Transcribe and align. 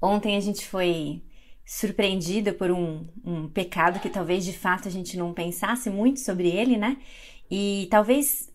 Ontem 0.00 0.36
a 0.36 0.40
gente 0.40 0.66
foi 0.66 1.22
surpreendida 1.64 2.52
por 2.52 2.70
um, 2.70 3.06
um 3.24 3.48
pecado 3.48 4.00
que 4.00 4.08
talvez 4.08 4.44
de 4.44 4.52
fato 4.52 4.88
a 4.88 4.90
gente 4.90 5.16
não 5.18 5.34
pensasse 5.34 5.90
muito 5.90 6.20
sobre 6.20 6.48
ele, 6.48 6.76
né? 6.76 6.96
E 7.50 7.88
talvez 7.90 8.50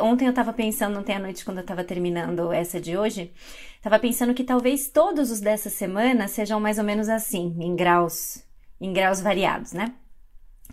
ontem 0.00 0.26
eu 0.26 0.30
estava 0.30 0.52
pensando, 0.52 0.98
ontem 0.98 1.14
à 1.14 1.18
noite, 1.18 1.44
quando 1.44 1.58
eu 1.58 1.62
estava 1.62 1.84
terminando 1.84 2.52
essa 2.52 2.80
de 2.80 2.96
hoje, 2.96 3.32
estava 3.76 3.98
pensando 3.98 4.34
que 4.34 4.42
talvez 4.42 4.88
todos 4.88 5.30
os 5.30 5.40
dessa 5.40 5.70
semana 5.70 6.26
sejam 6.28 6.58
mais 6.58 6.78
ou 6.78 6.84
menos 6.84 7.08
assim, 7.08 7.54
em 7.60 7.76
graus, 7.76 8.42
em 8.80 8.92
graus 8.92 9.20
variados, 9.20 9.72
né? 9.72 9.94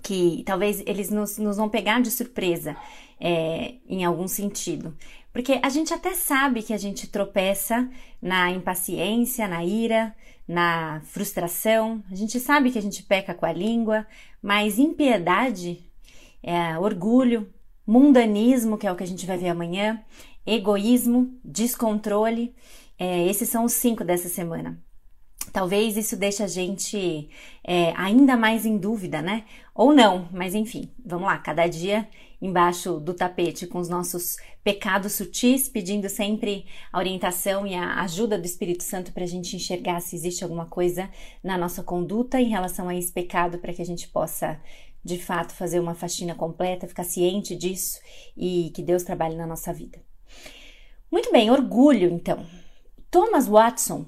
Que 0.02 0.44
talvez 0.46 0.82
eles 0.86 1.10
nos, 1.10 1.38
nos 1.38 1.58
vão 1.58 1.70
pegar 1.70 2.02
de 2.02 2.10
surpresa 2.10 2.76
é, 3.20 3.76
em 3.88 4.04
algum 4.04 4.28
sentido. 4.28 4.98
Porque 5.34 5.60
a 5.64 5.70
gente 5.70 5.92
até 5.92 6.14
sabe 6.14 6.62
que 6.62 6.74
a 6.74 6.78
gente 6.78 7.08
tropeça 7.08 7.90
na 8.22 8.52
impaciência, 8.52 9.48
na 9.48 9.66
ira, 9.66 10.16
na 10.48 11.02
frustração, 11.06 12.04
a 12.12 12.16
gente 12.16 12.40
sabe 12.40 12.70
que 12.70 12.78
a 12.78 12.82
gente 12.82 13.02
peca 13.02 13.34
com 13.34 13.46
a 13.46 13.52
língua, 13.52 14.06
mas 14.42 14.78
impiedade, 14.78 15.84
é, 16.44 16.78
orgulho, 16.78 17.52
mundanismo, 17.86 18.78
que 18.78 18.86
é 18.86 18.92
o 18.92 18.96
que 18.96 19.04
a 19.04 19.08
gente 19.08 19.26
vai 19.26 19.38
ver 19.38 19.50
amanhã, 19.50 20.00
egoísmo, 20.46 21.36
descontrole, 21.44 22.54
é, 23.00 23.26
esses 23.28 23.50
são 23.50 23.66
os 23.66 23.74
cinco 23.74 24.04
dessa 24.04 24.30
semana. 24.30 24.80
Talvez 25.52 25.98
isso 25.98 26.16
deixe 26.16 26.44
a 26.44 26.48
gente 26.48 27.30
é, 27.64 27.94
ainda 27.96 28.38
mais 28.38 28.66
em 28.66 28.78
dúvida, 28.78 29.22
né? 29.22 29.46
Ou 29.74 29.94
não, 29.94 30.28
mas 30.32 30.54
enfim, 30.56 30.90
vamos 31.04 31.28
lá, 31.28 31.38
cada 31.38 31.68
dia 31.68 32.08
embaixo 32.44 33.00
do 33.00 33.14
tapete 33.14 33.66
com 33.66 33.80
os 33.80 33.88
nossos 33.88 34.36
pecados 34.62 35.14
sutis, 35.14 35.70
pedindo 35.70 36.10
sempre 36.10 36.66
a 36.92 37.00
orientação 37.00 37.66
e 37.66 37.74
a 37.74 38.02
ajuda 38.02 38.38
do 38.38 38.46
Espírito 38.46 38.84
Santo 38.84 39.14
para 39.14 39.24
a 39.24 39.28
gente 39.28 39.56
enxergar 39.56 40.02
se 40.02 40.14
existe 40.18 40.44
alguma 40.44 40.66
coisa 40.66 41.10
na 41.42 41.58
nossa 41.58 41.82
conduta 41.82 42.42
em 42.42 42.50
relação 42.50 42.90
a 42.90 42.96
esse 42.96 43.14
pecado, 43.14 43.60
para 43.60 43.74
que 43.74 43.82
a 43.82 43.86
gente 43.86 44.10
possa 44.10 44.60
de 45.02 45.18
fato 45.18 45.54
fazer 45.54 45.80
uma 45.80 45.96
faxina 45.96 46.36
completa, 46.36 46.86
ficar 46.86 47.06
ciente 47.06 47.56
disso 47.56 48.02
e 48.36 48.72
que 48.76 48.84
Deus 48.84 49.04
trabalhe 49.04 49.38
na 49.38 49.48
nossa 49.48 49.72
vida. 49.72 50.02
Muito 51.10 51.32
bem, 51.32 51.50
orgulho 51.50 52.10
então. 52.10 52.46
Thomas 53.10 53.48
Watson 53.48 54.06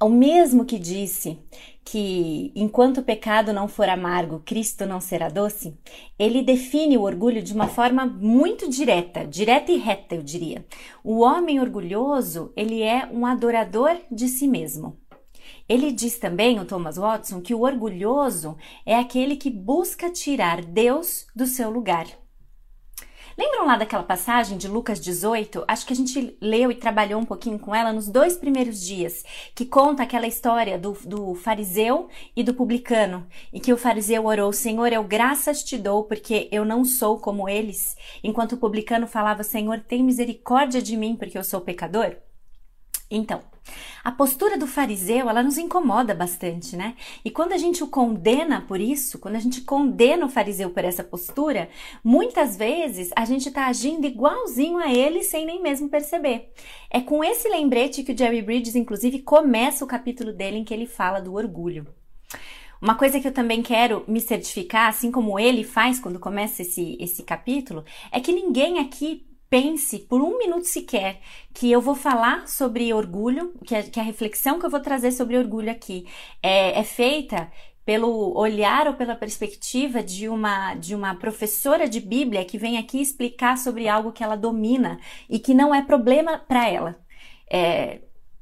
o 0.00 0.08
mesmo 0.08 0.64
que 0.64 0.78
disse 0.78 1.38
que 1.84 2.50
enquanto 2.56 2.98
o 2.98 3.02
pecado 3.02 3.52
não 3.52 3.68
for 3.68 3.88
amargo, 3.88 4.42
Cristo 4.44 4.86
não 4.86 5.00
será 5.00 5.28
doce, 5.28 5.76
ele 6.18 6.42
define 6.42 6.96
o 6.96 7.02
orgulho 7.02 7.42
de 7.42 7.52
uma 7.52 7.68
forma 7.68 8.06
muito 8.06 8.68
direta, 8.68 9.26
direta 9.26 9.70
e 9.70 9.76
reta, 9.76 10.14
eu 10.14 10.22
diria. 10.22 10.64
O 11.04 11.20
homem 11.20 11.60
orgulhoso, 11.60 12.52
ele 12.56 12.82
é 12.82 13.06
um 13.12 13.26
adorador 13.26 13.96
de 14.10 14.28
si 14.28 14.48
mesmo. 14.48 14.98
Ele 15.68 15.92
diz 15.92 16.18
também, 16.18 16.58
o 16.58 16.64
Thomas 16.64 16.96
Watson, 16.96 17.40
que 17.40 17.54
o 17.54 17.62
orgulhoso 17.62 18.56
é 18.86 18.96
aquele 18.96 19.36
que 19.36 19.50
busca 19.50 20.10
tirar 20.10 20.62
Deus 20.64 21.26
do 21.36 21.46
seu 21.46 21.70
lugar. 21.70 22.06
Lembram 23.36 23.66
lá 23.66 23.76
daquela 23.76 24.04
passagem 24.04 24.56
de 24.56 24.68
Lucas 24.68 25.00
18? 25.00 25.64
Acho 25.66 25.84
que 25.84 25.92
a 25.92 25.96
gente 25.96 26.36
leu 26.40 26.70
e 26.70 26.74
trabalhou 26.76 27.20
um 27.20 27.24
pouquinho 27.24 27.58
com 27.58 27.74
ela 27.74 27.92
nos 27.92 28.08
dois 28.08 28.36
primeiros 28.36 28.80
dias, 28.80 29.24
que 29.54 29.66
conta 29.66 30.04
aquela 30.04 30.26
história 30.26 30.78
do, 30.78 30.92
do 31.04 31.34
fariseu 31.34 32.08
e 32.36 32.44
do 32.44 32.54
publicano, 32.54 33.26
e 33.52 33.58
que 33.58 33.72
o 33.72 33.76
fariseu 33.76 34.26
orou: 34.26 34.52
Senhor, 34.52 34.92
eu 34.92 35.02
graças 35.02 35.64
te 35.64 35.76
dou, 35.76 36.04
porque 36.04 36.48
eu 36.52 36.64
não 36.64 36.84
sou 36.84 37.18
como 37.18 37.48
eles, 37.48 37.96
enquanto 38.22 38.52
o 38.52 38.58
publicano 38.58 39.08
falava: 39.08 39.42
Senhor, 39.42 39.80
tem 39.80 40.02
misericórdia 40.04 40.80
de 40.80 40.96
mim, 40.96 41.16
porque 41.16 41.36
eu 41.36 41.44
sou 41.44 41.60
pecador. 41.60 42.16
Então, 43.16 43.40
a 44.02 44.12
postura 44.12 44.58
do 44.58 44.66
fariseu, 44.66 45.30
ela 45.30 45.42
nos 45.42 45.56
incomoda 45.56 46.14
bastante, 46.14 46.76
né? 46.76 46.94
E 47.24 47.30
quando 47.30 47.52
a 47.52 47.56
gente 47.56 47.82
o 47.82 47.88
condena 47.88 48.60
por 48.60 48.80
isso, 48.80 49.18
quando 49.18 49.36
a 49.36 49.38
gente 49.38 49.62
condena 49.62 50.26
o 50.26 50.28
fariseu 50.28 50.70
por 50.70 50.84
essa 50.84 51.02
postura, 51.02 51.68
muitas 52.02 52.56
vezes 52.56 53.10
a 53.16 53.24
gente 53.24 53.48
está 53.48 53.66
agindo 53.66 54.06
igualzinho 54.06 54.78
a 54.78 54.92
ele 54.92 55.22
sem 55.22 55.46
nem 55.46 55.62
mesmo 55.62 55.88
perceber. 55.88 56.52
É 56.90 57.00
com 57.00 57.24
esse 57.24 57.48
lembrete 57.48 58.02
que 58.02 58.12
o 58.12 58.18
Jerry 58.18 58.42
Bridges, 58.42 58.74
inclusive, 58.74 59.20
começa 59.20 59.84
o 59.84 59.88
capítulo 59.88 60.32
dele 60.32 60.58
em 60.58 60.64
que 60.64 60.74
ele 60.74 60.86
fala 60.86 61.20
do 61.20 61.34
orgulho. 61.34 61.86
Uma 62.82 62.96
coisa 62.96 63.18
que 63.18 63.26
eu 63.26 63.32
também 63.32 63.62
quero 63.62 64.04
me 64.06 64.20
certificar, 64.20 64.90
assim 64.90 65.10
como 65.10 65.38
ele 65.38 65.64
faz 65.64 65.98
quando 65.98 66.18
começa 66.18 66.60
esse, 66.60 66.98
esse 67.00 67.22
capítulo, 67.22 67.82
é 68.12 68.20
que 68.20 68.32
ninguém 68.32 68.78
aqui 68.78 69.24
pense 69.54 70.00
por 70.00 70.20
um 70.20 70.36
minuto 70.36 70.64
sequer 70.64 71.20
que 71.52 71.70
eu 71.70 71.80
vou 71.80 71.94
falar 71.94 72.48
sobre 72.48 72.92
orgulho, 72.92 73.54
que 73.64 73.72
a, 73.76 73.84
que 73.84 74.00
a 74.00 74.02
reflexão 74.02 74.58
que 74.58 74.66
eu 74.66 74.70
vou 74.70 74.80
trazer 74.80 75.12
sobre 75.12 75.38
orgulho 75.38 75.70
aqui 75.70 76.08
é, 76.42 76.80
é 76.80 76.82
feita 76.82 77.48
pelo 77.84 78.36
olhar 78.36 78.88
ou 78.88 78.94
pela 78.94 79.14
perspectiva 79.14 80.02
de 80.02 80.28
uma 80.28 80.74
de 80.74 80.92
uma 80.92 81.14
professora 81.14 81.88
de 81.88 82.00
Bíblia 82.00 82.44
que 82.44 82.58
vem 82.58 82.78
aqui 82.78 83.00
explicar 83.00 83.56
sobre 83.56 83.86
algo 83.86 84.10
que 84.10 84.24
ela 84.24 84.34
domina 84.34 84.98
e 85.30 85.38
que 85.38 85.54
não 85.54 85.72
é 85.72 85.82
problema 85.82 86.36
para 86.36 86.68
ela. 86.68 86.98
É, 87.48 88.00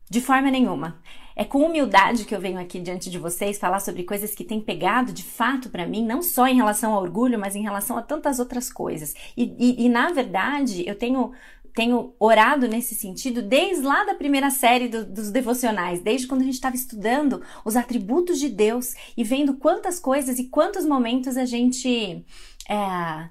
de 0.09 0.21
forma 0.21 0.51
nenhuma. 0.51 0.99
É 1.35 1.45
com 1.45 1.61
humildade 1.61 2.25
que 2.25 2.35
eu 2.35 2.41
venho 2.41 2.59
aqui 2.59 2.81
diante 2.81 3.11
de 3.11 3.19
vocês 3.19 3.59
falar 3.59 3.81
sobre 3.81 4.05
coisas 4.05 4.35
que 4.35 4.45
têm 4.45 4.61
pegado 4.61 5.13
de 5.13 5.23
fato 5.23 5.69
para 5.71 5.87
mim, 5.87 6.05
não 6.05 6.23
só 6.23 6.47
em 6.47 6.57
relação 6.57 6.93
ao 6.93 7.03
orgulho, 7.03 7.39
mas 7.39 7.57
em 7.57 7.63
relação 7.63 7.97
a 7.97 8.03
tantas 8.03 8.39
outras 8.39 8.71
coisas. 8.71 9.15
E, 9.37 9.55
e, 9.59 9.87
e 9.87 9.89
na 9.89 10.13
verdade, 10.13 10.85
eu 10.87 10.95
tenho 10.95 11.33
tenho 11.75 12.15
orado 12.19 12.69
nesse 12.69 12.95
sentido 12.95 13.41
desde 13.41 13.83
lá 13.83 14.05
da 14.05 14.15
primeira 14.15 14.51
série 14.51 14.89
do, 14.89 15.07
dos 15.07 15.31
devocionais, 15.31 16.01
desde 16.01 16.27
quando 16.27 16.43
a 16.43 16.45
gente 16.45 16.55
estava 16.55 16.77
estudando 16.77 17.43
os 17.65 17.77
atributos 17.77 18.39
de 18.39 18.51
Deus 18.51 18.95
e 19.17 19.25
vendo 19.25 19.55
quantas 19.55 19.99
coisas 19.99 20.39
e 20.39 20.49
quantos 20.49 20.85
momentos 20.85 21.37
a 21.37 21.47
gente 21.47 22.25
é, 22.69 23.29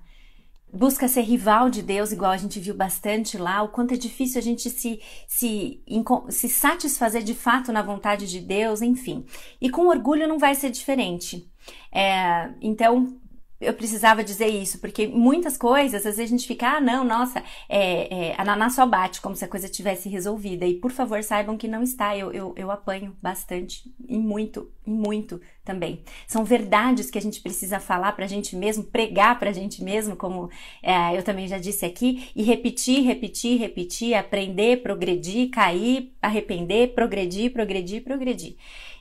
busca 0.74 1.08
ser 1.08 1.22
rival 1.22 1.70
de 1.70 1.82
Deus, 1.82 2.12
igual 2.12 2.32
a 2.32 2.38
gente 2.38 2.59
viu 2.59 2.74
bastante 2.74 3.38
lá, 3.38 3.62
o 3.62 3.70
quanto 3.70 3.94
é 3.94 3.98
difícil 3.98 4.40
a 4.40 4.44
gente 4.44 4.70
se, 4.70 5.02
se, 5.28 5.84
se 6.30 6.50
satisfazer 6.50 7.24
de 7.24 7.34
fato 7.34 7.72
na 7.72 7.82
vontade 7.82 8.28
de 8.28 8.40
Deus, 8.40 8.82
enfim. 8.82 9.26
E 9.59 9.70
com 9.70 9.88
orgulho 9.88 10.28
não 10.28 10.40
vai 10.40 10.56
ser 10.56 10.70
diferente. 10.70 11.50
É, 11.92 12.50
então, 12.62 13.21
eu 13.62 13.74
precisava 13.74 14.24
dizer 14.24 14.48
isso, 14.48 14.80
porque 14.80 15.08
muitas 15.08 15.56
coisas, 15.56 16.06
às 16.06 16.18
vezes 16.18 16.32
a 16.32 16.36
gente 16.36 16.48
fica, 16.48 16.78
ah, 16.78 16.82
não, 16.82 17.04
nossa, 17.04 17.44
é, 17.70 18.30
é, 18.30 18.36
a 18.38 18.44
Naná 18.44 18.70
só 18.70 18.86
bate, 18.86 19.22
como 19.22 19.36
se 19.36 19.46
a 19.46 19.48
coisa 19.48 19.70
tivesse 19.70 20.10
resolvida. 20.10 20.66
E 20.66 20.74
por 20.74 20.92
favor, 20.92 21.24
saibam 21.24 21.56
que 21.56 21.68
não 21.68 21.84
está. 21.84 22.18
Eu, 22.18 22.32
eu, 22.32 22.54
eu 22.58 22.72
apanho 22.72 23.16
bastante, 23.22 23.84
e 24.08 24.18
muito, 24.18 24.72
e 24.86 24.90
muito 24.90 25.40
também. 25.64 26.04
São 26.28 26.44
verdades 26.44 27.12
que 27.12 27.18
a 27.18 27.22
gente 27.22 27.40
precisa 27.40 27.80
falar 27.80 28.14
pra 28.14 28.28
gente 28.28 28.56
mesmo, 28.56 28.84
pregar 28.84 29.38
pra 29.38 29.52
gente 29.52 29.84
mesmo, 29.84 30.16
como 30.16 30.50
é, 30.82 31.16
eu 31.16 31.24
também 31.24 31.48
já 31.48 31.58
disse 31.58 31.86
aqui, 31.86 32.30
e 32.36 32.44
repetir, 32.44 33.04
repetir, 33.04 33.60
repetir, 33.60 34.16
aprender, 34.16 34.82
progredir, 34.82 35.50
cair, 35.52 36.14
arrepender, 36.22 36.96
progredir, 36.96 37.54
progredir, 37.54 38.04
progredir. 38.04 38.56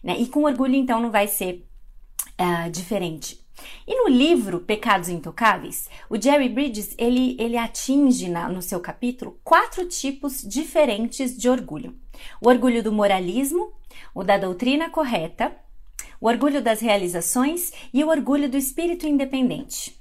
Né? 0.04 0.18
E 0.18 0.26
com 0.26 0.44
orgulho, 0.44 0.74
então, 0.74 1.00
não 1.00 1.10
vai 1.10 1.26
ser 1.26 1.66
uh, 2.40 2.70
diferente. 2.70 3.40
E 3.86 3.94
no 3.94 4.08
livro 4.08 4.60
Pecados 4.60 5.08
Intocáveis, 5.08 5.88
o 6.08 6.20
Jerry 6.20 6.48
Bridges 6.48 6.94
ele, 6.98 7.36
ele 7.38 7.56
atinge 7.56 8.28
na, 8.28 8.48
no 8.48 8.62
seu 8.62 8.80
capítulo 8.80 9.38
quatro 9.44 9.86
tipos 9.86 10.42
diferentes 10.42 11.36
de 11.36 11.48
orgulho: 11.48 11.96
o 12.40 12.48
orgulho 12.48 12.82
do 12.82 12.92
moralismo, 12.92 13.72
o 14.14 14.24
da 14.24 14.38
doutrina 14.38 14.90
correta, 14.90 15.54
o 16.20 16.28
orgulho 16.28 16.62
das 16.62 16.80
realizações 16.80 17.72
e 17.92 18.02
o 18.04 18.08
orgulho 18.08 18.48
do 18.48 18.56
espírito 18.56 19.06
independente. 19.06 19.99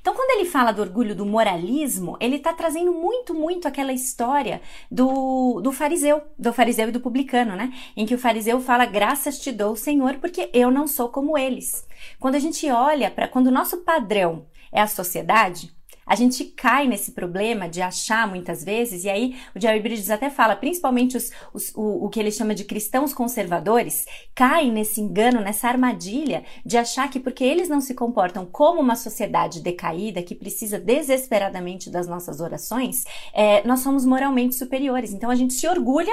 Então, 0.00 0.14
quando 0.14 0.30
ele 0.30 0.48
fala 0.48 0.72
do 0.72 0.82
orgulho 0.82 1.14
do 1.14 1.26
moralismo, 1.26 2.16
ele 2.20 2.36
está 2.36 2.52
trazendo 2.52 2.92
muito, 2.92 3.34
muito 3.34 3.66
aquela 3.68 3.92
história 3.92 4.60
do, 4.90 5.60
do 5.60 5.72
fariseu, 5.72 6.22
do 6.38 6.52
fariseu 6.52 6.88
e 6.88 6.92
do 6.92 7.00
publicano, 7.00 7.56
né? 7.56 7.72
Em 7.96 8.06
que 8.06 8.14
o 8.14 8.18
fariseu 8.18 8.60
fala: 8.60 8.86
Graças 8.86 9.38
te 9.38 9.52
dou, 9.52 9.76
Senhor, 9.76 10.14
porque 10.14 10.50
eu 10.52 10.70
não 10.70 10.86
sou 10.86 11.08
como 11.08 11.36
eles. 11.36 11.86
Quando 12.18 12.34
a 12.34 12.40
gente 12.40 12.68
olha 12.70 13.10
para. 13.10 13.28
Quando 13.28 13.46
o 13.48 13.52
nosso 13.52 13.78
padrão 13.78 14.46
é 14.72 14.80
a 14.80 14.86
sociedade, 14.86 15.72
a 16.06 16.14
gente 16.14 16.44
cai 16.44 16.86
nesse 16.86 17.12
problema 17.12 17.68
de 17.68 17.80
achar 17.80 18.28
muitas 18.28 18.64
vezes, 18.64 19.04
e 19.04 19.08
aí 19.08 19.36
o 19.54 19.60
Jerry 19.60 19.80
Bridges 19.80 20.10
até 20.10 20.28
fala, 20.28 20.56
principalmente 20.56 21.16
os, 21.16 21.30
os, 21.52 21.72
o, 21.74 22.06
o 22.06 22.08
que 22.08 22.18
ele 22.18 22.32
chama 22.32 22.54
de 22.54 22.64
cristãos 22.64 23.12
conservadores, 23.12 24.06
caem 24.34 24.72
nesse 24.72 25.00
engano, 25.00 25.40
nessa 25.40 25.68
armadilha 25.68 26.44
de 26.64 26.76
achar 26.76 27.08
que 27.08 27.20
porque 27.20 27.44
eles 27.44 27.68
não 27.68 27.80
se 27.80 27.94
comportam 27.94 28.44
como 28.44 28.80
uma 28.80 28.96
sociedade 28.96 29.60
decaída 29.60 30.22
que 30.22 30.34
precisa 30.34 30.78
desesperadamente 30.78 31.90
das 31.90 32.06
nossas 32.06 32.40
orações, 32.40 33.04
é, 33.32 33.66
nós 33.66 33.80
somos 33.80 34.04
moralmente 34.04 34.54
superiores. 34.54 35.12
Então 35.12 35.30
a 35.30 35.34
gente 35.34 35.54
se 35.54 35.68
orgulha 35.68 36.12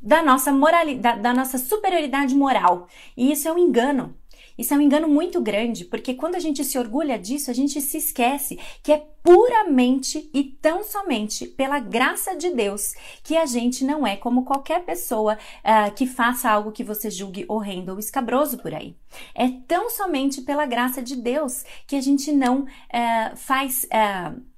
da 0.00 0.22
nossa 0.22 0.50
moralidade, 0.50 1.00
da, 1.00 1.30
da 1.30 1.34
nossa 1.34 1.58
superioridade 1.58 2.34
moral. 2.34 2.88
E 3.16 3.30
isso 3.30 3.46
é 3.46 3.52
um 3.52 3.58
engano. 3.58 4.14
Isso 4.60 4.74
é 4.74 4.76
um 4.76 4.80
engano 4.82 5.08
muito 5.08 5.40
grande, 5.40 5.86
porque 5.86 6.12
quando 6.12 6.34
a 6.34 6.38
gente 6.38 6.62
se 6.64 6.78
orgulha 6.78 7.18
disso, 7.18 7.50
a 7.50 7.54
gente 7.54 7.80
se 7.80 7.96
esquece 7.96 8.58
que 8.82 8.92
é 8.92 9.02
puramente 9.22 10.30
e 10.34 10.44
tão 10.44 10.84
somente 10.84 11.46
pela 11.46 11.78
graça 11.78 12.36
de 12.36 12.50
Deus 12.50 12.92
que 13.22 13.38
a 13.38 13.46
gente 13.46 13.82
não 13.84 14.06
é 14.06 14.16
como 14.16 14.44
qualquer 14.44 14.84
pessoa 14.84 15.38
uh, 15.64 15.94
que 15.94 16.06
faça 16.06 16.50
algo 16.50 16.72
que 16.72 16.84
você 16.84 17.10
julgue 17.10 17.46
horrendo 17.48 17.92
ou 17.92 17.98
escabroso 17.98 18.58
por 18.58 18.74
aí. 18.74 18.94
É 19.34 19.48
tão 19.66 19.88
somente 19.88 20.42
pela 20.42 20.66
graça 20.66 21.02
de 21.02 21.16
Deus 21.16 21.64
que 21.86 21.96
a 21.96 22.00
gente 22.02 22.30
não 22.30 22.64
uh, 22.64 23.36
faz. 23.36 23.84
Uh, 23.84 24.49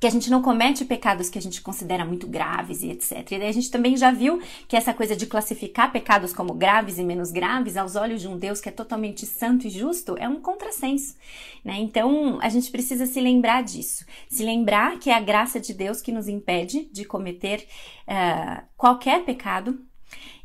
que 0.00 0.06
a 0.06 0.10
gente 0.10 0.30
não 0.30 0.40
comete 0.40 0.84
pecados 0.84 1.28
que 1.28 1.38
a 1.38 1.42
gente 1.42 1.60
considera 1.60 2.04
muito 2.04 2.26
graves 2.26 2.82
e 2.82 2.90
etc. 2.90 3.32
E 3.32 3.38
daí 3.38 3.48
a 3.48 3.52
gente 3.52 3.70
também 3.70 3.96
já 3.96 4.10
viu 4.10 4.40
que 4.66 4.76
essa 4.76 4.94
coisa 4.94 5.16
de 5.16 5.26
classificar 5.26 5.92
pecados 5.92 6.32
como 6.32 6.54
graves 6.54 6.98
e 6.98 7.04
menos 7.04 7.30
graves 7.30 7.76
aos 7.76 7.96
olhos 7.96 8.20
de 8.20 8.28
um 8.28 8.38
Deus 8.38 8.60
que 8.60 8.68
é 8.68 8.72
totalmente 8.72 9.26
santo 9.26 9.66
e 9.66 9.70
justo 9.70 10.16
é 10.18 10.28
um 10.28 10.40
contrassenso, 10.40 11.16
né? 11.64 11.76
Então 11.78 12.38
a 12.40 12.48
gente 12.48 12.70
precisa 12.70 13.06
se 13.06 13.20
lembrar 13.20 13.62
disso, 13.62 14.04
se 14.28 14.44
lembrar 14.44 14.98
que 14.98 15.10
é 15.10 15.14
a 15.14 15.20
graça 15.20 15.58
de 15.58 15.74
Deus 15.74 16.00
que 16.00 16.12
nos 16.12 16.28
impede 16.28 16.88
de 16.92 17.04
cometer 17.04 17.66
uh, 18.06 18.62
qualquer 18.76 19.24
pecado 19.24 19.80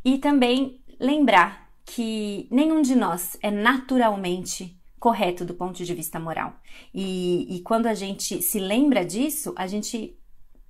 e 0.04 0.18
também 0.18 0.80
lembrar 1.00 1.70
que 1.86 2.48
nenhum 2.50 2.82
de 2.82 2.96
nós 2.96 3.38
é 3.42 3.52
naturalmente 3.52 4.78
correto 5.04 5.44
do 5.44 5.54
ponto 5.54 5.84
de 5.84 5.94
vista 5.94 6.18
moral. 6.18 6.54
E, 6.94 7.58
e 7.58 7.60
quando 7.60 7.88
a 7.88 7.94
gente 7.94 8.42
se 8.42 8.58
lembra 8.58 9.04
disso, 9.04 9.54
a 9.58 9.68
gente 9.68 10.18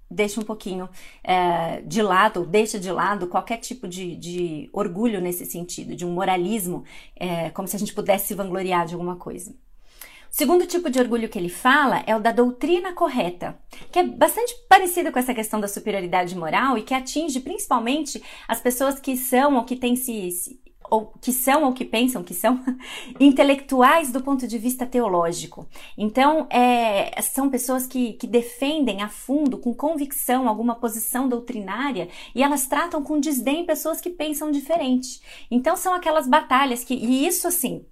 deixa 0.10 0.42
um 0.42 0.44
pouquinho 0.44 0.90
é, 1.24 1.82
de 1.82 2.02
lado, 2.02 2.44
deixa 2.44 2.80
de 2.80 2.92
lado 2.92 3.28
qualquer 3.28 3.58
tipo 3.58 3.88
de, 3.88 4.16
de, 4.16 4.70
orgulho 4.74 5.22
nesse 5.22 5.46
sentido, 5.46 5.96
de 5.96 6.04
um 6.04 6.12
moralismo, 6.12 6.84
é, 7.16 7.52
como 7.52 7.68
se 7.68 7.76
a 7.76 7.80
gente 7.80 7.94
pudesse 7.94 8.30
se 8.30 8.34
vangloriar 8.34 8.88
de 8.88 8.96
alguma 8.96 9.18
coisa. 9.18 9.52
O 9.52 10.36
segundo 10.36 10.66
tipo 10.66 10.90
de 10.90 11.00
orgulho 11.00 11.30
que 11.30 11.38
ele 11.38 11.48
fala 11.48 12.04
é 12.08 12.16
o 12.16 12.20
da 12.20 12.32
doutrina 12.32 12.92
correta, 12.92 13.56
que 13.92 14.00
é 14.00 14.04
bastante 14.04 14.52
parecido 14.68 15.12
com 15.12 15.20
essa 15.20 15.36
questão 15.36 15.60
da 15.60 15.68
superioridade 15.68 16.36
moral 16.36 16.76
e 16.76 16.82
que 16.82 16.96
atinge 16.96 17.40
principalmente 17.40 18.20
as 18.48 18.60
pessoas 18.60 19.00
que 19.00 19.16
são 19.16 19.58
ou 19.58 19.64
que 19.64 19.76
têm 19.76 19.96
se, 19.96 20.60
ou 20.94 21.12
que 21.20 21.34
são 21.34 21.64
ou 21.64 21.74
que 21.74 21.84
pensam 21.84 22.24
que 22.24 22.36
são 22.36 22.64
intelectuais 23.20 24.12
do 24.12 24.22
ponto 24.22 24.48
de 24.48 24.60
vista 24.60 24.86
teológico. 24.86 25.68
Então, 25.98 26.46
é, 26.52 27.20
são 27.20 27.50
pessoas 27.50 27.88
que, 27.88 28.14
que 28.14 28.28
defendem 28.28 29.02
a 29.02 29.10
fundo, 29.10 29.58
com 29.58 29.74
convicção, 29.74 30.48
alguma 30.48 30.76
posição 30.76 31.28
doutrinária 31.28 32.10
e 32.36 32.44
elas 32.44 32.68
tratam 32.68 33.02
com 33.02 33.20
desdém 33.20 33.66
pessoas 33.66 34.00
que 34.00 34.12
pensam 34.12 34.52
diferente. 34.52 35.20
Então, 35.50 35.76
são 35.76 35.96
aquelas 35.96 36.28
batalhas 36.28 36.84
que, 36.84 36.94
e 36.94 37.26
isso 37.26 37.48
assim, 37.48 37.84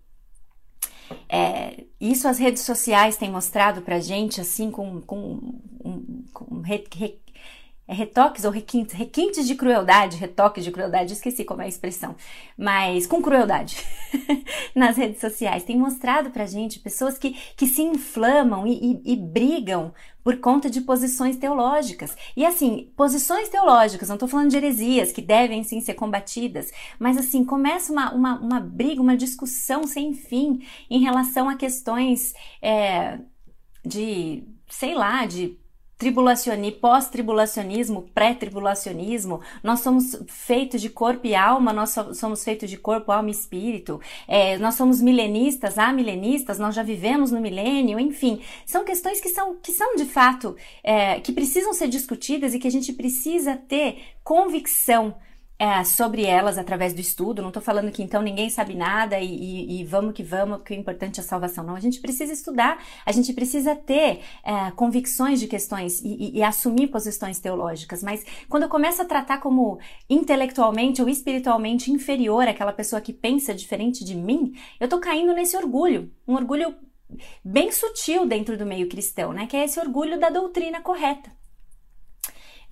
é, 1.28 1.86
isso 2.00 2.28
as 2.28 2.38
redes 2.38 2.62
sociais 2.62 3.18
têm 3.18 3.32
mostrado 3.32 3.82
pra 3.82 4.00
gente, 4.00 4.40
assim, 4.40 4.70
com, 4.70 5.02
com, 5.02 5.60
com, 6.32 6.62
re, 6.62 6.84
re, 6.96 7.20
é 7.92 7.94
retoques 7.94 8.46
ou 8.46 8.52
requintes, 8.52 8.96
requintes 8.96 9.46
de 9.46 9.54
crueldade, 9.54 10.16
retoques 10.16 10.64
de 10.64 10.72
crueldade, 10.72 11.12
esqueci 11.12 11.44
como 11.44 11.62
é 11.62 11.66
a 11.66 11.68
expressão, 11.68 12.16
mas 12.58 13.06
com 13.06 13.22
crueldade. 13.22 13.86
Nas 14.74 14.96
redes 14.96 15.20
sociais. 15.20 15.66
Tem 15.66 15.78
mostrado 15.78 16.32
pra 16.32 16.46
gente 16.46 16.80
pessoas 16.80 17.18
que, 17.18 17.36
que 17.58 17.68
se 17.68 17.82
inflamam 17.82 18.66
e, 18.66 19.02
e, 19.04 19.12
e 19.12 19.16
brigam 19.18 19.94
por 20.24 20.38
conta 20.38 20.70
de 20.70 20.80
posições 20.80 21.36
teológicas. 21.36 22.16
E 22.34 22.46
assim, 22.46 22.94
posições 22.96 23.50
teológicas, 23.50 24.08
não 24.08 24.16
estou 24.16 24.30
falando 24.30 24.52
de 24.52 24.56
heresias 24.56 25.12
que 25.12 25.22
devem 25.22 25.62
sim 25.62 25.82
ser 25.82 25.96
combatidas, 25.96 26.72
mas 26.98 27.18
assim, 27.18 27.44
começa 27.44 27.92
uma, 27.92 28.14
uma, 28.14 28.40
uma 28.40 28.60
briga, 28.62 29.02
uma 29.02 29.18
discussão 29.18 29.86
sem 29.86 30.14
fim 30.14 30.66
em 30.90 31.00
relação 31.02 31.50
a 31.50 31.58
questões 31.58 32.34
é, 32.62 33.20
de, 33.86 34.46
sei 34.70 34.96
lá, 34.96 35.26
de 35.26 35.60
tribulacionismo, 36.02 36.80
pós-tribulacionismo, 36.80 38.10
pré-tribulacionismo, 38.12 39.40
nós 39.62 39.82
somos 39.82 40.20
feitos 40.28 40.82
de 40.82 40.90
corpo 40.90 41.28
e 41.28 41.36
alma, 41.36 41.72
nós 41.72 41.96
somos 42.16 42.44
feitos 42.44 42.68
de 42.68 42.76
corpo, 42.76 43.12
alma 43.12 43.30
e 43.30 43.32
espírito, 43.32 44.02
é, 44.28 44.58
nós 44.58 44.74
somos 44.74 45.00
milenistas, 45.00 45.78
amilenistas, 45.78 46.58
nós 46.58 46.74
já 46.74 46.82
vivemos 46.82 47.32
no 47.32 47.40
milênio, 47.40 48.00
enfim, 48.00 48.42
são 48.66 48.84
questões 48.84 49.22
que 49.22 49.30
são, 49.30 49.56
que 49.58 49.72
são 49.72 49.96
de 49.96 50.06
fato, 50.06 50.56
é, 50.84 51.20
que 51.20 51.32
precisam 51.32 51.72
ser 51.72 51.88
discutidas 51.88 52.56
e 52.56 52.60
que 52.60 52.68
a 52.68 52.72
gente 52.72 52.92
precisa 52.94 53.56
ter 53.56 54.00
convicção 54.24 55.14
é, 55.62 55.84
sobre 55.84 56.26
elas 56.26 56.58
através 56.58 56.92
do 56.92 57.00
estudo. 57.00 57.40
Não 57.40 57.50
estou 57.50 57.62
falando 57.62 57.92
que 57.92 58.02
então 58.02 58.20
ninguém 58.24 58.50
sabe 58.50 58.74
nada 58.74 59.20
e, 59.20 59.28
e, 59.28 59.80
e, 59.80 59.86
vamos 59.86 60.16
que 60.16 60.24
vamos, 60.24 60.58
porque 60.58 60.74
o 60.74 60.76
importante 60.76 61.20
é 61.20 61.24
a 61.24 61.24
salvação. 61.24 61.64
Não, 61.64 61.76
a 61.76 61.80
gente 61.80 62.00
precisa 62.00 62.34
estudar, 62.34 62.84
a 63.06 63.12
gente 63.12 63.32
precisa 63.32 63.76
ter 63.76 64.22
é, 64.44 64.72
convicções 64.72 65.40
de 65.40 65.46
questões 65.46 66.02
e, 66.02 66.40
e, 66.40 66.42
assumir 66.42 66.88
posições 66.88 67.40
teológicas. 67.40 68.02
Mas 68.02 68.26
quando 68.50 68.64
eu 68.64 68.70
começo 68.70 69.04
a 69.04 69.06
tratar 69.06 69.38
como 69.38 69.78
intelectualmente 70.10 71.00
ou 71.00 71.08
espiritualmente 71.08 71.92
inferior 71.92 72.48
aquela 72.48 72.74
pessoa 72.74 73.00
que 73.00 73.14
pensa 73.14 73.54
diferente 73.54 74.04
de 74.04 74.16
mim, 74.16 74.54
eu 74.80 74.86
estou 74.86 75.00
caindo 75.00 75.32
nesse 75.32 75.56
orgulho, 75.56 76.12
um 76.28 76.34
orgulho 76.34 76.74
bem 77.46 77.72
sutil 77.72 78.26
dentro 78.26 78.58
do 78.58 78.66
meio 78.66 78.90
cristão, 78.90 79.32
né? 79.32 79.46
Que 79.46 79.58
é 79.58 79.66
esse 79.66 79.80
orgulho 79.80 80.20
da 80.20 80.32
doutrina 80.32 80.82
correta. 80.82 81.30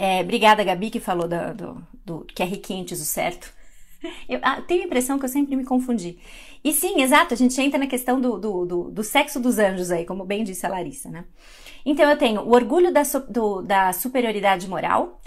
É, 0.01 0.21
obrigada, 0.21 0.63
Gabi, 0.63 0.89
que 0.89 1.01
falou 1.01 1.27
do, 1.27 1.53
do, 1.53 1.87
do 2.09 2.25
que 2.25 2.41
é 2.41 2.45
riquintes, 2.45 2.99
o 2.99 3.05
certo. 3.05 3.53
Eu 4.27 4.39
ah, 4.41 4.61
tenho 4.61 4.83
a 4.83 4.85
impressão 4.85 5.19
que 5.19 5.25
eu 5.25 5.29
sempre 5.29 5.55
me 5.55 5.65
confundi. 5.65 6.17
E 6.63 6.71
sim, 6.71 7.01
exato, 7.01 7.33
a 7.33 7.37
gente 7.37 7.59
entra 7.61 7.77
na 7.77 7.85
questão 7.85 8.19
do, 8.19 8.37
do, 8.37 8.65
do, 8.65 8.83
do 8.91 9.03
sexo 9.03 9.39
dos 9.39 9.59
anjos 9.59 9.91
aí, 9.91 10.05
como 10.05 10.23
bem 10.23 10.43
disse 10.43 10.65
a 10.65 10.69
Larissa, 10.69 11.09
né? 11.09 11.25
Então 11.85 12.09
eu 12.09 12.17
tenho 12.17 12.41
o 12.41 12.53
orgulho 12.53 12.93
da, 12.93 13.03
do, 13.29 13.61
da 13.61 13.91
superioridade 13.91 14.69
moral, 14.69 15.21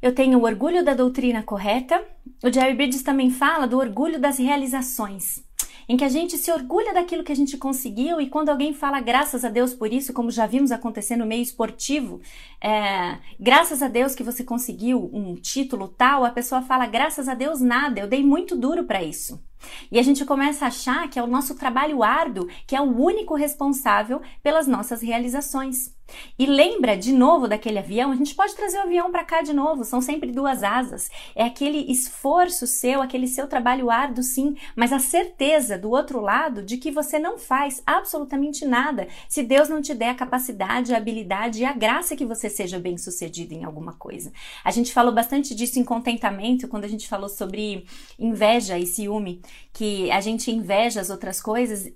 eu 0.00 0.14
tenho 0.14 0.38
o 0.38 0.44
orgulho 0.44 0.84
da 0.84 0.94
doutrina 0.94 1.42
correta, 1.42 2.04
o 2.44 2.52
Jerry 2.52 2.74
Bridges 2.74 3.02
também 3.02 3.30
fala 3.30 3.66
do 3.66 3.78
orgulho 3.78 4.20
das 4.20 4.38
realizações 4.38 5.44
em 5.88 5.96
que 5.96 6.04
a 6.04 6.08
gente 6.08 6.36
se 6.38 6.50
orgulha 6.50 6.94
daquilo 6.94 7.24
que 7.24 7.32
a 7.32 7.36
gente 7.36 7.56
conseguiu 7.56 8.20
e 8.20 8.28
quando 8.28 8.48
alguém 8.48 8.72
fala 8.72 9.00
graças 9.00 9.44
a 9.44 9.48
Deus 9.48 9.74
por 9.74 9.92
isso, 9.92 10.12
como 10.12 10.30
já 10.30 10.46
vimos 10.46 10.72
acontecer 10.72 11.16
no 11.16 11.26
meio 11.26 11.42
esportivo, 11.42 12.20
é, 12.60 13.18
graças 13.38 13.82
a 13.82 13.88
Deus 13.88 14.14
que 14.14 14.22
você 14.22 14.44
conseguiu 14.44 15.10
um 15.12 15.34
título 15.34 15.88
tal, 15.88 16.24
a 16.24 16.30
pessoa 16.30 16.62
fala 16.62 16.86
graças 16.86 17.28
a 17.28 17.34
Deus 17.34 17.60
nada, 17.60 18.00
eu 18.00 18.08
dei 18.08 18.24
muito 18.24 18.56
duro 18.56 18.84
para 18.84 19.02
isso. 19.02 19.40
E 19.90 19.98
a 19.98 20.02
gente 20.02 20.24
começa 20.24 20.64
a 20.64 20.68
achar 20.68 21.08
que 21.08 21.18
é 21.18 21.22
o 21.22 21.26
nosso 21.26 21.54
trabalho 21.54 22.02
árduo 22.02 22.48
que 22.66 22.76
é 22.76 22.80
o 22.80 22.96
único 22.96 23.34
responsável 23.34 24.20
pelas 24.42 24.66
nossas 24.66 25.02
realizações. 25.02 25.92
E 26.38 26.46
lembra 26.46 26.96
de 26.96 27.12
novo 27.12 27.48
daquele 27.48 27.78
avião? 27.78 28.10
A 28.10 28.16
gente 28.16 28.34
pode 28.34 28.54
trazer 28.54 28.78
o 28.78 28.82
avião 28.82 29.10
para 29.10 29.24
cá 29.24 29.42
de 29.42 29.52
novo, 29.52 29.84
são 29.84 30.00
sempre 30.00 30.30
duas 30.30 30.62
asas. 30.62 31.10
É 31.34 31.44
aquele 31.44 31.90
esforço 31.90 32.66
seu, 32.66 33.00
aquele 33.00 33.26
seu 33.26 33.46
trabalho 33.46 33.90
árduo, 33.90 34.22
sim, 34.22 34.56
mas 34.76 34.92
a 34.92 34.98
certeza 34.98 35.78
do 35.78 35.90
outro 35.90 36.20
lado 36.20 36.62
de 36.62 36.76
que 36.76 36.90
você 36.90 37.18
não 37.18 37.38
faz 37.38 37.82
absolutamente 37.86 38.64
nada 38.64 39.08
se 39.28 39.42
Deus 39.42 39.68
não 39.68 39.80
te 39.80 39.94
der 39.94 40.10
a 40.10 40.14
capacidade, 40.14 40.94
a 40.94 40.98
habilidade 40.98 41.62
e 41.62 41.64
a 41.64 41.72
graça 41.72 42.16
que 42.16 42.26
você 42.26 42.48
seja 42.48 42.78
bem 42.78 42.96
sucedido 42.98 43.54
em 43.54 43.64
alguma 43.64 43.92
coisa. 43.94 44.32
A 44.64 44.70
gente 44.70 44.92
falou 44.92 45.12
bastante 45.12 45.54
disso 45.54 45.78
em 45.78 45.84
contentamento 45.84 46.68
quando 46.68 46.84
a 46.84 46.88
gente 46.88 47.08
falou 47.08 47.28
sobre 47.28 47.86
inveja 48.18 48.78
e 48.78 48.86
ciúme 48.86 49.40
que 49.72 50.10
a 50.10 50.20
gente 50.20 50.50
inveja 50.50 51.00
as 51.00 51.10
outras 51.10 51.40
coisas 51.40 51.90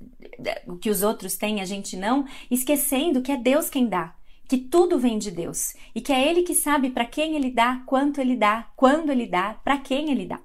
que 0.80 0.90
os 0.90 1.02
outros 1.02 1.36
têm, 1.36 1.60
a 1.60 1.64
gente 1.64 1.96
não, 1.96 2.24
esquecendo 2.50 3.22
que 3.22 3.32
é 3.32 3.36
Deus 3.36 3.68
quem 3.68 3.86
dá, 3.86 4.14
que 4.48 4.56
tudo 4.58 4.98
vem 4.98 5.18
de 5.18 5.30
Deus 5.30 5.74
e 5.94 6.00
que 6.00 6.12
é 6.12 6.28
Ele 6.28 6.42
que 6.42 6.54
sabe 6.54 6.90
para 6.90 7.04
quem 7.04 7.36
Ele 7.36 7.50
dá, 7.50 7.82
quanto 7.86 8.20
Ele 8.20 8.36
dá, 8.36 8.68
quando 8.76 9.10
Ele 9.10 9.26
dá, 9.26 9.54
para 9.64 9.78
quem 9.78 10.10
Ele 10.10 10.26
dá. 10.26 10.40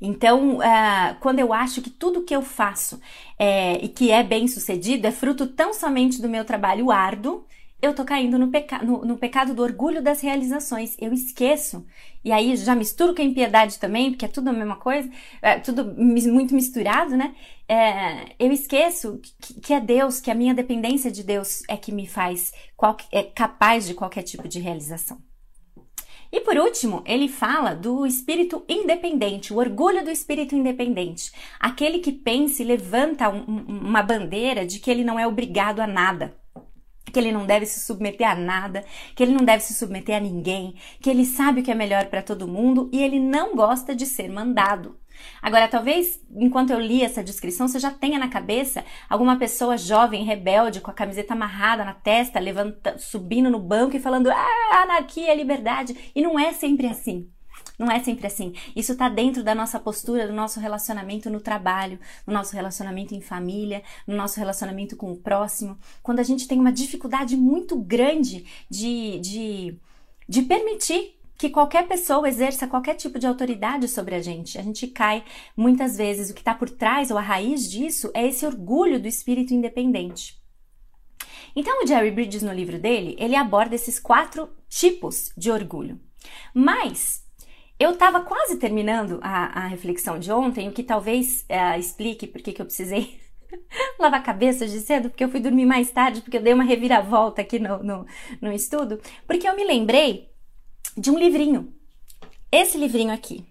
Então, 0.00 0.58
uh, 0.58 1.16
quando 1.20 1.38
eu 1.38 1.52
acho 1.52 1.82
que 1.82 1.90
tudo 1.90 2.22
que 2.22 2.34
eu 2.34 2.42
faço 2.42 3.00
é, 3.38 3.84
e 3.84 3.88
que 3.88 4.10
é 4.10 4.22
bem 4.22 4.46
sucedido 4.48 5.06
é 5.06 5.10
fruto 5.10 5.46
tão 5.46 5.72
somente 5.72 6.20
do 6.20 6.28
meu 6.28 6.44
trabalho 6.44 6.90
árduo, 6.90 7.44
eu 7.80 7.94
tô 7.94 8.04
caindo 8.04 8.38
no, 8.38 8.48
peca 8.48 8.82
no, 8.82 9.04
no, 9.04 9.18
pecado 9.18 9.54
do 9.54 9.62
orgulho 9.62 10.02
das 10.02 10.20
realizações. 10.20 10.96
Eu 10.98 11.12
esqueço. 11.12 11.86
E 12.24 12.32
aí 12.32 12.56
já 12.56 12.74
misturo 12.74 13.14
com 13.14 13.22
a 13.22 13.24
impiedade 13.24 13.78
também, 13.78 14.10
porque 14.10 14.24
é 14.24 14.28
tudo 14.28 14.48
a 14.48 14.52
mesma 14.52 14.76
coisa, 14.76 15.08
é 15.40 15.58
tudo 15.58 15.84
muito 15.96 16.54
misturado, 16.54 17.16
né? 17.16 17.34
É, 17.68 18.34
eu 18.38 18.50
esqueço 18.50 19.20
que, 19.40 19.60
que, 19.60 19.72
é 19.74 19.80
Deus, 19.80 20.20
que 20.20 20.30
a 20.30 20.34
minha 20.34 20.54
dependência 20.54 21.10
de 21.10 21.22
Deus 21.22 21.62
é 21.68 21.76
que 21.76 21.92
me 21.92 22.06
faz 22.06 22.52
qual, 22.76 22.96
é 23.12 23.22
capaz 23.22 23.86
de 23.86 23.94
qualquer 23.94 24.22
tipo 24.22 24.48
de 24.48 24.58
realização. 24.58 25.18
E 26.32 26.40
por 26.40 26.56
último, 26.56 27.02
ele 27.06 27.28
fala 27.28 27.74
do 27.74 28.04
espírito 28.04 28.64
independente, 28.68 29.52
o 29.52 29.58
orgulho 29.58 30.04
do 30.04 30.10
espírito 30.10 30.56
independente. 30.56 31.30
Aquele 31.60 32.00
que 32.00 32.10
pensa 32.10 32.62
e 32.62 32.66
levanta 32.66 33.28
um, 33.28 33.44
uma 33.68 34.02
bandeira 34.02 34.66
de 34.66 34.80
que 34.80 34.90
ele 34.90 35.04
não 35.04 35.18
é 35.18 35.26
obrigado 35.26 35.78
a 35.78 35.86
nada 35.86 36.36
que 37.16 37.20
ele 37.20 37.32
não 37.32 37.46
deve 37.46 37.64
se 37.64 37.80
submeter 37.80 38.28
a 38.28 38.34
nada, 38.34 38.84
que 39.14 39.22
ele 39.22 39.32
não 39.32 39.42
deve 39.42 39.62
se 39.62 39.72
submeter 39.72 40.14
a 40.14 40.20
ninguém, 40.20 40.74
que 41.00 41.08
ele 41.08 41.24
sabe 41.24 41.62
o 41.62 41.64
que 41.64 41.70
é 41.70 41.74
melhor 41.74 42.04
para 42.08 42.20
todo 42.20 42.46
mundo 42.46 42.90
e 42.92 43.02
ele 43.02 43.18
não 43.18 43.56
gosta 43.56 43.96
de 43.96 44.04
ser 44.04 44.28
mandado. 44.28 45.00
Agora, 45.40 45.66
talvez 45.66 46.20
enquanto 46.30 46.72
eu 46.72 46.78
li 46.78 47.02
essa 47.02 47.24
descrição, 47.24 47.66
você 47.66 47.78
já 47.78 47.90
tenha 47.90 48.18
na 48.18 48.28
cabeça 48.28 48.84
alguma 49.08 49.38
pessoa 49.38 49.78
jovem, 49.78 50.24
rebelde, 50.24 50.82
com 50.82 50.90
a 50.90 50.94
camiseta 50.94 51.32
amarrada 51.32 51.86
na 51.86 51.94
testa, 51.94 52.38
levanta, 52.38 52.98
subindo 52.98 53.48
no 53.48 53.58
banco 53.58 53.96
e 53.96 54.00
falando: 54.00 54.30
ah, 54.30 54.82
anarquia, 54.82 55.34
liberdade. 55.34 56.12
E 56.14 56.20
não 56.20 56.38
é 56.38 56.52
sempre 56.52 56.86
assim. 56.86 57.30
Não 57.78 57.90
é 57.90 58.02
sempre 58.02 58.26
assim. 58.26 58.54
Isso 58.74 58.92
está 58.92 59.08
dentro 59.08 59.42
da 59.42 59.54
nossa 59.54 59.78
postura, 59.78 60.26
do 60.26 60.32
nosso 60.32 60.58
relacionamento 60.58 61.28
no 61.28 61.40
trabalho, 61.40 61.98
no 62.26 62.32
nosso 62.32 62.54
relacionamento 62.54 63.14
em 63.14 63.20
família, 63.20 63.82
no 64.06 64.16
nosso 64.16 64.38
relacionamento 64.38 64.96
com 64.96 65.12
o 65.12 65.16
próximo. 65.16 65.78
Quando 66.02 66.20
a 66.20 66.22
gente 66.22 66.48
tem 66.48 66.58
uma 66.58 66.72
dificuldade 66.72 67.36
muito 67.36 67.76
grande 67.76 68.46
de, 68.70 69.18
de, 69.20 69.78
de 70.26 70.42
permitir 70.42 71.16
que 71.38 71.50
qualquer 71.50 71.86
pessoa 71.86 72.28
exerça 72.28 72.66
qualquer 72.66 72.94
tipo 72.94 73.18
de 73.18 73.26
autoridade 73.26 73.88
sobre 73.88 74.14
a 74.14 74.22
gente. 74.22 74.58
A 74.58 74.62
gente 74.62 74.86
cai 74.86 75.22
muitas 75.54 75.96
vezes. 75.96 76.30
O 76.30 76.34
que 76.34 76.40
está 76.40 76.54
por 76.54 76.70
trás 76.70 77.10
ou 77.10 77.18
a 77.18 77.22
raiz 77.22 77.70
disso 77.70 78.10
é 78.14 78.26
esse 78.26 78.46
orgulho 78.46 78.98
do 78.98 79.06
espírito 79.06 79.52
independente. 79.52 80.40
Então, 81.54 81.82
o 81.82 81.86
Jerry 81.86 82.10
Bridges, 82.10 82.42
no 82.42 82.52
livro 82.52 82.78
dele, 82.78 83.16
ele 83.18 83.36
aborda 83.36 83.74
esses 83.74 83.98
quatro 83.98 84.48
tipos 84.68 85.30
de 85.36 85.50
orgulho. 85.50 86.00
Mas 86.54 87.25
eu 87.78 87.90
estava 87.90 88.20
quase 88.20 88.56
terminando 88.56 89.18
a, 89.22 89.64
a, 89.64 89.66
reflexão 89.66 90.18
de 90.18 90.32
ontem, 90.32 90.68
o 90.68 90.72
que 90.72 90.82
talvez 90.82 91.44
é, 91.48 91.78
explique 91.78 92.26
por 92.26 92.40
que 92.40 92.60
eu 92.60 92.64
precisei 92.64 93.20
lavar 94.00 94.20
a 94.20 94.22
cabeça 94.22 94.66
de 94.66 94.80
cedo, 94.80 95.10
porque 95.10 95.22
eu 95.22 95.28
fui 95.28 95.40
dormir 95.40 95.66
mais 95.66 95.90
tarde, 95.90 96.22
porque 96.22 96.38
eu 96.38 96.42
dei 96.42 96.54
uma 96.54 96.64
reviravolta 96.64 97.42
aqui 97.42 97.58
no, 97.58 97.82
no, 97.82 98.06
no 98.40 98.52
estudo, 98.52 98.98
porque 99.26 99.46
eu 99.46 99.54
me 99.54 99.64
lembrei 99.64 100.30
de 100.96 101.10
um 101.10 101.18
livrinho. 101.18 101.72
Esse 102.50 102.78
livrinho 102.78 103.12
aqui, 103.12 103.44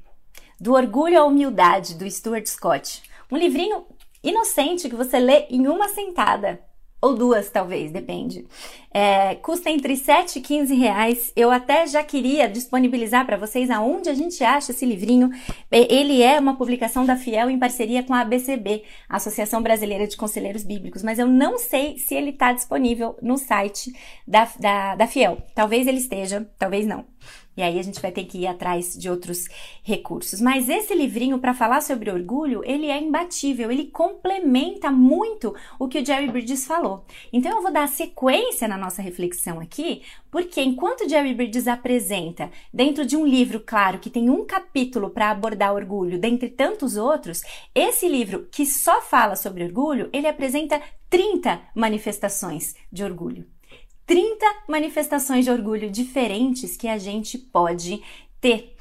Do 0.60 0.74
Orgulho 0.74 1.20
à 1.20 1.26
Humildade, 1.26 1.96
do 1.96 2.10
Stuart 2.10 2.48
Scott. 2.48 3.04
Um 3.32 3.38
livrinho 3.38 3.86
inocente 4.24 4.90
que 4.90 4.96
você 4.96 5.20
lê 5.20 5.46
em 5.50 5.68
uma 5.68 5.90
sentada. 5.90 6.60
Ou 7.06 7.14
duas, 7.14 7.52
talvez, 7.52 7.92
depende. 7.92 8.48
É, 8.92 9.36
custa 9.36 9.70
entre 9.70 9.96
7 9.96 10.40
e 10.40 10.42
15 10.42 10.74
reais. 10.74 11.32
Eu 11.36 11.52
até 11.52 11.86
já 11.86 12.04
queria 12.04 12.50
disponibilizar 12.50 13.24
para 13.28 13.38
vocês 13.38 13.70
aonde 13.70 14.10
a 14.10 14.14
gente 14.16 14.44
acha 14.44 14.72
esse 14.72 14.88
livrinho. 14.88 15.30
Ele 15.72 16.24
é 16.24 16.40
uma 16.40 16.58
publicação 16.58 17.06
da 17.06 17.16
Fiel 17.16 17.48
em 17.48 17.60
parceria 17.60 18.02
com 18.02 18.12
a 18.12 18.22
ABCB, 18.22 18.82
Associação 19.08 19.62
Brasileira 19.62 20.08
de 20.08 20.18
Conselheiros 20.18 20.64
Bíblicos, 20.64 21.04
mas 21.04 21.20
eu 21.20 21.28
não 21.28 21.60
sei 21.60 22.00
se 22.00 22.16
ele 22.16 22.32
está 22.32 22.52
disponível 22.52 23.16
no 23.22 23.38
site 23.38 23.94
da, 24.28 24.50
da, 24.60 24.96
da 24.96 25.06
Fiel. 25.06 25.38
Talvez 25.54 25.86
ele 25.86 26.00
esteja, 26.00 26.50
talvez 26.58 26.88
não. 26.88 27.06
E 27.56 27.62
aí 27.62 27.80
a 27.80 27.84
gente 27.84 28.02
vai 28.02 28.12
ter 28.12 28.26
que 28.26 28.40
ir 28.40 28.48
atrás 28.48 28.94
de 28.94 29.10
outros 29.10 29.48
recursos. 29.84 30.42
Mas 30.42 30.68
esse 30.68 30.94
livrinho 30.94 31.40
para 31.40 31.54
falar 31.54 31.82
sobre 31.82 32.12
orgulho, 32.12 32.62
ele 32.66 32.88
é 32.88 33.02
imbatível, 33.02 33.72
ele 33.72 33.86
complementa 33.86 34.92
muito 34.92 35.56
o 35.80 35.88
que 35.88 36.00
o 36.00 36.06
Jerry 36.06 36.30
Bridges 36.30 36.66
falou. 36.66 37.06
Então 37.32 37.52
eu 37.52 37.62
vou 37.62 37.72
dar 37.72 37.88
sequência 37.88 38.68
na 38.68 38.78
nossa 38.78 39.02
reflexão 39.02 39.60
aqui, 39.60 40.02
porque 40.30 40.62
enquanto 40.62 41.08
Jerry 41.08 41.34
Bridges 41.34 41.68
apresenta 41.68 42.52
dentro 42.74 43.06
de 43.06 43.16
um 43.16 43.26
livro, 43.26 43.62
claro, 43.66 44.00
que 44.00 44.10
tem 44.10 44.30
um 44.30 44.46
capítulo 44.46 45.10
para 45.10 45.32
abordar 45.32 45.74
orgulho, 45.74 46.20
dentre 46.20 46.50
tantos 46.50 46.98
outros, 46.98 47.42
esse 47.74 48.08
livro 48.08 48.48
que 48.52 48.66
só 48.66 49.02
fala 49.02 49.36
sobre 49.36 49.64
orgulho, 49.64 50.10
ele 50.12 50.28
apresenta 50.28 50.82
30 51.10 51.62
manifestações 51.74 52.76
de 52.92 53.04
orgulho. 53.04 53.55
30 54.06 54.46
manifestações 54.68 55.46
de 55.46 55.52
orgulho 55.52 55.90
diferentes 55.90 56.78
que 56.78 56.88
a 56.88 56.98
gente 56.98 57.38
pode 57.38 58.02
ter. 58.40 58.76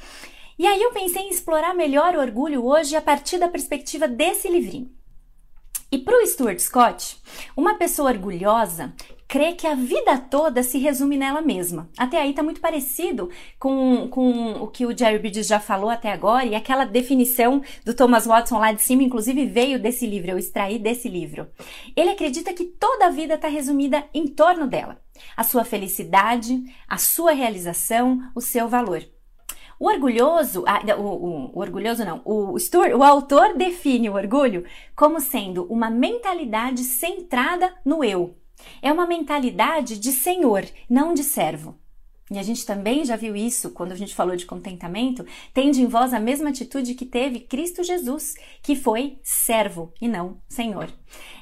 E 0.58 0.66
aí 0.66 0.82
eu 0.82 0.92
pensei 0.92 1.22
em 1.22 1.30
explorar 1.30 1.74
melhor 1.74 2.14
o 2.14 2.20
orgulho 2.20 2.64
hoje 2.64 2.94
a 2.94 3.02
partir 3.02 3.38
da 3.38 3.48
perspectiva 3.48 4.06
desse 4.06 4.48
livrinho. 4.48 4.90
E 5.90 5.98
para 5.98 6.22
o 6.22 6.26
Stuart 6.26 6.58
Scott, 6.58 7.16
uma 7.56 7.74
pessoa 7.74 8.10
orgulhosa 8.10 8.92
crê 9.28 9.52
que 9.52 9.66
a 9.66 9.74
vida 9.74 10.18
toda 10.18 10.62
se 10.62 10.78
resume 10.78 11.16
nela 11.16 11.40
mesma. 11.40 11.88
Até 11.96 12.20
aí 12.20 12.30
está 12.30 12.42
muito 12.42 12.60
parecido 12.60 13.30
com, 13.58 14.08
com 14.08 14.52
o 14.54 14.68
que 14.68 14.86
o 14.86 14.96
Jerry 14.96 15.18
Bridges 15.18 15.46
já 15.46 15.58
falou 15.58 15.90
até 15.90 16.12
agora 16.12 16.44
e 16.44 16.54
aquela 16.54 16.84
definição 16.84 17.62
do 17.84 17.94
Thomas 17.94 18.26
Watson 18.26 18.58
lá 18.58 18.72
de 18.72 18.82
cima, 18.82 19.02
inclusive 19.02 19.46
veio 19.46 19.80
desse 19.80 20.06
livro, 20.06 20.30
eu 20.30 20.38
extraí 20.38 20.78
desse 20.78 21.08
livro. 21.08 21.48
Ele 21.96 22.10
acredita 22.10 22.52
que 22.52 22.64
toda 22.64 23.06
a 23.06 23.10
vida 23.10 23.34
está 23.34 23.48
resumida 23.48 24.04
em 24.12 24.26
torno 24.26 24.66
dela. 24.66 25.03
A 25.36 25.44
sua 25.44 25.64
felicidade, 25.64 26.62
a 26.88 26.98
sua 26.98 27.32
realização, 27.32 28.20
o 28.34 28.40
seu 28.40 28.68
valor. 28.68 29.02
O 29.78 29.88
orgulhoso, 29.88 30.62
o, 30.62 31.00
o, 31.00 31.50
o, 31.56 31.60
orgulhoso 31.60 32.04
não, 32.04 32.22
o, 32.24 32.54
o 32.96 33.02
autor 33.02 33.54
define 33.54 34.08
o 34.08 34.14
orgulho 34.14 34.64
como 34.94 35.20
sendo 35.20 35.64
uma 35.64 35.90
mentalidade 35.90 36.84
centrada 36.84 37.74
no 37.84 38.04
eu, 38.04 38.36
é 38.80 38.92
uma 38.92 39.06
mentalidade 39.06 39.98
de 39.98 40.12
senhor, 40.12 40.64
não 40.88 41.12
de 41.12 41.24
servo. 41.24 41.76
E 42.30 42.38
a 42.38 42.42
gente 42.42 42.64
também 42.64 43.04
já 43.04 43.16
viu 43.16 43.36
isso 43.36 43.70
quando 43.70 43.92
a 43.92 43.96
gente 43.96 44.14
falou 44.14 44.34
de 44.34 44.46
contentamento, 44.46 45.26
tende 45.52 45.82
em 45.82 45.86
vós 45.86 46.14
a 46.14 46.20
mesma 46.20 46.48
atitude 46.48 46.94
que 46.94 47.04
teve 47.04 47.40
Cristo 47.40 47.84
Jesus, 47.84 48.34
que 48.62 48.74
foi 48.74 49.18
servo 49.22 49.92
e 50.00 50.08
não 50.08 50.38
senhor. 50.48 50.90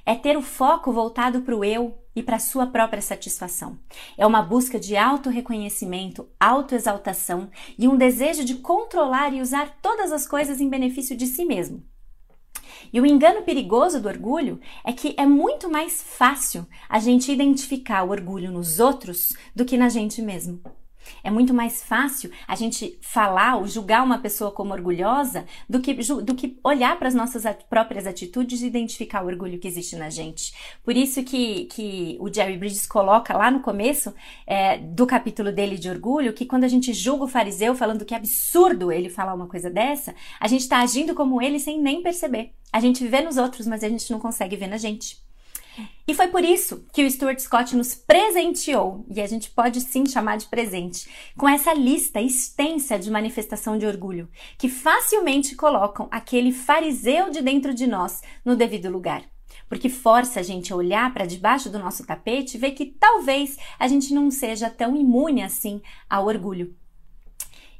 É 0.04 0.14
ter 0.16 0.36
o 0.36 0.42
foco 0.42 0.92
voltado 0.92 1.42
para 1.42 1.56
o 1.56 1.64
eu 1.64 1.98
e 2.16 2.22
para 2.22 2.36
a 2.36 2.40
sua 2.40 2.66
própria 2.66 3.00
satisfação. 3.00 3.78
É 4.18 4.26
uma 4.26 4.42
busca 4.42 4.78
de 4.78 4.96
auto-reconhecimento, 4.96 6.28
autoexaltação 6.38 7.48
e 7.78 7.86
um 7.86 7.96
desejo 7.96 8.44
de 8.44 8.56
controlar 8.56 9.32
e 9.32 9.40
usar 9.40 9.78
todas 9.80 10.10
as 10.12 10.26
coisas 10.26 10.60
em 10.60 10.68
benefício 10.68 11.16
de 11.16 11.26
si 11.26 11.44
mesmo. 11.44 11.91
E 12.92 13.00
o 13.00 13.06
engano 13.06 13.42
perigoso 13.42 14.00
do 14.00 14.08
orgulho 14.08 14.60
é 14.84 14.92
que 14.92 15.14
é 15.18 15.26
muito 15.26 15.70
mais 15.70 16.02
fácil 16.02 16.66
a 16.88 16.98
gente 16.98 17.32
identificar 17.32 18.02
o 18.02 18.10
orgulho 18.10 18.50
nos 18.50 18.78
outros 18.78 19.32
do 19.54 19.64
que 19.64 19.76
na 19.76 19.88
gente 19.88 20.20
mesmo. 20.20 20.60
É 21.22 21.30
muito 21.30 21.54
mais 21.54 21.82
fácil 21.82 22.30
a 22.46 22.54
gente 22.54 22.98
falar 23.00 23.56
ou 23.56 23.66
julgar 23.66 24.04
uma 24.04 24.18
pessoa 24.18 24.50
como 24.50 24.72
orgulhosa 24.72 25.44
do 25.68 25.80
que, 25.80 25.94
do 25.94 26.34
que 26.34 26.58
olhar 26.64 26.98
para 26.98 27.08
as 27.08 27.14
nossas 27.14 27.44
próprias 27.68 28.06
atitudes 28.06 28.62
e 28.62 28.66
identificar 28.66 29.22
o 29.22 29.26
orgulho 29.26 29.58
que 29.58 29.68
existe 29.68 29.96
na 29.96 30.10
gente. 30.10 30.52
Por 30.84 30.96
isso 30.96 31.22
que, 31.22 31.66
que 31.66 32.16
o 32.20 32.32
Jerry 32.32 32.56
Bridges 32.56 32.86
coloca 32.86 33.36
lá 33.36 33.50
no 33.50 33.60
começo 33.60 34.14
é, 34.46 34.78
do 34.78 35.06
capítulo 35.06 35.52
dele 35.52 35.76
de 35.76 35.88
orgulho 35.88 36.32
que 36.32 36.46
quando 36.46 36.64
a 36.64 36.68
gente 36.68 36.92
julga 36.92 37.24
o 37.24 37.28
fariseu 37.28 37.74
falando 37.74 38.04
que 38.04 38.14
é 38.14 38.16
absurdo 38.16 38.90
ele 38.92 39.08
falar 39.08 39.34
uma 39.34 39.46
coisa 39.46 39.70
dessa, 39.70 40.14
a 40.38 40.48
gente 40.48 40.62
está 40.62 40.80
agindo 40.80 41.14
como 41.14 41.40
ele 41.40 41.58
sem 41.58 41.80
nem 41.80 42.02
perceber. 42.02 42.52
A 42.72 42.80
gente 42.80 43.06
vê 43.06 43.20
nos 43.20 43.36
outros, 43.36 43.66
mas 43.66 43.84
a 43.84 43.88
gente 43.88 44.10
não 44.10 44.18
consegue 44.18 44.56
ver 44.56 44.66
na 44.66 44.78
gente. 44.78 45.20
E 46.06 46.14
foi 46.14 46.28
por 46.28 46.44
isso 46.44 46.84
que 46.92 47.04
o 47.04 47.10
Stuart 47.10 47.38
Scott 47.38 47.76
nos 47.76 47.94
presenteou, 47.94 49.06
e 49.08 49.20
a 49.20 49.26
gente 49.26 49.50
pode 49.50 49.80
sim 49.80 50.04
chamar 50.04 50.36
de 50.36 50.46
presente, 50.46 51.08
com 51.38 51.48
essa 51.48 51.72
lista 51.72 52.20
extensa 52.20 52.98
de 52.98 53.10
manifestação 53.10 53.78
de 53.78 53.86
orgulho, 53.86 54.28
que 54.58 54.68
facilmente 54.68 55.54
colocam 55.54 56.08
aquele 56.10 56.52
fariseu 56.52 57.30
de 57.30 57.40
dentro 57.40 57.72
de 57.72 57.86
nós 57.86 58.20
no 58.44 58.56
devido 58.56 58.90
lugar. 58.90 59.22
Porque 59.68 59.88
força 59.88 60.40
a 60.40 60.42
gente 60.42 60.72
a 60.72 60.76
olhar 60.76 61.12
para 61.14 61.24
debaixo 61.24 61.70
do 61.70 61.78
nosso 61.78 62.04
tapete 62.04 62.56
e 62.56 62.60
ver 62.60 62.72
que 62.72 62.86
talvez 62.86 63.56
a 63.78 63.88
gente 63.88 64.12
não 64.12 64.30
seja 64.30 64.68
tão 64.68 64.94
imune 64.96 65.42
assim 65.42 65.80
ao 66.10 66.26
orgulho. 66.26 66.76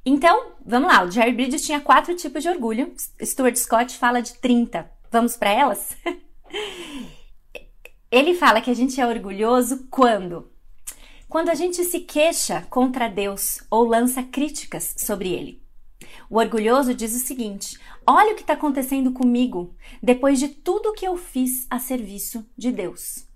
Então, 0.05 0.53
vamos 0.65 0.89
lá, 0.89 1.05
o 1.05 1.11
Jerry 1.11 1.33
Bridges 1.33 1.67
tinha 1.67 1.81
quatro 1.81 2.17
tipos 2.17 2.43
de 2.43 2.49
orgulho, 2.49 2.95
Stuart 3.23 3.57
Scott 3.57 3.99
fala 3.99 4.21
de 4.21 4.35
30. 4.35 4.91
Vamos 5.11 5.37
para 5.37 5.53
elas? 5.53 5.97
Ele 8.13 8.35
fala 8.35 8.61
que 8.61 8.71
a 8.71 8.75
gente 8.75 9.01
é 9.01 9.07
orgulhoso 9.07 9.87
quando? 9.91 10.53
Quando 11.31 11.49
a 11.49 11.55
gente 11.55 11.83
se 11.83 12.01
queixa 12.01 12.61
contra 12.69 13.09
Deus 13.09 13.63
ou 13.71 13.85
lança 13.85 14.23
críticas 14.23 14.95
sobre 14.99 15.33
ele. 15.33 15.63
O 16.29 16.37
orgulhoso 16.37 16.95
diz 16.95 17.17
o 17.17 17.27
seguinte: 17.27 17.81
olha 18.07 18.33
o 18.33 18.35
que 18.35 18.43
está 18.43 18.53
acontecendo 18.53 19.13
comigo 19.13 19.75
depois 20.03 20.39
de 20.39 20.49
tudo 20.49 20.93
que 20.93 21.07
eu 21.07 21.17
fiz 21.17 21.67
a 21.71 21.79
serviço 21.79 22.45
de 22.55 22.71
Deus. 22.71 23.32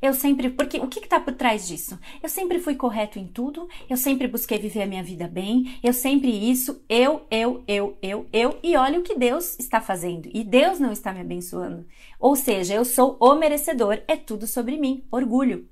Eu 0.00 0.14
sempre, 0.14 0.50
porque 0.50 0.78
o 0.78 0.88
que 0.88 1.00
está 1.00 1.20
por 1.20 1.34
trás 1.34 1.66
disso? 1.66 1.98
Eu 2.22 2.28
sempre 2.28 2.58
fui 2.58 2.74
correto 2.74 3.18
em 3.18 3.26
tudo, 3.26 3.68
eu 3.88 3.96
sempre 3.96 4.26
busquei 4.26 4.58
viver 4.58 4.82
a 4.82 4.86
minha 4.86 5.02
vida 5.02 5.28
bem, 5.28 5.78
eu 5.82 5.92
sempre 5.92 6.30
isso, 6.30 6.82
eu, 6.88 7.26
eu, 7.30 7.62
eu, 7.66 7.96
eu, 8.02 8.26
eu, 8.32 8.58
e 8.62 8.76
olha 8.76 8.98
o 8.98 9.02
que 9.02 9.14
Deus 9.14 9.58
está 9.58 9.80
fazendo. 9.80 10.28
E 10.32 10.44
Deus 10.44 10.78
não 10.78 10.92
está 10.92 11.12
me 11.12 11.20
abençoando. 11.20 11.86
Ou 12.18 12.36
seja, 12.36 12.74
eu 12.74 12.84
sou 12.84 13.16
o 13.20 13.34
merecedor, 13.34 14.00
é 14.06 14.16
tudo 14.16 14.46
sobre 14.46 14.76
mim, 14.76 15.04
orgulho. 15.10 15.68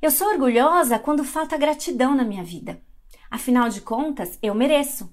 Eu 0.00 0.10
sou 0.10 0.28
orgulhosa 0.28 0.98
quando 0.98 1.24
falta 1.24 1.56
gratidão 1.56 2.14
na 2.14 2.24
minha 2.24 2.44
vida. 2.44 2.80
Afinal 3.30 3.68
de 3.68 3.80
contas, 3.80 4.38
eu 4.42 4.54
mereço. 4.54 5.10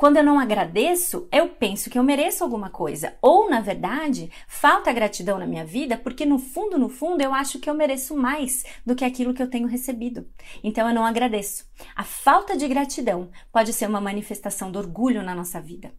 Quando 0.00 0.16
eu 0.16 0.24
não 0.24 0.40
agradeço, 0.40 1.28
eu 1.30 1.46
penso 1.46 1.90
que 1.90 1.98
eu 1.98 2.02
mereço 2.02 2.42
alguma 2.42 2.70
coisa. 2.70 3.18
Ou, 3.20 3.50
na 3.50 3.60
verdade, 3.60 4.30
falta 4.48 4.90
gratidão 4.94 5.38
na 5.38 5.46
minha 5.46 5.62
vida 5.62 5.94
porque, 5.94 6.24
no 6.24 6.38
fundo, 6.38 6.78
no 6.78 6.88
fundo, 6.88 7.20
eu 7.20 7.34
acho 7.34 7.58
que 7.58 7.68
eu 7.68 7.74
mereço 7.74 8.16
mais 8.16 8.64
do 8.86 8.94
que 8.94 9.04
aquilo 9.04 9.34
que 9.34 9.42
eu 9.42 9.50
tenho 9.50 9.68
recebido. 9.68 10.26
Então, 10.64 10.88
eu 10.88 10.94
não 10.94 11.04
agradeço. 11.04 11.66
A 11.94 12.02
falta 12.02 12.56
de 12.56 12.66
gratidão 12.66 13.28
pode 13.52 13.74
ser 13.74 13.90
uma 13.90 14.00
manifestação 14.00 14.72
do 14.72 14.78
orgulho 14.78 15.22
na 15.22 15.34
nossa 15.34 15.60
vida. 15.60 15.92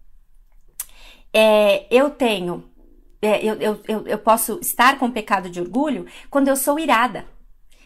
É, 1.31 1.86
eu 1.96 2.10
tenho. 2.10 2.63
É, 3.22 3.46
eu, 3.46 3.53
eu, 3.62 4.08
eu, 4.08 4.17
posso 4.17 4.58
estar 4.63 4.98
com 4.98 5.12
pecado 5.12 5.48
de 5.48 5.62
orgulho 5.62 6.08
quando 6.27 6.48
eu 6.48 6.55
sou 6.55 6.79
irada. 6.79 7.27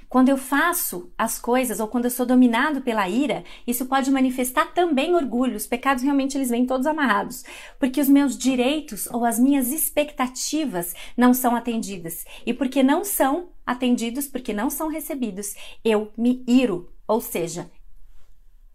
Quando 0.08 0.30
eu 0.30 0.38
faço 0.38 1.12
as 1.18 1.40
coisas 1.40 1.80
ou 1.80 1.88
quando 1.88 2.06
eu 2.06 2.12
sou 2.12 2.26
dominado 2.26 2.82
pela 2.82 3.10
ira, 3.10 3.44
isso 3.66 3.86
pode 3.86 4.12
manifestar 4.12 4.74
também 4.74 5.16
orgulho. 5.16 5.58
Os 5.58 5.68
pecados 5.68 6.04
realmente 6.04 6.38
eles 6.38 6.50
vêm 6.50 6.66
todos 6.66 6.88
amarrados, 6.88 7.44
porque 7.80 8.00
os 8.00 8.08
meus 8.08 8.38
direitos 8.38 9.08
ou 9.08 9.26
as 9.26 9.40
minhas 9.40 9.72
expectativas 9.72 10.94
não 11.18 11.34
são 11.34 11.56
atendidas. 11.56 12.26
E 12.46 12.54
porque 12.54 12.84
não 12.84 13.04
são 13.04 13.50
atendidos, 13.66 14.28
porque 14.28 14.54
não 14.54 14.70
são 14.70 14.88
recebidos, 14.88 15.56
eu 15.84 16.12
me 16.18 16.44
iro. 16.48 16.92
Ou 17.08 17.20
seja, 17.20 17.70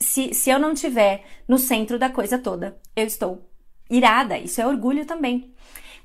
se, 0.01 0.35
se 0.35 0.51
eu 0.51 0.59
não 0.59 0.75
tiver 0.75 1.25
no 1.47 1.59
centro 1.59 1.99
da 1.99 2.11
coisa 2.11 2.39
toda, 2.39 2.81
eu 2.97 3.07
estou 3.07 3.51
irada. 3.89 4.39
Isso 4.39 4.61
é 4.61 4.67
orgulho 4.67 5.05
também. 5.05 5.53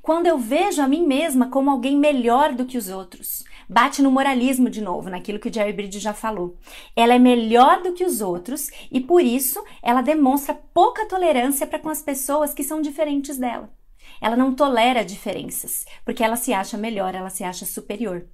Quando 0.01 0.27
eu 0.27 0.37
vejo 0.37 0.83
a 0.83 0.87
mim 0.87 1.05
mesma 1.05 1.49
como 1.49 1.71
alguém 1.71 1.97
melhor 1.97 2.53
do 2.53 2.65
que 2.65 2.77
os 2.77 2.89
outros, 2.89 3.43
bate 3.69 4.01
no 4.01 4.11
moralismo 4.11 4.69
de 4.69 4.81
novo, 4.81 5.09
naquilo 5.09 5.39
que 5.39 5.49
o 5.49 5.53
Jerry 5.53 5.73
Bridge 5.73 5.99
já 5.99 6.13
falou. 6.13 6.57
Ela 6.95 7.15
é 7.15 7.19
melhor 7.19 7.81
do 7.81 7.93
que 7.93 8.03
os 8.03 8.21
outros 8.21 8.69
e 8.91 8.99
por 8.99 9.21
isso 9.21 9.63
ela 9.81 10.01
demonstra 10.01 10.53
pouca 10.73 11.07
tolerância 11.07 11.67
para 11.67 11.79
com 11.79 11.89
as 11.89 12.01
pessoas 12.01 12.53
que 12.53 12.63
são 12.63 12.81
diferentes 12.81 13.37
dela. 13.37 13.69
Ela 14.21 14.35
não 14.35 14.53
tolera 14.53 15.03
diferenças, 15.03 15.85
porque 16.03 16.23
ela 16.23 16.35
se 16.35 16.53
acha 16.53 16.77
melhor, 16.77 17.13
ela 17.15 17.29
se 17.29 17.43
acha 17.43 17.65
superior. 17.65 18.27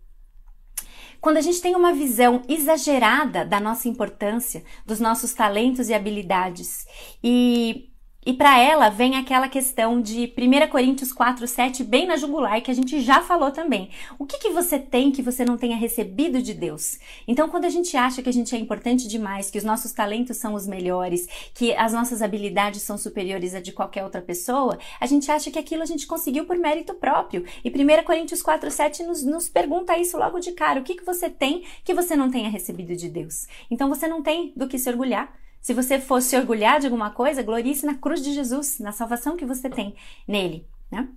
Quando 1.20 1.38
a 1.38 1.42
gente 1.42 1.62
tem 1.62 1.76
uma 1.76 1.94
visão 1.94 2.42
exagerada 2.50 3.46
da 3.46 3.60
nossa 3.60 3.88
importância, 3.88 4.64
dos 4.86 5.00
nossos 5.00 5.34
talentos 5.34 5.88
e 5.88 5.94
habilidades, 5.94 6.88
e 7.24 7.91
e 8.24 8.34
para 8.34 8.60
ela 8.60 8.88
vem 8.90 9.16
aquela 9.16 9.50
questão 9.50 10.00
de 10.00 10.32
1 10.38 10.70
Coríntios 10.70 11.12
4, 11.12 11.48
7, 11.48 11.84
bem 11.84 12.06
na 12.06 12.16
jugular, 12.16 12.62
que 12.62 12.70
a 12.70 12.74
gente 12.74 13.02
já 13.02 13.20
falou 13.22 13.50
também. 13.50 13.90
O 14.20 14.28
que, 14.28 14.38
que 14.38 14.52
você 14.52 14.78
tem 14.78 15.12
que 15.12 15.24
você 15.24 15.44
não 15.44 15.58
tenha 15.58 15.76
recebido 15.76 16.40
de 16.40 16.54
Deus? 16.54 17.00
Então, 17.28 17.50
quando 17.50 17.66
a 17.66 17.70
gente 17.70 17.98
acha 17.98 18.22
que 18.22 18.30
a 18.30 18.34
gente 18.34 18.56
é 18.56 18.60
importante 18.60 19.08
demais, 19.08 19.50
que 19.50 19.58
os 19.58 19.64
nossos 19.64 19.92
talentos 19.92 20.38
são 20.38 20.54
os 20.54 20.68
melhores, 20.68 21.28
que 21.56 21.74
as 21.74 21.94
nossas 21.94 22.22
habilidades 22.22 22.84
são 22.84 22.96
superiores 22.96 23.56
a 23.56 23.60
de 23.60 23.72
qualquer 23.72 24.04
outra 24.04 24.22
pessoa, 24.22 24.78
a 25.00 25.08
gente 25.08 25.32
acha 25.32 25.50
que 25.50 25.58
aquilo 25.58 25.82
a 25.82 25.88
gente 25.88 26.06
conseguiu 26.06 26.46
por 26.46 26.58
mérito 26.58 26.94
próprio. 26.94 27.44
E 27.66 27.70
1 27.70 28.04
Coríntios 28.04 28.44
4, 28.44 28.70
7 28.70 29.04
nos, 29.04 29.24
nos 29.24 29.50
pergunta 29.50 29.98
isso 29.98 30.16
logo 30.16 30.40
de 30.40 30.52
cara. 30.52 30.80
O 30.80 30.84
que, 30.84 30.94
que 30.94 31.04
você 31.04 31.28
tem 31.28 31.64
que 31.84 31.94
você 31.94 32.16
não 32.16 32.30
tenha 32.30 32.50
recebido 32.50 32.96
de 32.96 33.10
Deus? 33.10 33.48
Então, 33.72 33.90
você 33.90 34.08
não 34.08 34.22
tem 34.22 34.54
do 34.56 34.68
que 34.68 34.78
se 34.78 34.88
orgulhar. 34.88 35.34
Se 35.62 35.74
você 35.74 36.00
fosse 36.00 36.30
se 36.30 36.38
orgulhar 36.38 36.80
de 36.80 36.88
alguma 36.88 37.12
coisa, 37.12 37.44
glorie-se 37.44 37.86
na 37.86 37.96
cruz 37.96 38.22
de 38.24 38.34
Jesus, 38.34 38.80
na 38.80 38.92
salvação 38.92 39.38
que 39.38 39.46
você 39.46 39.70
tem 39.70 39.96
nele, 40.28 40.68
né? 40.92 41.08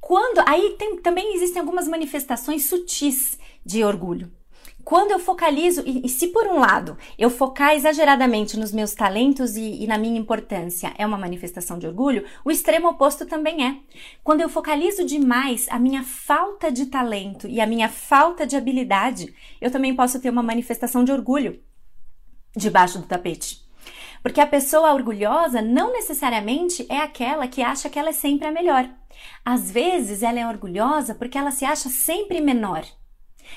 Quando 0.00 0.42
aí 0.46 0.74
tem, 0.78 0.96
também 1.00 1.34
existem 1.34 1.60
algumas 1.60 1.86
manifestações 1.86 2.64
sutis 2.64 3.38
de 3.64 3.84
orgulho. 3.84 4.32
Quando 4.84 5.12
eu 5.12 5.18
focalizo, 5.18 5.82
e, 5.86 6.04
e, 6.04 6.08
se 6.08 6.28
por 6.28 6.44
um 6.46 6.58
lado 6.58 6.98
eu 7.16 7.30
focar 7.30 7.74
exageradamente 7.74 8.58
nos 8.58 8.72
meus 8.72 8.94
talentos 8.94 9.56
e, 9.56 9.84
e, 9.84 9.86
na 9.86 9.96
minha 9.96 10.18
importância 10.18 10.92
é 10.98 11.06
uma 11.06 11.16
manifestação 11.16 11.78
de 11.78 11.86
orgulho, 11.86 12.24
o 12.44 12.50
extremo 12.50 12.88
oposto 12.88 13.24
também 13.24 13.64
é. 13.64 13.76
Quando 14.24 14.40
eu 14.40 14.48
focalizo 14.48 15.04
demais 15.04 15.68
a 15.70 15.78
minha 15.78 16.02
falta 16.02 16.72
de 16.72 16.86
talento 16.86 17.46
e 17.46 17.60
a 17.60 17.66
minha 17.66 17.88
falta 17.88 18.44
de 18.44 18.56
habilidade, 18.56 19.32
eu 19.60 19.70
também 19.70 19.94
posso 19.94 20.20
ter 20.20 20.30
uma 20.30 20.42
manifestação 20.42 21.04
de 21.04 21.12
orgulho 21.12 21.60
debaixo 22.56 22.98
do 22.98 23.06
tapete. 23.06 23.62
Porque 24.22 24.40
a 24.40 24.46
pessoa 24.46 24.94
orgulhosa 24.94 25.60
não 25.60 25.92
necessariamente 25.92 26.86
é 26.88 26.98
aquela 26.98 27.48
que 27.48 27.62
acha 27.62 27.90
que 27.90 27.98
ela 27.98 28.10
é 28.10 28.12
sempre 28.12 28.46
a 28.46 28.52
melhor. 28.52 28.88
Às 29.44 29.70
vezes 29.70 30.22
ela 30.22 30.38
é 30.38 30.46
orgulhosa 30.46 31.14
porque 31.14 31.36
ela 31.36 31.50
se 31.50 31.64
acha 31.64 31.88
sempre 31.88 32.40
menor. 32.40 32.84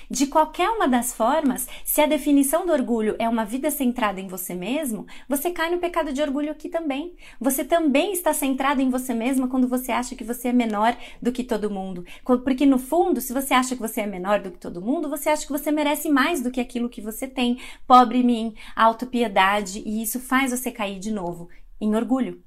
De 0.10 0.28
qualquer 0.28 0.70
uma 0.70 0.88
das 0.88 1.14
formas, 1.14 1.68
se 1.84 2.02
a 2.02 2.06
definição 2.06 2.66
do 2.66 2.72
orgulho 2.72 3.16
é 3.20 3.28
uma 3.28 3.46
vida 3.46 3.72
centrada 3.72 4.20
em 4.20 4.28
você 4.28 4.54
mesmo, 4.54 5.06
você 5.28 5.52
cai 5.52 5.70
no 5.70 5.80
pecado 5.80 6.14
de 6.14 6.22
orgulho 6.22 6.52
aqui 6.52 6.70
também. 6.70 7.16
Você 7.40 7.64
também 7.64 8.14
está 8.14 8.34
centrado 8.34 8.82
em 8.82 8.90
você 8.90 9.14
mesma 9.14 9.48
quando 9.48 9.68
você 9.68 9.92
acha 9.92 10.16
que 10.16 10.24
você 10.24 10.50
é 10.50 10.54
menor 10.54 10.96
do 11.22 11.32
que 11.32 11.44
todo 11.44 11.70
mundo. 11.70 12.06
Porque 12.24 12.66
no 12.66 12.78
fundo, 12.78 13.22
se 13.22 13.34
você 13.34 13.54
acha 13.54 13.76
que 13.76 13.82
você 13.82 14.02
é 14.02 14.08
menor 14.08 14.40
do 14.40 14.52
que 14.52 14.58
todo 14.58 14.82
mundo, 14.82 15.10
você 15.10 15.30
acha 15.30 15.46
que 15.46 15.52
você 15.52 15.72
merece 15.72 16.10
mais 16.10 16.42
do 16.42 16.52
que 16.52 16.60
aquilo 16.62 16.90
que 16.90 17.02
você 17.02 17.28
tem. 17.28 17.60
Pobre 17.88 18.24
mim, 18.24 18.54
autopiedade, 18.76 19.82
e 19.86 20.02
isso 20.02 20.20
faz 20.20 20.52
você 20.52 20.72
cair 20.72 21.00
de 21.00 21.12
novo 21.12 21.50
em 21.80 21.96
orgulho. 21.96 22.44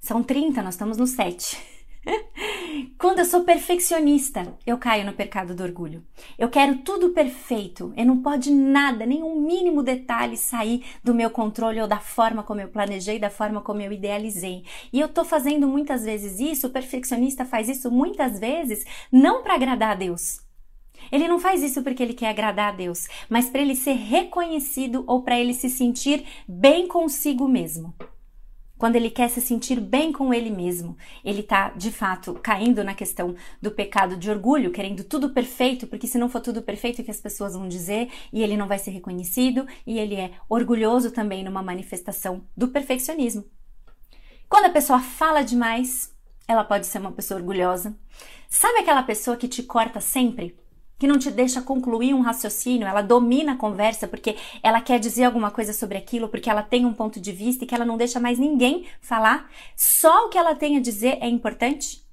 São 0.00 0.22
30, 0.22 0.62
nós 0.62 0.74
estamos 0.74 0.98
no 0.98 1.06
7. 1.06 1.81
Quando 2.98 3.20
eu 3.20 3.24
sou 3.24 3.44
perfeccionista, 3.44 4.56
eu 4.66 4.78
caio 4.78 5.04
no 5.04 5.12
pecado 5.12 5.54
do 5.54 5.62
orgulho. 5.62 6.04
Eu 6.38 6.48
quero 6.48 6.78
tudo 6.78 7.10
perfeito, 7.10 7.92
e 7.96 8.04
não 8.04 8.22
pode 8.22 8.50
nada, 8.50 9.06
nenhum 9.06 9.40
mínimo 9.40 9.82
detalhe 9.82 10.36
sair 10.36 10.84
do 11.02 11.14
meu 11.14 11.30
controle 11.30 11.80
ou 11.80 11.86
da 11.86 11.98
forma 11.98 12.42
como 12.42 12.60
eu 12.60 12.68
planejei, 12.68 13.18
da 13.18 13.30
forma 13.30 13.60
como 13.60 13.80
eu 13.80 13.92
idealizei. 13.92 14.64
E 14.92 15.00
eu 15.00 15.08
tô 15.08 15.24
fazendo 15.24 15.66
muitas 15.66 16.04
vezes 16.04 16.40
isso, 16.40 16.66
o 16.66 16.70
perfeccionista 16.70 17.44
faz 17.44 17.68
isso 17.68 17.90
muitas 17.90 18.38
vezes, 18.38 18.84
não 19.10 19.42
para 19.42 19.54
agradar 19.54 19.92
a 19.92 19.96
Deus. 19.96 20.40
Ele 21.10 21.28
não 21.28 21.38
faz 21.38 21.62
isso 21.62 21.82
porque 21.82 22.02
ele 22.02 22.14
quer 22.14 22.28
agradar 22.28 22.72
a 22.72 22.76
Deus, 22.76 23.08
mas 23.28 23.50
para 23.50 23.60
ele 23.60 23.74
ser 23.74 23.94
reconhecido 23.94 25.04
ou 25.06 25.22
para 25.22 25.38
ele 25.38 25.52
se 25.52 25.68
sentir 25.68 26.24
bem 26.46 26.86
consigo 26.86 27.48
mesmo 27.48 27.94
quando 28.82 28.96
ele 28.96 29.10
quer 29.10 29.30
se 29.30 29.40
sentir 29.40 29.78
bem 29.78 30.12
com 30.12 30.34
ele 30.34 30.50
mesmo, 30.50 30.96
ele 31.24 31.38
está 31.38 31.68
de 31.68 31.92
fato 31.92 32.34
caindo 32.42 32.82
na 32.82 32.94
questão 32.94 33.36
do 33.60 33.70
pecado 33.70 34.16
de 34.16 34.28
orgulho, 34.28 34.72
querendo 34.72 35.04
tudo 35.04 35.30
perfeito, 35.30 35.86
porque 35.86 36.08
se 36.08 36.18
não 36.18 36.28
for 36.28 36.40
tudo 36.40 36.60
perfeito, 36.60 37.00
o 37.00 37.04
que 37.04 37.10
as 37.12 37.20
pessoas 37.20 37.54
vão 37.54 37.68
dizer 37.68 38.10
e 38.32 38.42
ele 38.42 38.56
não 38.56 38.66
vai 38.66 38.80
ser 38.80 38.90
reconhecido, 38.90 39.68
e 39.86 40.00
ele 40.00 40.16
é 40.16 40.32
orgulhoso 40.48 41.12
também 41.12 41.44
numa 41.44 41.62
manifestação 41.62 42.42
do 42.56 42.66
perfeccionismo. 42.66 43.44
Quando 44.48 44.64
a 44.64 44.70
pessoa 44.70 44.98
fala 44.98 45.44
demais, 45.44 46.12
ela 46.48 46.64
pode 46.64 46.88
ser 46.88 46.98
uma 46.98 47.12
pessoa 47.12 47.38
orgulhosa. 47.38 47.96
Sabe 48.48 48.80
aquela 48.80 49.04
pessoa 49.04 49.36
que 49.36 49.46
te 49.46 49.62
corta 49.62 50.00
sempre? 50.00 50.56
Que 51.02 51.08
não 51.08 51.18
te 51.18 51.32
deixa 51.32 51.60
concluir 51.60 52.14
um 52.14 52.20
raciocínio, 52.20 52.86
ela 52.86 53.02
domina 53.02 53.54
a 53.54 53.56
conversa 53.56 54.06
porque 54.06 54.36
ela 54.62 54.80
quer 54.80 55.00
dizer 55.00 55.24
alguma 55.24 55.50
coisa 55.50 55.72
sobre 55.72 55.98
aquilo, 55.98 56.28
porque 56.28 56.48
ela 56.48 56.62
tem 56.62 56.86
um 56.86 56.94
ponto 56.94 57.20
de 57.20 57.32
vista 57.32 57.64
e 57.64 57.66
que 57.66 57.74
ela 57.74 57.84
não 57.84 57.96
deixa 57.96 58.20
mais 58.20 58.38
ninguém 58.38 58.86
falar. 59.00 59.50
Só 59.74 60.26
o 60.26 60.28
que 60.28 60.38
ela 60.38 60.54
tem 60.54 60.76
a 60.76 60.80
dizer 60.80 61.18
é 61.20 61.26
importante. 61.26 62.06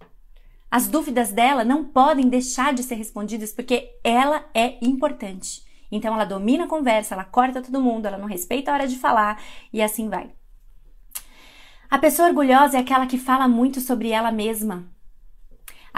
As 0.71 0.87
dúvidas 0.87 1.31
dela 1.31 1.63
não 1.63 1.85
podem 1.85 2.27
deixar 2.27 2.73
de 2.73 2.81
ser 2.81 2.95
respondidas 2.95 3.51
porque 3.51 3.91
ela 4.03 4.43
é 4.55 4.83
importante. 4.83 5.63
Então 5.91 6.15
ela 6.15 6.25
domina 6.25 6.63
a 6.63 6.67
conversa, 6.67 7.13
ela 7.13 7.23
corta 7.23 7.61
todo 7.61 7.79
mundo, 7.79 8.07
ela 8.07 8.17
não 8.17 8.25
respeita 8.27 8.71
a 8.71 8.73
hora 8.73 8.87
de 8.87 8.95
falar 8.95 9.39
e 9.71 9.83
assim 9.83 10.09
vai. 10.09 10.31
A 11.91 11.99
pessoa 11.99 12.29
orgulhosa 12.29 12.77
é 12.77 12.79
aquela 12.79 13.05
que 13.05 13.19
fala 13.19 13.47
muito 13.47 13.81
sobre 13.81 14.09
ela 14.09 14.31
mesma, 14.31 14.89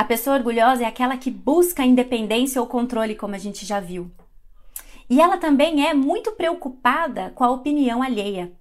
a 0.01 0.03
pessoa 0.03 0.35
orgulhosa 0.35 0.81
é 0.83 0.87
aquela 0.87 1.15
que 1.15 1.29
busca 1.29 1.85
independência 1.85 2.59
ou 2.59 2.65
controle, 2.65 3.13
como 3.13 3.35
a 3.35 3.37
gente 3.37 3.63
já 3.67 3.79
viu. 3.79 4.09
E 5.07 5.21
ela 5.21 5.37
também 5.37 5.87
é 5.87 5.93
muito 5.93 6.31
preocupada 6.31 7.31
com 7.35 7.43
a 7.43 7.51
opinião 7.51 8.01
alheia. 8.01 8.51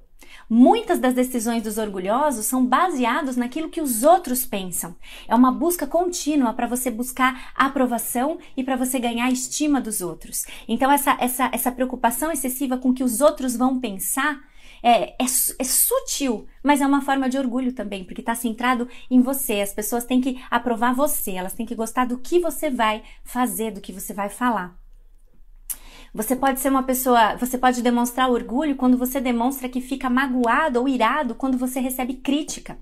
Muitas 0.51 0.99
das 0.99 1.15
decisões 1.15 1.63
dos 1.63 1.79
orgulhosos 1.79 2.45
são 2.45 2.67
baseadas 2.67 3.39
naquilo 3.39 3.71
que 3.71 3.81
os 3.81 4.03
outros 4.03 4.45
pensam. 4.45 4.95
É 5.27 5.35
uma 5.35 5.51
busca 5.51 5.87
contínua 5.87 6.53
para 6.53 6.67
você 6.67 6.91
buscar 6.91 7.53
aprovação 7.55 8.39
e 8.55 8.63
para 8.63 8.77
você 8.77 8.99
ganhar 8.99 9.25
a 9.25 9.31
estima 9.31 9.81
dos 9.81 10.03
outros. 10.03 10.45
Então, 10.69 10.93
essa, 10.93 11.17
essa, 11.19 11.49
essa 11.55 11.73
preocupação 11.73 12.31
excessiva 12.31 12.77
com 12.77 12.91
o 12.91 12.95
que 12.95 13.03
os 13.03 13.23
outros 13.23 13.57
vão 13.57 13.81
pensar 13.81 14.43
é, 14.83 15.11
é, 15.11 15.25
é 15.59 15.65
sutil, 15.65 16.47
mas 16.63 16.81
é 16.81 16.87
uma 16.87 17.03
forma 17.03 17.29
de 17.29 17.39
orgulho 17.39 17.73
também, 17.73 18.05
porque 18.05 18.21
está 18.21 18.35
centrado 18.35 18.89
em 19.11 19.21
você. 19.21 19.61
As 19.61 19.73
pessoas 19.73 20.05
têm 20.05 20.21
que 20.21 20.43
aprovar 20.51 20.95
você, 20.95 21.33
elas 21.33 21.53
têm 21.53 21.67
que 21.67 21.75
gostar 21.75 22.07
do 22.07 22.19
que 22.19 22.39
você 22.39 22.71
vai 22.71 23.03
fazer, 23.25 23.73
do 23.73 23.81
que 23.81 23.93
você 23.93 24.13
vai 24.13 24.29
falar. 24.29 24.79
Você 26.13 26.35
pode 26.35 26.59
ser 26.59 26.71
uma 26.71 26.83
pessoa, 26.83 27.37
você 27.37 27.57
pode 27.57 27.83
demonstrar 27.83 28.29
orgulho 28.29 28.75
quando 28.75 28.99
você 28.99 29.21
demonstra 29.21 29.69
que 29.69 29.81
fica 29.81 30.11
magoado 30.11 30.81
ou 30.81 30.89
irado 30.89 31.37
quando 31.37 31.57
você 31.57 31.79
recebe 31.79 32.15
crítica. 32.15 32.79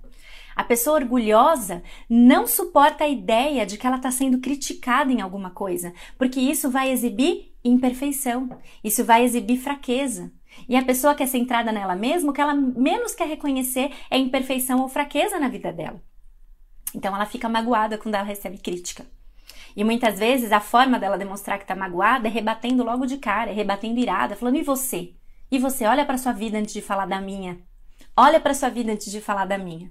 A 0.56 0.64
pessoa 0.64 0.96
orgulhosa 0.96 1.82
não 2.08 2.46
suporta 2.46 3.04
a 3.04 3.08
ideia 3.08 3.64
de 3.64 3.76
que 3.76 3.86
ela 3.86 3.96
está 3.96 4.10
sendo 4.10 4.38
criticada 4.38 5.12
em 5.12 5.20
alguma 5.20 5.50
coisa, 5.50 5.92
porque 6.16 6.40
isso 6.40 6.70
vai 6.70 6.90
exibir 6.90 7.52
imperfeição, 7.62 8.58
isso 8.82 9.04
vai 9.04 9.24
exibir 9.24 9.58
fraqueza. 9.58 10.32
E 10.66 10.76
a 10.76 10.84
pessoa 10.84 11.14
que 11.14 11.22
é 11.22 11.26
centrada 11.26 11.70
nela 11.70 11.94
mesma, 11.94 12.30
o 12.30 12.34
que 12.34 12.40
ela 12.40 12.54
menos 12.54 13.14
quer 13.14 13.28
reconhecer 13.28 13.92
é 14.10 14.16
imperfeição 14.16 14.80
ou 14.80 14.88
fraqueza 14.88 15.38
na 15.38 15.48
vida 15.48 15.72
dela. 15.72 16.02
Então 16.94 17.14
ela 17.14 17.26
fica 17.26 17.48
magoada 17.48 17.98
quando 17.98 18.14
ela 18.14 18.24
recebe 18.24 18.58
crítica. 18.58 19.06
E 19.76 19.84
muitas 19.84 20.18
vezes 20.18 20.50
a 20.50 20.60
forma 20.60 20.98
dela 20.98 21.18
demonstrar 21.18 21.58
que 21.58 21.64
está 21.64 21.76
magoada 21.76 22.26
é 22.26 22.30
rebatendo 22.30 22.82
logo 22.82 23.06
de 23.06 23.18
cara, 23.18 23.50
é 23.50 23.54
rebatendo 23.54 24.00
irada, 24.00 24.34
falando: 24.34 24.56
e 24.56 24.62
você? 24.62 25.14
E 25.50 25.58
você? 25.58 25.84
Olha 25.86 26.04
para 26.04 26.18
sua 26.18 26.32
vida 26.32 26.58
antes 26.58 26.72
de 26.72 26.82
falar 26.82 27.06
da 27.06 27.20
minha. 27.20 27.58
Olha 28.16 28.40
para 28.40 28.54
sua 28.54 28.68
vida 28.68 28.92
antes 28.92 29.10
de 29.10 29.20
falar 29.20 29.44
da 29.44 29.56
minha. 29.56 29.90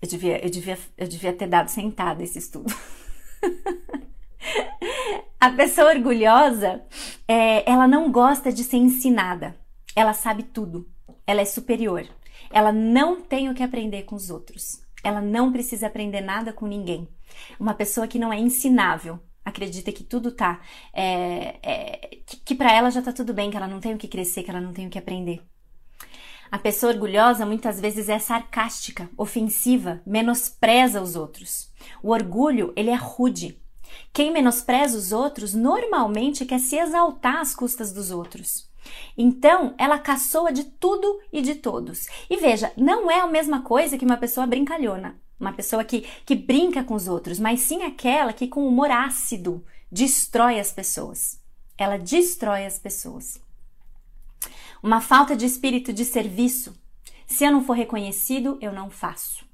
Eu 0.00 0.08
devia, 0.08 0.44
eu 0.44 0.50
devia, 0.50 0.78
eu 0.96 1.08
devia 1.08 1.32
ter 1.32 1.46
dado 1.46 1.68
sentada 1.68 2.22
esse 2.22 2.38
estudo. 2.38 2.72
a 5.40 5.50
pessoa 5.50 5.90
orgulhosa, 5.90 6.82
é, 7.28 7.68
ela 7.70 7.86
não 7.86 8.10
gosta 8.10 8.52
de 8.52 8.64
ser 8.64 8.76
ensinada. 8.76 9.54
Ela 9.94 10.12
sabe 10.12 10.42
tudo. 10.42 10.88
Ela 11.26 11.40
é 11.40 11.44
superior. 11.44 12.06
Ela 12.50 12.72
não 12.72 13.20
tem 13.20 13.48
o 13.48 13.54
que 13.54 13.62
aprender 13.62 14.02
com 14.02 14.16
os 14.16 14.30
outros. 14.30 14.82
Ela 15.02 15.20
não 15.20 15.52
precisa 15.52 15.86
aprender 15.86 16.20
nada 16.20 16.52
com 16.52 16.66
ninguém. 16.66 17.08
Uma 17.58 17.74
pessoa 17.74 18.06
que 18.06 18.18
não 18.18 18.32
é 18.32 18.38
ensinável, 18.38 19.20
acredita 19.44 19.92
que 19.92 20.02
tudo 20.02 20.30
tá. 20.30 20.60
É, 20.92 21.56
é, 21.62 22.18
que, 22.26 22.36
que 22.38 22.54
para 22.54 22.72
ela 22.72 22.90
já 22.90 23.02
tá 23.02 23.12
tudo 23.12 23.34
bem, 23.34 23.50
que 23.50 23.56
ela 23.56 23.68
não 23.68 23.80
tem 23.80 23.94
o 23.94 23.98
que 23.98 24.08
crescer, 24.08 24.42
que 24.42 24.50
ela 24.50 24.60
não 24.60 24.72
tem 24.72 24.86
o 24.86 24.90
que 24.90 24.98
aprender. 24.98 25.42
A 26.50 26.58
pessoa 26.58 26.92
orgulhosa 26.92 27.44
muitas 27.44 27.80
vezes 27.80 28.08
é 28.08 28.18
sarcástica, 28.18 29.10
ofensiva, 29.16 30.00
menospreza 30.06 31.02
os 31.02 31.16
outros. 31.16 31.72
O 32.02 32.10
orgulho, 32.10 32.72
ele 32.76 32.90
é 32.90 32.94
rude. 32.94 33.60
Quem 34.12 34.32
menospreza 34.32 34.96
os 34.96 35.12
outros 35.12 35.54
normalmente 35.54 36.44
quer 36.44 36.60
se 36.60 36.76
exaltar 36.76 37.40
às 37.40 37.54
custas 37.54 37.92
dos 37.92 38.10
outros. 38.10 38.68
Então, 39.16 39.74
ela 39.78 39.98
caçoa 39.98 40.52
de 40.52 40.64
tudo 40.64 41.20
e 41.32 41.40
de 41.40 41.54
todos. 41.54 42.06
E 42.28 42.36
veja, 42.36 42.72
não 42.76 43.10
é 43.10 43.20
a 43.20 43.26
mesma 43.26 43.62
coisa 43.62 43.96
que 43.96 44.04
uma 44.04 44.16
pessoa 44.16 44.46
brincalhona, 44.46 45.20
uma 45.38 45.52
pessoa 45.52 45.84
que, 45.84 46.02
que 46.24 46.34
brinca 46.34 46.84
com 46.84 46.94
os 46.94 47.08
outros, 47.08 47.38
mas 47.38 47.60
sim 47.60 47.82
aquela 47.82 48.32
que, 48.32 48.48
com 48.48 48.66
humor 48.66 48.90
ácido, 48.90 49.64
destrói 49.90 50.60
as 50.60 50.72
pessoas. 50.72 51.40
Ela 51.76 51.98
destrói 51.98 52.66
as 52.66 52.78
pessoas. 52.78 53.40
Uma 54.82 55.00
falta 55.00 55.34
de 55.34 55.46
espírito 55.46 55.92
de 55.92 56.04
serviço. 56.04 56.78
Se 57.26 57.44
eu 57.44 57.50
não 57.50 57.64
for 57.64 57.74
reconhecido, 57.74 58.58
eu 58.60 58.72
não 58.72 58.90
faço. 58.90 59.44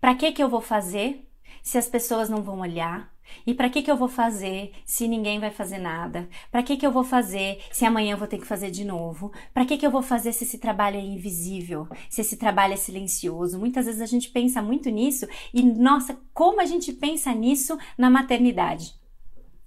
Para 0.00 0.14
que 0.14 0.32
que 0.32 0.42
eu 0.42 0.48
vou 0.48 0.60
fazer 0.60 1.26
se 1.62 1.78
as 1.78 1.88
pessoas 1.88 2.28
não 2.28 2.42
vão 2.42 2.60
olhar? 2.60 3.15
E 3.46 3.54
para 3.54 3.70
que 3.70 3.82
que 3.82 3.90
eu 3.90 3.96
vou 3.96 4.08
fazer 4.08 4.72
se 4.84 5.06
ninguém 5.08 5.38
vai 5.38 5.50
fazer 5.50 5.78
nada? 5.78 6.28
Para 6.50 6.62
que 6.62 6.76
que 6.76 6.86
eu 6.86 6.90
vou 6.90 7.04
fazer 7.04 7.60
se 7.70 7.84
amanhã 7.84 8.12
eu 8.12 8.18
vou 8.18 8.28
ter 8.28 8.38
que 8.38 8.46
fazer 8.46 8.70
de 8.70 8.84
novo? 8.84 9.32
Para 9.52 9.64
que 9.64 9.76
que 9.76 9.86
eu 9.86 9.90
vou 9.90 10.02
fazer 10.02 10.32
se 10.32 10.44
esse 10.44 10.58
trabalho 10.58 10.96
é 10.96 11.00
invisível? 11.00 11.88
Se 12.10 12.20
esse 12.20 12.36
trabalho 12.36 12.74
é 12.74 12.76
silencioso? 12.76 13.58
Muitas 13.58 13.86
vezes 13.86 14.00
a 14.00 14.06
gente 14.06 14.30
pensa 14.30 14.60
muito 14.62 14.90
nisso 14.90 15.26
e 15.52 15.62
nossa, 15.62 16.18
como 16.32 16.60
a 16.60 16.64
gente 16.64 16.92
pensa 16.92 17.32
nisso 17.32 17.78
na 17.96 18.10
maternidade? 18.10 18.94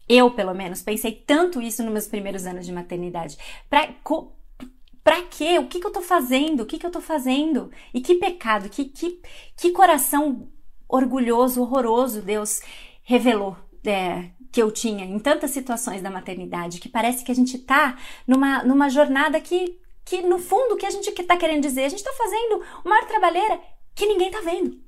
Eu, 0.08 0.32
pelo 0.32 0.56
menos, 0.56 0.82
pensei 0.82 1.12
tanto 1.12 1.62
isso 1.62 1.84
nos 1.84 1.94
meus 1.94 2.08
primeiros 2.08 2.48
anos 2.48 2.66
de 2.66 2.72
maternidade. 2.72 3.38
Pra, 3.70 3.94
Pra 5.04 5.24
quê? 5.24 5.58
O 5.58 5.68
que, 5.68 5.80
que 5.80 5.88
eu 5.88 5.92
tô 5.92 6.02
fazendo? 6.02 6.62
O 6.62 6.66
que, 6.66 6.78
que 6.78 6.86
eu 6.86 6.92
tô 6.92 7.02
fazendo? 7.02 7.72
E 7.94 8.02
que 8.02 8.16
pecado, 8.16 8.70
que, 8.70 8.86
que, 8.86 9.20
que 9.56 9.72
coração 9.72 10.50
orgulhoso, 10.88 11.62
horroroso 11.62 12.22
Deus 12.22 12.62
revelou 13.10 13.58
é, 13.84 14.30
que 14.52 14.62
eu 14.62 14.70
tinha 14.70 15.04
em 15.04 15.18
tantas 15.18 15.50
situações 15.50 16.00
da 16.00 16.12
maternidade, 16.12 16.80
que 16.80 16.88
parece 16.88 17.24
que 17.24 17.32
a 17.32 17.36
gente 17.36 17.58
tá 17.58 17.98
numa, 18.28 18.64
numa 18.64 18.88
jornada 18.88 19.42
que, 19.42 19.80
que, 20.06 20.22
no 20.22 20.38
fundo, 20.38 20.76
o 20.76 20.78
que 20.78 20.86
a 20.86 20.92
gente 20.92 21.12
tá 21.24 21.36
querendo 21.36 21.64
dizer, 21.64 21.86
a 21.86 21.90
gente 21.90 22.04
tá 22.04 22.14
fazendo 22.16 22.62
uma 22.86 23.04
trabalheira 23.06 23.60
que 23.96 24.06
ninguém 24.06 24.30
tá 24.30 24.42
vendo 24.42 24.80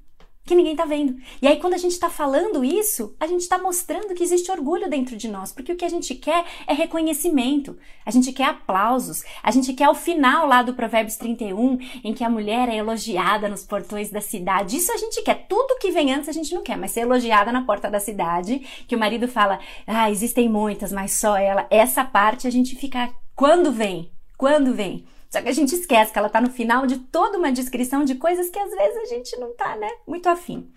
que 0.45 0.55
ninguém 0.55 0.75
tá 0.75 0.85
vendo. 0.85 1.15
E 1.41 1.47
aí, 1.47 1.57
quando 1.59 1.75
a 1.75 1.77
gente 1.77 1.99
tá 1.99 2.09
falando 2.09 2.65
isso, 2.65 3.15
a 3.19 3.27
gente 3.27 3.47
tá 3.47 3.57
mostrando 3.57 4.13
que 4.13 4.23
existe 4.23 4.51
orgulho 4.51 4.89
dentro 4.89 5.15
de 5.15 5.27
nós, 5.27 5.51
porque 5.51 5.71
o 5.71 5.75
que 5.75 5.85
a 5.85 5.89
gente 5.89 6.15
quer 6.15 6.43
é 6.67 6.73
reconhecimento, 6.73 7.77
a 8.05 8.11
gente 8.11 8.31
quer 8.31 8.45
aplausos, 8.45 9.23
a 9.43 9.51
gente 9.51 9.73
quer 9.73 9.87
o 9.87 9.93
final 9.93 10.47
lá 10.47 10.63
do 10.63 10.73
Provérbios 10.73 11.15
31, 11.15 11.77
em 12.03 12.13
que 12.13 12.23
a 12.23 12.29
mulher 12.29 12.69
é 12.69 12.75
elogiada 12.75 13.47
nos 13.47 13.63
portões 13.63 14.09
da 14.09 14.19
cidade. 14.19 14.77
Isso 14.77 14.91
a 14.91 14.97
gente 14.97 15.21
quer. 15.21 15.45
Tudo 15.47 15.77
que 15.79 15.91
vem 15.91 16.13
antes 16.13 16.29
a 16.29 16.33
gente 16.33 16.53
não 16.53 16.63
quer, 16.63 16.77
mas 16.77 16.91
ser 16.91 17.01
elogiada 17.01 17.51
na 17.51 17.63
porta 17.63 17.89
da 17.89 17.99
cidade, 17.99 18.59
que 18.87 18.95
o 18.95 18.99
marido 18.99 19.27
fala, 19.27 19.59
ah, 19.85 20.09
existem 20.09 20.49
muitas, 20.49 20.91
mas 20.91 21.13
só 21.13 21.37
ela. 21.37 21.67
Essa 21.69 22.03
parte 22.03 22.47
a 22.47 22.51
gente 22.51 22.75
fica, 22.75 23.13
quando 23.35 23.71
vem? 23.71 24.11
Quando 24.37 24.73
vem? 24.73 25.05
Só 25.31 25.41
que 25.41 25.47
a 25.47 25.53
gente 25.53 25.73
esquece 25.73 26.11
que 26.11 26.19
ela 26.19 26.27
está 26.27 26.41
no 26.41 26.51
final 26.51 26.85
de 26.85 26.97
toda 26.97 27.37
uma 27.37 27.51
descrição 27.51 28.03
de 28.03 28.15
coisas 28.15 28.49
que 28.49 28.59
às 28.59 28.69
vezes 28.69 28.97
a 28.97 29.05
gente 29.05 29.37
não 29.37 29.51
está, 29.51 29.77
né, 29.77 29.89
muito 30.05 30.27
afim 30.27 30.69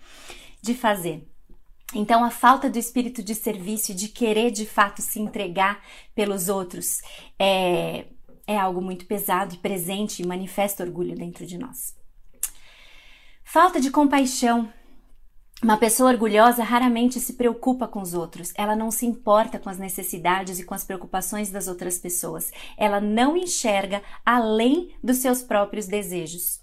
de 0.61 0.73
fazer. 0.73 1.27
Então, 1.93 2.23
a 2.23 2.31
falta 2.31 2.69
do 2.69 2.79
espírito 2.79 3.21
de 3.21 3.35
serviço 3.35 3.91
e 3.91 3.95
de 3.95 4.07
querer 4.07 4.51
de 4.51 4.65
fato 4.65 5.01
se 5.01 5.19
entregar 5.19 5.83
pelos 6.15 6.49
outros 6.49 7.01
é, 7.37 8.05
é 8.47 8.57
algo 8.57 8.81
muito 8.81 9.05
pesado 9.05 9.53
e 9.53 9.57
presente 9.57 10.21
e 10.21 10.27
manifesta 10.27 10.83
orgulho 10.83 11.15
dentro 11.15 11.45
de 11.45 11.57
nós. 11.57 11.95
Falta 13.43 13.79
de 13.79 13.91
compaixão 13.91 14.71
uma 15.63 15.77
pessoa 15.77 16.11
orgulhosa 16.11 16.63
raramente 16.63 17.19
se 17.19 17.33
preocupa 17.33 17.87
com 17.87 18.01
os 18.01 18.13
outros, 18.13 18.51
ela 18.55 18.75
não 18.75 18.91
se 18.91 19.05
importa 19.05 19.57
com 19.57 19.69
as 19.69 19.77
necessidades 19.77 20.59
e 20.59 20.63
com 20.63 20.73
as 20.73 20.83
preocupações 20.83 21.49
das 21.49 21.67
outras 21.67 21.97
pessoas, 21.97 22.51
ela 22.77 22.99
não 22.99 23.37
enxerga 23.37 24.03
além 24.25 24.93
dos 25.03 25.17
seus 25.17 25.41
próprios 25.41 25.87
desejos. 25.87 26.59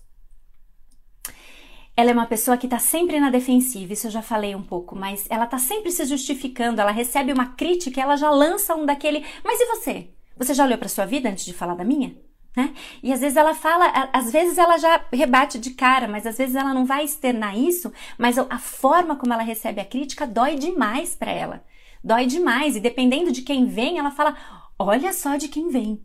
Ela 1.96 2.10
é 2.10 2.12
uma 2.14 2.26
pessoa 2.26 2.56
que 2.56 2.66
está 2.66 2.78
sempre 2.78 3.20
na 3.20 3.30
defensiva, 3.30 3.92
isso 3.92 4.06
eu 4.06 4.10
já 4.10 4.22
falei 4.22 4.54
um 4.54 4.62
pouco, 4.62 4.96
mas 4.96 5.26
ela 5.28 5.44
está 5.44 5.58
sempre 5.58 5.90
se 5.90 6.04
justificando, 6.04 6.80
ela 6.80 6.90
recebe 6.90 7.32
uma 7.32 7.54
crítica 7.54 8.00
ela 8.00 8.16
já 8.16 8.30
lança 8.30 8.74
um 8.74 8.86
daquele. 8.86 9.24
Mas 9.44 9.60
e 9.60 9.66
você? 9.66 10.10
Você 10.36 10.54
já 10.54 10.64
olhou 10.64 10.78
para 10.78 10.88
sua 10.88 11.04
vida 11.04 11.28
antes 11.28 11.44
de 11.44 11.52
falar 11.52 11.74
da 11.74 11.84
minha? 11.84 12.16
Né? 12.56 12.74
E 13.02 13.12
às 13.12 13.20
vezes 13.20 13.36
ela 13.36 13.54
fala, 13.54 14.10
às 14.12 14.30
vezes 14.30 14.58
ela 14.58 14.76
já 14.76 15.02
rebate 15.10 15.58
de 15.58 15.70
cara, 15.70 16.06
mas 16.06 16.26
às 16.26 16.36
vezes 16.36 16.54
ela 16.54 16.74
não 16.74 16.84
vai 16.84 17.04
externar 17.04 17.58
isso, 17.58 17.90
mas 18.18 18.36
a 18.38 18.58
forma 18.58 19.16
como 19.16 19.32
ela 19.32 19.42
recebe 19.42 19.80
a 19.80 19.84
crítica 19.84 20.26
dói 20.26 20.56
demais 20.56 21.14
para 21.14 21.30
ela. 21.30 21.64
Dói 22.04 22.26
demais, 22.26 22.76
e 22.76 22.80
dependendo 22.80 23.32
de 23.32 23.42
quem 23.42 23.66
vem, 23.66 23.98
ela 23.98 24.10
fala: 24.10 24.36
olha 24.78 25.12
só 25.12 25.36
de 25.36 25.48
quem 25.48 25.68
vem. 25.68 26.04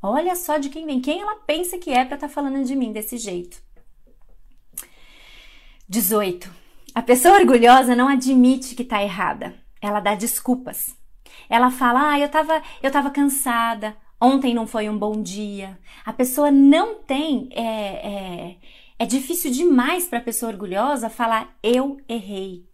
Olha 0.00 0.36
só 0.36 0.58
de 0.58 0.68
quem 0.68 0.86
vem. 0.86 1.00
Quem 1.00 1.20
ela 1.20 1.36
pensa 1.46 1.78
que 1.78 1.90
é 1.90 2.04
para 2.04 2.14
estar 2.14 2.28
tá 2.28 2.32
falando 2.32 2.64
de 2.64 2.76
mim 2.76 2.92
desse 2.92 3.16
jeito? 3.16 3.60
18. 5.88 6.48
A 6.94 7.02
pessoa 7.02 7.38
orgulhosa 7.38 7.96
não 7.96 8.08
admite 8.08 8.74
que 8.74 8.82
está 8.82 9.02
errada. 9.02 9.54
Ela 9.80 10.00
dá 10.00 10.14
desculpas. 10.14 10.94
Ela 11.48 11.70
fala: 11.70 12.12
"Ah, 12.12 12.18
eu 12.18 12.26
estava 12.26 12.62
eu 12.82 12.90
tava 12.90 13.10
cansada. 13.10 13.96
Ontem 14.20 14.52
não 14.52 14.66
foi 14.66 14.88
um 14.88 14.98
bom 14.98 15.22
dia. 15.22 15.78
A 16.04 16.12
pessoa 16.12 16.50
não 16.50 16.96
tem. 16.96 17.48
É, 17.52 17.62
é, 17.62 18.56
é 18.98 19.06
difícil 19.06 19.50
demais 19.50 20.08
para 20.08 20.18
a 20.18 20.22
pessoa 20.22 20.50
orgulhosa 20.50 21.08
falar 21.08 21.56
eu 21.62 21.98
errei. 22.08 22.66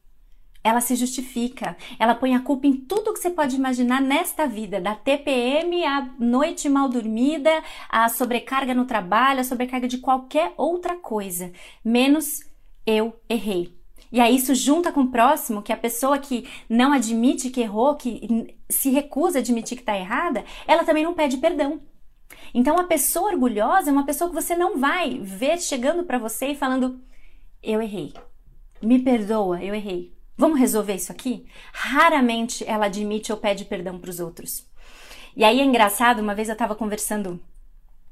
Ela 0.62 0.80
se 0.80 0.96
justifica, 0.96 1.76
ela 1.98 2.14
põe 2.14 2.34
a 2.34 2.40
culpa 2.40 2.66
em 2.66 2.72
tudo 2.72 3.12
que 3.12 3.18
você 3.18 3.28
pode 3.28 3.54
imaginar 3.54 4.00
nesta 4.00 4.46
vida, 4.46 4.80
da 4.80 4.94
TPM, 4.94 5.84
a 5.84 6.08
noite 6.18 6.70
mal 6.70 6.88
dormida, 6.88 7.62
a 7.90 8.08
sobrecarga 8.08 8.72
no 8.72 8.86
trabalho, 8.86 9.40
a 9.40 9.44
sobrecarga 9.44 9.86
de 9.86 9.98
qualquer 9.98 10.54
outra 10.56 10.96
coisa, 10.96 11.52
menos 11.84 12.40
eu 12.86 13.14
errei. 13.28 13.78
E 14.14 14.20
aí 14.20 14.36
isso 14.36 14.54
junta 14.54 14.92
com 14.92 15.00
o 15.00 15.10
próximo, 15.10 15.60
que 15.60 15.72
a 15.72 15.76
pessoa 15.76 16.20
que 16.20 16.48
não 16.68 16.92
admite 16.92 17.50
que 17.50 17.60
errou, 17.60 17.96
que 17.96 18.54
se 18.70 18.88
recusa 18.90 19.38
a 19.38 19.40
admitir 19.40 19.76
que 19.76 19.82
está 19.82 19.98
errada, 19.98 20.44
ela 20.68 20.84
também 20.84 21.02
não 21.02 21.14
pede 21.14 21.38
perdão. 21.38 21.80
Então 22.54 22.78
a 22.78 22.84
pessoa 22.84 23.32
orgulhosa 23.32 23.90
é 23.90 23.92
uma 23.92 24.06
pessoa 24.06 24.30
que 24.30 24.36
você 24.36 24.54
não 24.54 24.78
vai 24.78 25.18
ver 25.18 25.58
chegando 25.58 26.04
para 26.04 26.16
você 26.16 26.46
e 26.46 26.54
falando: 26.54 27.00
"Eu 27.60 27.82
errei. 27.82 28.14
Me 28.80 29.00
perdoa, 29.00 29.60
eu 29.60 29.74
errei. 29.74 30.14
Vamos 30.36 30.60
resolver 30.60 30.94
isso 30.94 31.10
aqui?" 31.10 31.44
Raramente 31.72 32.64
ela 32.68 32.86
admite 32.86 33.32
ou 33.32 33.38
pede 33.38 33.64
perdão 33.64 33.98
para 33.98 34.10
os 34.10 34.20
outros. 34.20 34.64
E 35.34 35.42
aí 35.42 35.58
é 35.58 35.64
engraçado, 35.64 36.20
uma 36.20 36.36
vez 36.36 36.48
eu 36.48 36.52
estava 36.52 36.76
conversando 36.76 37.40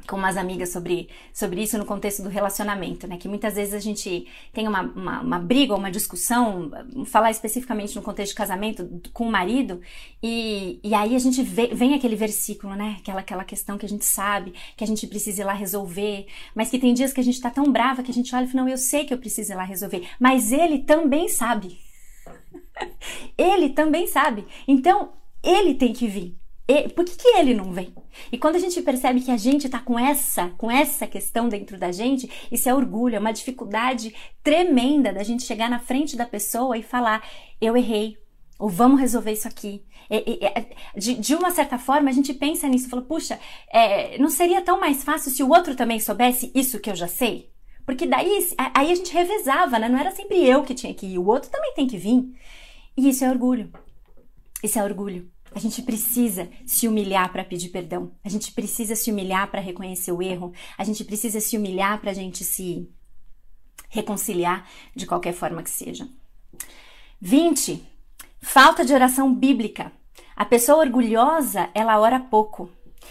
com 0.07 0.17
umas 0.17 0.37
amigas 0.37 0.71
sobre, 0.71 1.09
sobre 1.33 1.63
isso 1.63 1.79
no 1.79 1.85
contexto 1.85 2.23
do 2.23 2.29
relacionamento, 2.29 3.07
né? 3.07 3.17
Que 3.17 3.29
muitas 3.29 3.55
vezes 3.55 3.75
a 3.75 3.79
gente 3.79 4.27
tem 4.53 4.67
uma, 4.67 4.83
uma, 4.83 5.21
uma 5.21 5.39
briga 5.39 5.73
ou 5.73 5.79
uma 5.79 5.91
discussão, 5.91 6.71
falar 7.07 7.31
especificamente 7.31 7.95
no 7.95 8.03
contexto 8.03 8.31
de 8.31 8.37
casamento 8.37 9.01
com 9.13 9.29
o 9.29 9.31
marido, 9.31 9.81
e, 10.23 10.81
e 10.83 10.95
aí 10.95 11.15
a 11.15 11.19
gente 11.19 11.43
vê, 11.43 11.69
vem 11.69 11.95
aquele 11.95 12.17
versículo, 12.17 12.75
né? 12.75 12.97
Aquela, 13.01 13.21
aquela 13.21 13.45
questão 13.45 13.79
que 13.79 13.87
a 13.87 13.89
gente 13.89 14.05
sabe, 14.05 14.55
que 14.77 14.85
a 14.85 14.87
gente 14.87 15.07
precisa 15.07 15.43
ir 15.43 15.45
lá 15.45 15.53
resolver, 15.53 16.27
mas 16.55 16.71
que 16.71 16.79
tem 16.79 16.95
dias 16.95 17.13
que 17.13 17.21
a 17.21 17.25
gente 17.25 17.41
tá 17.41 17.51
tão 17.51 17.71
brava 17.71 18.03
que 18.03 18.11
a 18.11 18.15
gente 18.15 18.35
olha 18.35 18.45
e 18.45 18.49
fala, 18.49 18.65
não, 18.65 18.71
eu 18.71 18.79
sei 18.79 19.05
que 19.05 19.15
eu 19.15 19.19
preciso 19.19 19.53
ir 19.53 19.57
lá 19.57 19.65
resolver, 19.65 20.09
mas 20.19 20.53
ele 20.53 20.81
também 20.81 21.29
sabe. 21.29 21.79
ele 23.39 23.71
também 23.71 24.07
sabe. 24.07 24.47
Então, 24.67 25.13
ele 25.43 25.75
tem 25.75 25.93
que 25.93 26.07
vir 26.07 26.42
por 26.95 27.05
que, 27.05 27.17
que 27.17 27.29
ele 27.29 27.55
não 27.55 27.73
vem? 27.73 27.93
E 28.31 28.39
quando 28.39 28.57
a 28.57 28.59
gente 28.59 28.81
percebe 28.83 29.21
que 29.21 29.31
a 29.31 29.37
gente 29.37 29.67
está 29.67 29.79
com 29.79 29.99
essa, 29.99 30.49
com 30.57 30.71
essa 30.71 31.07
questão 31.07 31.49
dentro 31.49 31.79
da 31.79 31.91
gente, 31.91 32.31
isso 32.51 32.69
é 32.69 32.75
orgulho, 32.75 33.17
é 33.17 33.19
uma 33.19 33.33
dificuldade 33.33 34.15
tremenda 34.43 35.13
da 35.13 35.23
gente 35.23 35.43
chegar 35.43 35.69
na 35.69 35.79
frente 35.79 36.17
da 36.17 36.25
pessoa 36.25 36.79
e 36.79 36.83
falar: 36.83 37.27
eu 37.61 37.77
errei, 37.77 38.17
ou 38.59 38.69
vamos 38.69 39.01
resolver 39.01 39.33
isso 39.33 39.49
aqui. 39.49 39.85
De, 40.97 41.15
de 41.15 41.35
uma 41.35 41.51
certa 41.51 41.79
forma, 41.79 42.11
a 42.11 42.13
gente 42.13 42.33
pensa 42.35 42.69
nisso 42.69 42.87
e 42.87 42.91
fala: 42.91 43.03
puxa, 43.03 43.41
é, 43.73 44.17
não 44.19 44.31
seria 44.31 44.63
tão 44.63 44.79
mais 44.79 45.03
fácil 45.03 45.31
se 45.31 45.43
o 45.43 45.49
outro 45.49 45.75
também 45.75 45.99
soubesse 45.99 46.53
isso 46.55 46.79
que 46.79 46.91
eu 46.91 46.95
já 46.95 47.09
sei? 47.09 47.51
Porque 47.85 48.07
daí 48.07 48.49
aí 48.75 48.93
a 48.93 48.95
gente 48.95 49.13
revezava, 49.13 49.79
né? 49.79 49.89
Não 49.89 49.99
era 49.99 50.13
sempre 50.13 50.47
eu 50.47 50.63
que 50.63 50.75
tinha 50.75 50.95
que 50.95 51.07
ir, 51.07 51.19
o 51.19 51.27
outro 51.27 51.51
também 51.51 51.75
tem 51.75 51.87
que 51.87 51.97
vir. 51.97 52.23
E 52.97 53.09
isso 53.09 53.25
é 53.25 53.31
orgulho. 53.31 53.73
Isso 54.63 54.79
é 54.79 54.85
orgulho. 54.85 55.29
A 55.55 55.59
gente 55.59 55.83
precisa 55.83 56.49
se 56.67 56.89
humilhar 56.89 57.31
para 57.31 57.45
pedir 57.45 57.69
perdão. 57.69 58.13
A 58.25 58.29
gente 58.29 58.53
precisa 58.53 58.97
se 58.97 59.11
humilhar 59.11 59.51
para 59.51 59.61
reconhecer 59.61 60.13
o 60.13 60.23
erro. 60.23 60.53
A 60.79 60.85
gente 60.85 61.05
precisa 61.05 61.41
se 61.41 61.57
humilhar 61.57 62.01
para 62.01 62.11
a 62.11 62.15
gente 62.15 62.45
se 62.45 62.89
reconciliar 63.89 64.67
de 64.95 65.07
qualquer 65.07 65.35
forma 65.35 65.63
que 65.63 65.71
seja. 65.71 66.09
20. 67.21 67.87
Falta 68.41 68.85
de 68.85 68.93
oração 68.93 69.35
bíblica. 69.35 69.93
A 70.35 70.45
pessoa 70.45 70.79
orgulhosa, 70.79 71.69
ela 71.75 72.01
ora 72.01 72.19
pouco. 72.19 72.71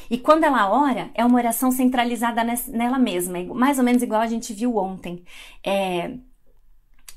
E 0.10 0.18
quando 0.18 0.44
ela 0.44 0.70
ora, 0.70 1.12
é 1.14 1.24
uma 1.24 1.38
oração 1.38 1.72
centralizada 1.72 2.44
nela 2.68 2.98
mesma, 2.98 3.44
mais 3.54 3.78
ou 3.78 3.84
menos 3.84 4.02
igual 4.02 4.22
a 4.22 4.28
gente 4.28 4.54
viu 4.54 4.78
ontem. 4.78 5.24
É, 5.64 6.18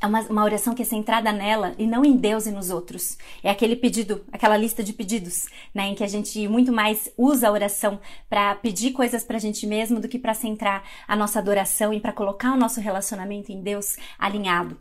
é 0.05 0.07
uma, 0.07 0.21
uma 0.23 0.45
oração 0.45 0.75
que 0.75 0.83
é 0.83 0.85
centrada 0.85 1.33
nela 1.33 1.75
e 1.79 1.87
não 1.87 2.05
em 2.05 2.17
Deus 2.17 2.47
e 2.47 2.51
nos 2.51 2.71
outros. 2.71 3.17
É 3.43 3.51
aquele 3.51 3.75
pedido, 3.75 4.23
aquela 4.31 4.57
lista 4.57 4.85
de 4.85 4.93
pedidos, 4.93 5.47
né, 5.75 5.87
em 5.87 5.95
que 5.95 6.05
a 6.05 6.09
gente 6.09 6.47
muito 6.47 6.73
mais 6.73 7.11
usa 7.17 7.49
a 7.49 7.53
oração 7.53 7.99
para 8.29 8.55
pedir 8.57 8.93
coisas 8.93 9.25
para 9.25 9.37
a 9.37 9.41
gente 9.41 9.67
mesmo 9.67 10.01
do 10.01 10.09
que 10.09 10.19
para 10.19 10.35
centrar 10.35 10.85
a 11.09 11.17
nossa 11.17 11.39
adoração 11.39 11.93
e 11.93 12.01
para 12.01 12.13
colocar 12.13 12.53
o 12.53 12.57
nosso 12.57 12.81
relacionamento 12.81 13.51
em 13.51 13.63
Deus 13.63 13.97
alinhado. 14.19 14.79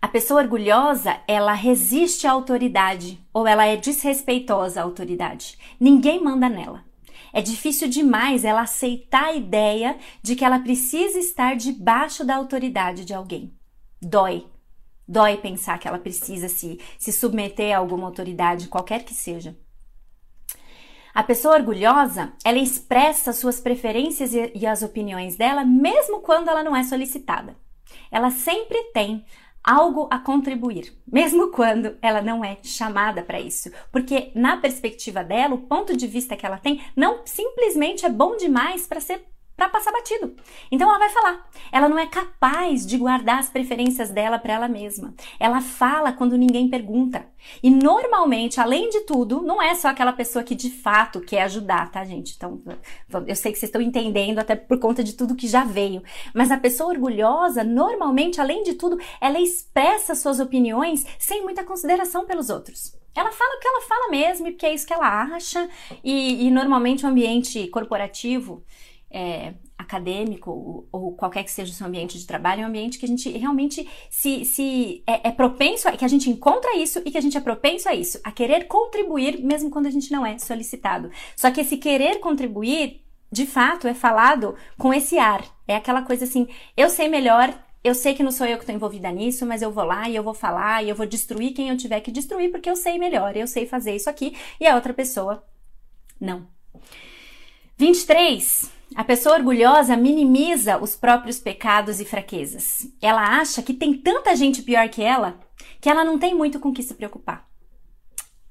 A 0.00 0.08
pessoa 0.08 0.42
orgulhosa, 0.42 1.18
ela 1.28 1.52
resiste 1.52 2.26
à 2.26 2.32
autoridade 2.32 3.20
ou 3.32 3.46
ela 3.46 3.66
é 3.66 3.76
desrespeitosa 3.76 4.80
à 4.80 4.84
autoridade. 4.84 5.58
Ninguém 5.78 6.22
manda 6.22 6.48
nela. 6.48 6.84
É 7.32 7.42
difícil 7.42 7.88
demais 7.88 8.46
ela 8.46 8.62
aceitar 8.62 9.26
a 9.26 9.34
ideia 9.34 9.98
de 10.22 10.34
que 10.34 10.44
ela 10.44 10.58
precisa 10.58 11.18
estar 11.18 11.54
debaixo 11.54 12.24
da 12.24 12.34
autoridade 12.34 13.04
de 13.04 13.12
alguém. 13.12 13.52
Dói. 14.08 14.46
Dói 15.08 15.36
pensar 15.36 15.78
que 15.80 15.88
ela 15.88 15.98
precisa 15.98 16.48
se, 16.48 16.80
se 16.96 17.12
submeter 17.12 17.74
a 17.74 17.78
alguma 17.78 18.06
autoridade, 18.06 18.68
qualquer 18.68 19.04
que 19.04 19.12
seja. 19.12 19.56
A 21.12 21.24
pessoa 21.24 21.56
orgulhosa, 21.56 22.32
ela 22.44 22.58
expressa 22.58 23.32
suas 23.32 23.58
preferências 23.58 24.32
e, 24.32 24.52
e 24.54 24.64
as 24.64 24.82
opiniões 24.82 25.34
dela, 25.34 25.64
mesmo 25.64 26.20
quando 26.20 26.48
ela 26.48 26.62
não 26.62 26.76
é 26.76 26.84
solicitada. 26.84 27.56
Ela 28.08 28.30
sempre 28.30 28.80
tem 28.92 29.24
algo 29.64 30.06
a 30.08 30.20
contribuir, 30.20 30.96
mesmo 31.04 31.50
quando 31.50 31.96
ela 32.00 32.22
não 32.22 32.44
é 32.44 32.58
chamada 32.62 33.24
para 33.24 33.40
isso, 33.40 33.72
porque 33.90 34.30
na 34.36 34.58
perspectiva 34.58 35.24
dela, 35.24 35.54
o 35.54 35.62
ponto 35.66 35.96
de 35.96 36.06
vista 36.06 36.36
que 36.36 36.46
ela 36.46 36.58
tem 36.58 36.80
não 36.94 37.22
simplesmente 37.24 38.06
é 38.06 38.08
bom 38.08 38.36
demais 38.36 38.86
para 38.86 39.00
ser 39.00 39.26
para 39.56 39.68
passar 39.70 39.90
batido. 39.90 40.36
Então 40.70 40.88
ela 40.88 40.98
vai 40.98 41.08
falar. 41.08 41.48
Ela 41.72 41.88
não 41.88 41.98
é 41.98 42.06
capaz 42.06 42.86
de 42.86 42.98
guardar 42.98 43.38
as 43.38 43.48
preferências 43.48 44.10
dela 44.10 44.38
para 44.38 44.52
ela 44.52 44.68
mesma. 44.68 45.14
Ela 45.40 45.60
fala 45.60 46.12
quando 46.12 46.36
ninguém 46.36 46.68
pergunta. 46.68 47.26
E 47.62 47.70
normalmente, 47.70 48.60
além 48.60 48.90
de 48.90 49.00
tudo, 49.00 49.40
não 49.40 49.62
é 49.62 49.74
só 49.74 49.88
aquela 49.88 50.12
pessoa 50.12 50.44
que 50.44 50.54
de 50.54 50.70
fato 50.70 51.20
quer 51.20 51.42
ajudar, 51.42 51.90
tá, 51.90 52.04
gente? 52.04 52.34
Então, 52.36 52.60
eu 53.26 53.36
sei 53.36 53.52
que 53.52 53.58
vocês 53.58 53.68
estão 53.68 53.80
entendendo 53.80 54.38
até 54.38 54.54
por 54.54 54.78
conta 54.78 55.02
de 55.02 55.14
tudo 55.14 55.36
que 55.36 55.48
já 55.48 55.64
veio. 55.64 56.02
Mas 56.34 56.50
a 56.50 56.58
pessoa 56.58 56.90
orgulhosa, 56.90 57.64
normalmente, 57.64 58.40
além 58.40 58.62
de 58.62 58.74
tudo, 58.74 58.98
ela 59.20 59.40
expressa 59.40 60.14
suas 60.14 60.38
opiniões 60.38 61.06
sem 61.18 61.42
muita 61.42 61.64
consideração 61.64 62.26
pelos 62.26 62.50
outros. 62.50 62.94
Ela 63.14 63.32
fala 63.32 63.56
o 63.56 63.60
que 63.60 63.68
ela 63.68 63.80
fala 63.80 64.10
mesmo, 64.10 64.46
porque 64.46 64.66
é 64.66 64.74
isso 64.74 64.86
que 64.86 64.92
ela 64.92 65.22
acha, 65.22 65.66
e, 66.04 66.46
e 66.46 66.50
normalmente 66.50 67.06
o 67.06 67.08
ambiente 67.08 67.66
corporativo 67.68 68.62
é, 69.16 69.54
acadêmico 69.78 70.50
ou, 70.50 70.88
ou, 70.92 71.12
qualquer 71.12 71.42
que 71.42 71.50
seja 71.50 71.72
o 71.72 71.74
seu 71.74 71.86
ambiente 71.86 72.18
de 72.18 72.26
trabalho, 72.26 72.60
é 72.60 72.64
um 72.64 72.68
ambiente 72.68 72.98
que 72.98 73.06
a 73.06 73.08
gente 73.08 73.30
realmente 73.30 73.88
se, 74.10 74.44
se 74.44 75.02
é, 75.06 75.28
é 75.28 75.32
propenso, 75.32 75.88
a, 75.88 75.92
que 75.92 76.04
a 76.04 76.08
gente 76.08 76.28
encontra 76.28 76.76
isso 76.76 77.00
e 77.02 77.10
que 77.10 77.16
a 77.16 77.20
gente 77.20 77.34
é 77.34 77.40
propenso 77.40 77.88
a 77.88 77.94
isso, 77.94 78.20
a 78.22 78.30
querer 78.30 78.66
contribuir 78.66 79.42
mesmo 79.42 79.70
quando 79.70 79.86
a 79.86 79.90
gente 79.90 80.12
não 80.12 80.26
é 80.26 80.36
solicitado. 80.36 81.10
Só 81.34 81.50
que 81.50 81.62
esse 81.62 81.78
querer 81.78 82.20
contribuir, 82.20 83.00
de 83.32 83.46
fato, 83.46 83.88
é 83.88 83.94
falado 83.94 84.54
com 84.76 84.92
esse 84.92 85.18
ar. 85.18 85.42
É 85.66 85.76
aquela 85.76 86.02
coisa 86.02 86.24
assim, 86.24 86.46
eu 86.76 86.90
sei 86.90 87.08
melhor, 87.08 87.58
eu 87.82 87.94
sei 87.94 88.12
que 88.12 88.22
não 88.22 88.30
sou 88.30 88.46
eu 88.46 88.58
que 88.58 88.64
estou 88.64 88.74
envolvida 88.74 89.10
nisso, 89.10 89.46
mas 89.46 89.62
eu 89.62 89.72
vou 89.72 89.84
lá 89.84 90.10
e 90.10 90.14
eu 90.14 90.22
vou 90.22 90.34
falar 90.34 90.84
e 90.84 90.90
eu 90.90 90.94
vou 90.94 91.06
destruir 91.06 91.54
quem 91.54 91.70
eu 91.70 91.76
tiver 91.78 92.00
que 92.00 92.12
destruir 92.12 92.50
porque 92.50 92.68
eu 92.68 92.76
sei 92.76 92.98
melhor, 92.98 93.34
eu 93.34 93.46
sei 93.46 93.64
fazer 93.64 93.96
isso 93.96 94.10
aqui 94.10 94.36
e 94.60 94.66
a 94.66 94.74
outra 94.74 94.92
pessoa 94.92 95.42
não. 96.20 96.46
23. 97.78 98.70
A 98.94 99.04
pessoa 99.04 99.36
orgulhosa 99.36 99.96
minimiza 99.96 100.78
os 100.78 100.96
próprios 100.96 101.38
pecados 101.38 102.00
e 102.00 102.06
fraquezas. 102.06 102.88
Ela 103.02 103.38
acha 103.38 103.62
que 103.62 103.74
tem 103.74 103.92
tanta 103.92 104.34
gente 104.34 104.62
pior 104.62 104.88
que 104.88 105.02
ela 105.02 105.38
que 105.80 105.90
ela 105.90 106.04
não 106.04 106.18
tem 106.18 106.34
muito 106.34 106.58
com 106.58 106.72
que 106.72 106.82
se 106.82 106.94
preocupar. 106.94 107.46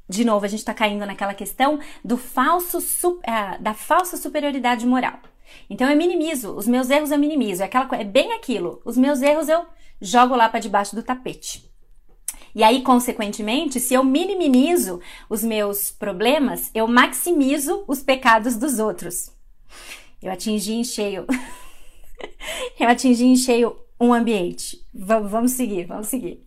De 0.07 0.23
novo, 0.23 0.45
a 0.45 0.47
gente 0.47 0.59
está 0.59 0.73
caindo 0.73 1.05
naquela 1.05 1.33
questão 1.33 1.79
do 2.03 2.17
falso, 2.17 2.77
uh, 2.77 3.61
da 3.61 3.73
falsa 3.73 4.15
superioridade 4.15 4.85
moral. 4.85 5.19
Então 5.69 5.89
eu 5.89 5.97
minimizo, 5.97 6.55
os 6.55 6.67
meus 6.67 6.89
erros 6.89 7.09
eu 7.09 7.17
minimizo, 7.17 7.63
é, 7.63 7.65
aquela, 7.65 7.89
é 7.93 8.03
bem 8.03 8.33
aquilo. 8.33 8.79
Os 8.85 8.95
meus 8.95 9.21
erros 9.21 9.49
eu 9.49 9.65
jogo 9.99 10.35
lá 10.35 10.47
para 10.49 10.59
debaixo 10.59 10.95
do 10.95 11.01
tapete. 11.01 11.73
E 12.55 12.63
aí, 12.63 12.81
consequentemente, 12.81 13.81
se 13.81 13.93
eu 13.93 14.03
minimizo 14.03 15.01
os 15.29 15.43
meus 15.43 15.91
problemas, 15.91 16.71
eu 16.73 16.87
maximizo 16.87 17.83
os 17.85 18.01
pecados 18.01 18.55
dos 18.55 18.79
outros. 18.79 19.29
Eu 20.23 20.31
atingi 20.31 20.73
em 20.73 20.83
cheio. 20.83 21.25
eu 22.79 22.87
atingi 22.87 23.25
em 23.25 23.35
cheio 23.35 23.75
um 23.99 24.13
ambiente. 24.13 24.81
Vamos, 24.93 25.29
vamos 25.29 25.51
seguir, 25.51 25.85
vamos 25.85 26.07
seguir. 26.07 26.45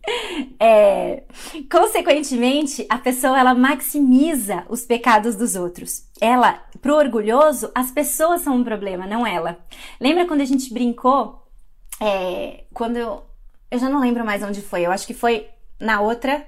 É, 0.59 1.23
consequentemente, 1.71 2.87
a 2.89 2.97
pessoa 2.97 3.39
ela 3.39 3.53
maximiza 3.53 4.65
os 4.67 4.81
pecados 4.81 5.35
dos 5.35 5.55
outros. 5.55 6.05
Ela, 6.19 6.53
pro 6.81 6.95
orgulhoso, 6.95 7.71
as 7.75 7.91
pessoas 7.91 8.41
são 8.41 8.55
um 8.55 8.63
problema, 8.63 9.05
não 9.05 9.25
ela. 9.25 9.59
Lembra 10.01 10.25
quando 10.25 10.41
a 10.41 10.45
gente 10.45 10.73
brincou? 10.73 11.47
É, 12.01 12.63
quando 12.73 12.97
eu, 12.97 13.21
eu 13.69 13.77
já 13.77 13.87
não 13.87 13.99
lembro 13.99 14.25
mais 14.25 14.41
onde 14.41 14.61
foi. 14.61 14.85
Eu 14.85 14.91
acho 14.91 15.05
que 15.05 15.13
foi 15.13 15.47
na 15.79 16.01
outra 16.01 16.45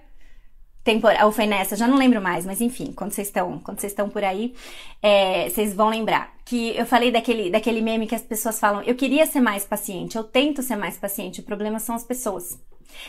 temporada, 0.84 1.26
ou 1.26 1.32
foi 1.32 1.46
nessa, 1.46 1.76
já 1.76 1.88
não 1.88 1.98
lembro 1.98 2.22
mais, 2.22 2.46
mas 2.46 2.60
enfim, 2.60 2.91
quando 2.91 3.12
vocês 3.12 3.28
estão, 3.28 3.60
quando 3.60 3.80
vocês 3.80 3.91
estão 3.91 4.10
por 4.10 4.24
aí, 4.24 4.54
é, 5.02 5.50
vocês 5.50 5.74
vão 5.74 5.89
lembrar 5.89 6.34
que 6.44 6.76
eu 6.76 6.86
falei 6.86 7.12
daquele, 7.12 7.50
daquele 7.50 7.82
meme 7.82 8.08
que 8.08 8.15
as 8.15 8.24
pessoas 8.24 8.60
falam, 8.60 8.82
eu 8.84 8.96
queria 8.96 9.26
ser 9.26 9.41
mais 9.41 9.63
paciente, 9.63 10.17
eu 10.17 10.24
tento 10.24 10.62
ser 10.63 10.76
mais 10.76 10.98
paciente, 10.98 11.39
o 11.39 11.44
problema 11.44 11.80
são 11.80 11.96
as 11.96 12.04
pessoas. 12.04 12.60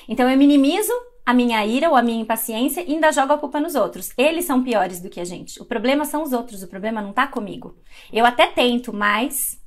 Então 0.06 0.28
eu 0.30 0.36
minimizo 0.36 0.92
a 1.24 1.32
minha 1.32 1.64
ira 1.64 1.88
ou 1.88 1.96
a 1.96 2.02
minha 2.02 2.20
impaciência 2.20 2.82
e 2.82 2.92
ainda 2.92 3.12
jogo 3.12 3.32
a 3.32 3.38
culpa 3.38 3.58
nos 3.58 3.74
outros. 3.74 4.12
Eles 4.18 4.44
são 4.44 4.62
piores 4.62 5.00
do 5.00 5.08
que 5.08 5.20
a 5.20 5.24
gente. 5.24 5.60
O 5.60 5.64
problema 5.64 6.04
são 6.04 6.22
os 6.22 6.32
outros, 6.32 6.62
o 6.62 6.68
problema 6.68 7.00
não 7.00 7.12
tá 7.12 7.26
comigo. 7.26 7.76
Eu 8.12 8.26
até 8.26 8.46
tento, 8.48 8.92
mas 8.92 9.58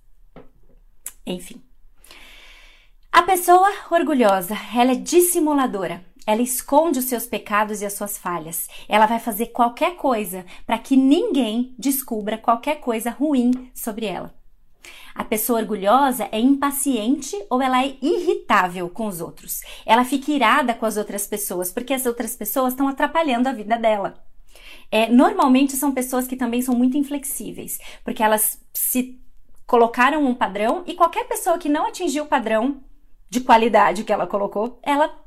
enfim. 1.26 1.62
A 3.12 3.24
pessoa 3.24 3.72
orgulhosa, 3.90 4.56
ela 4.76 4.92
é 4.92 4.96
dissimuladora. 4.96 6.04
Ela 6.26 6.42
esconde 6.42 7.00
os 7.00 7.06
seus 7.06 7.26
pecados 7.26 7.82
e 7.82 7.86
as 7.86 7.94
suas 7.94 8.18
falhas. 8.18 8.68
Ela 8.88 9.06
vai 9.06 9.20
fazer 9.20 9.48
qualquer 9.48 9.96
coisa 9.96 10.46
para 10.66 10.78
que 10.78 10.98
ninguém 10.98 11.76
descubra 11.78 12.38
qualquer 12.38 12.80
coisa 12.80 13.10
ruim 13.10 13.72
sobre 13.74 14.06
ela. 14.06 14.34
A 15.14 15.24
pessoa 15.24 15.60
orgulhosa 15.60 16.28
é 16.32 16.40
impaciente 16.40 17.36
ou 17.50 17.62
ela 17.62 17.84
é 17.84 17.96
irritável 18.02 18.90
com 18.90 19.08
os 19.08 19.22
outros. 19.22 19.62
Ela 19.86 20.04
fica 20.04 20.32
irada 20.32 20.74
com 20.74 20.86
as 20.86 20.98
outras 20.98 21.26
pessoas 21.26 21.72
porque 21.72 21.94
as 21.94 22.06
outras 22.06 22.36
pessoas 22.36 22.74
estão 22.74 22.88
atrapalhando 22.88 23.48
a 23.48 23.54
vida 23.54 23.78
dela. 23.78 24.22
É, 24.92 25.10
normalmente 25.10 25.78
são 25.78 25.94
pessoas 25.94 26.28
que 26.28 26.36
também 26.36 26.62
são 26.62 26.76
muito 26.76 26.98
inflexíveis, 26.98 27.80
porque 28.04 28.22
elas 28.22 28.62
se 28.74 29.20
colocaram 29.66 30.24
um 30.24 30.36
padrão 30.36 30.84
e 30.86 30.94
qualquer 30.94 31.26
pessoa 31.28 31.58
que 31.58 31.70
não 31.70 31.88
atingiu 31.88 32.26
o 32.26 32.28
padrão 32.28 32.84
de 33.30 33.42
qualidade 33.42 34.04
que 34.04 34.14
ela 34.14 34.28
colocou, 34.28 34.80
ela 34.84 35.25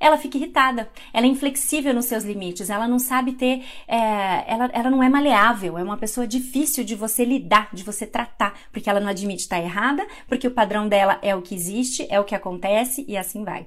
ela 0.00 0.16
fica 0.16 0.38
irritada, 0.38 0.90
ela 1.12 1.26
é 1.26 1.28
inflexível 1.28 1.92
nos 1.92 2.06
seus 2.06 2.24
limites, 2.24 2.70
ela 2.70 2.88
não 2.88 2.98
sabe 2.98 3.32
ter, 3.32 3.62
é, 3.86 4.50
ela, 4.50 4.70
ela 4.72 4.90
não 4.90 5.02
é 5.02 5.08
maleável, 5.08 5.76
é 5.76 5.82
uma 5.82 5.98
pessoa 5.98 6.26
difícil 6.26 6.82
de 6.82 6.96
você 6.96 7.24
lidar, 7.24 7.68
de 7.72 7.84
você 7.84 8.06
tratar, 8.06 8.54
porque 8.72 8.88
ela 8.88 8.98
não 8.98 9.08
admite 9.08 9.42
estar 9.42 9.60
errada, 9.60 10.06
porque 10.26 10.48
o 10.48 10.50
padrão 10.50 10.88
dela 10.88 11.18
é 11.20 11.36
o 11.36 11.42
que 11.42 11.54
existe, 11.54 12.06
é 12.08 12.18
o 12.18 12.24
que 12.24 12.34
acontece 12.34 13.04
e 13.06 13.16
assim 13.16 13.44
vai. 13.44 13.66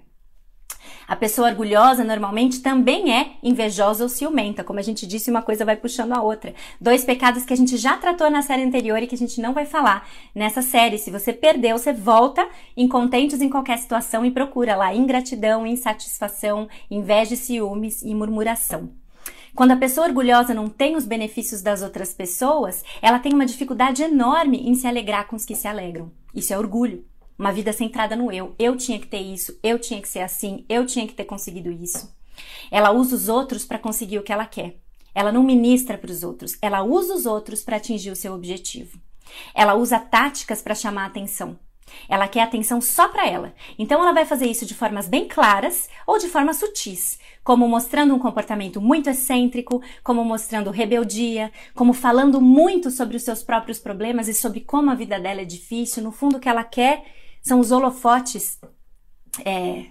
A 1.07 1.15
pessoa 1.15 1.49
orgulhosa 1.49 2.03
normalmente 2.03 2.61
também 2.61 3.13
é 3.15 3.31
invejosa 3.43 4.03
ou 4.03 4.09
ciumenta. 4.09 4.63
Como 4.63 4.79
a 4.79 4.83
gente 4.83 5.05
disse, 5.05 5.29
uma 5.29 5.41
coisa 5.41 5.65
vai 5.65 5.75
puxando 5.75 6.13
a 6.13 6.21
outra. 6.21 6.53
Dois 6.79 7.03
pecados 7.03 7.45
que 7.45 7.53
a 7.53 7.57
gente 7.57 7.77
já 7.77 7.97
tratou 7.97 8.29
na 8.29 8.41
série 8.41 8.63
anterior 8.63 9.01
e 9.01 9.07
que 9.07 9.15
a 9.15 9.17
gente 9.17 9.41
não 9.41 9.53
vai 9.53 9.65
falar 9.65 10.07
nessa 10.33 10.61
série. 10.61 10.97
Se 10.97 11.11
você 11.11 11.33
perdeu, 11.33 11.77
você 11.77 11.93
volta 11.93 12.47
incontentes 12.75 13.41
em 13.41 13.49
qualquer 13.49 13.77
situação 13.77 14.25
e 14.25 14.31
procura 14.31 14.75
lá 14.75 14.93
ingratidão, 14.93 15.67
insatisfação, 15.67 16.67
inveja, 16.89 17.35
ciúmes 17.35 18.01
e 18.01 18.13
murmuração. 18.15 18.89
Quando 19.55 19.71
a 19.71 19.77
pessoa 19.77 20.07
orgulhosa 20.07 20.51
não 20.51 20.67
tem 20.67 20.95
os 20.95 21.05
benefícios 21.05 21.61
das 21.61 21.83
outras 21.83 22.11
pessoas, 22.11 22.83
ela 23.01 23.19
tem 23.19 23.33
uma 23.33 23.45
dificuldade 23.45 24.01
enorme 24.01 24.67
em 24.67 24.73
se 24.73 24.87
alegrar 24.87 25.27
com 25.27 25.35
os 25.35 25.45
que 25.45 25.55
se 25.55 25.67
alegram. 25.67 26.11
Isso 26.33 26.51
é 26.51 26.57
orgulho. 26.57 27.05
Uma 27.37 27.51
vida 27.51 27.73
centrada 27.73 28.15
no 28.15 28.31
eu. 28.31 28.55
Eu 28.59 28.77
tinha 28.77 28.99
que 28.99 29.07
ter 29.07 29.21
isso, 29.21 29.57
eu 29.63 29.79
tinha 29.79 30.01
que 30.01 30.07
ser 30.07 30.19
assim, 30.19 30.65
eu 30.69 30.85
tinha 30.85 31.07
que 31.07 31.13
ter 31.13 31.25
conseguido 31.25 31.71
isso. 31.71 32.13
Ela 32.71 32.91
usa 32.91 33.15
os 33.15 33.27
outros 33.27 33.65
para 33.65 33.79
conseguir 33.79 34.19
o 34.19 34.23
que 34.23 34.31
ela 34.31 34.45
quer. 34.45 34.77
Ela 35.15 35.31
não 35.31 35.43
ministra 35.43 35.97
para 35.97 36.11
os 36.11 36.23
outros, 36.23 36.57
ela 36.61 36.81
usa 36.81 37.13
os 37.13 37.25
outros 37.25 37.63
para 37.63 37.77
atingir 37.77 38.11
o 38.11 38.15
seu 38.15 38.33
objetivo. 38.33 38.99
Ela 39.53 39.75
usa 39.75 39.99
táticas 39.99 40.61
para 40.61 40.75
chamar 40.75 41.03
a 41.03 41.07
atenção. 41.07 41.57
Ela 42.09 42.27
quer 42.27 42.41
atenção 42.41 42.81
só 42.81 43.07
para 43.07 43.27
ela. 43.27 43.53
Então 43.77 44.01
ela 44.01 44.13
vai 44.13 44.25
fazer 44.25 44.47
isso 44.47 44.65
de 44.65 44.73
formas 44.73 45.07
bem 45.07 45.27
claras 45.27 45.89
ou 46.07 46.17
de 46.17 46.27
formas 46.27 46.57
sutis, 46.57 47.19
como 47.43 47.67
mostrando 47.67 48.15
um 48.15 48.19
comportamento 48.19 48.81
muito 48.81 49.09
excêntrico, 49.09 49.81
como 50.03 50.23
mostrando 50.23 50.71
rebeldia, 50.71 51.51
como 51.75 51.93
falando 51.93 52.41
muito 52.41 52.89
sobre 52.89 53.17
os 53.17 53.23
seus 53.23 53.43
próprios 53.43 53.79
problemas 53.79 54.27
e 54.27 54.33
sobre 54.33 54.61
como 54.61 54.89
a 54.89 54.95
vida 54.95 55.19
dela 55.19 55.41
é 55.41 55.45
difícil. 55.45 56.01
No 56.01 56.11
fundo, 56.11 56.37
o 56.37 56.39
que 56.39 56.49
ela 56.49 56.63
quer 56.63 57.03
são 57.43 57.59
os 57.59 57.71
holofotes, 57.71 58.59
é, 59.45 59.85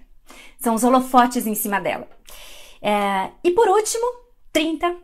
são 0.59 0.75
os 0.75 0.83
holofotes 0.83 1.47
em 1.47 1.55
cima 1.55 1.81
dela. 1.81 2.09
É, 2.81 3.31
e 3.45 3.53
por 3.53 3.69
último, 3.69 4.05
30. 4.53 4.97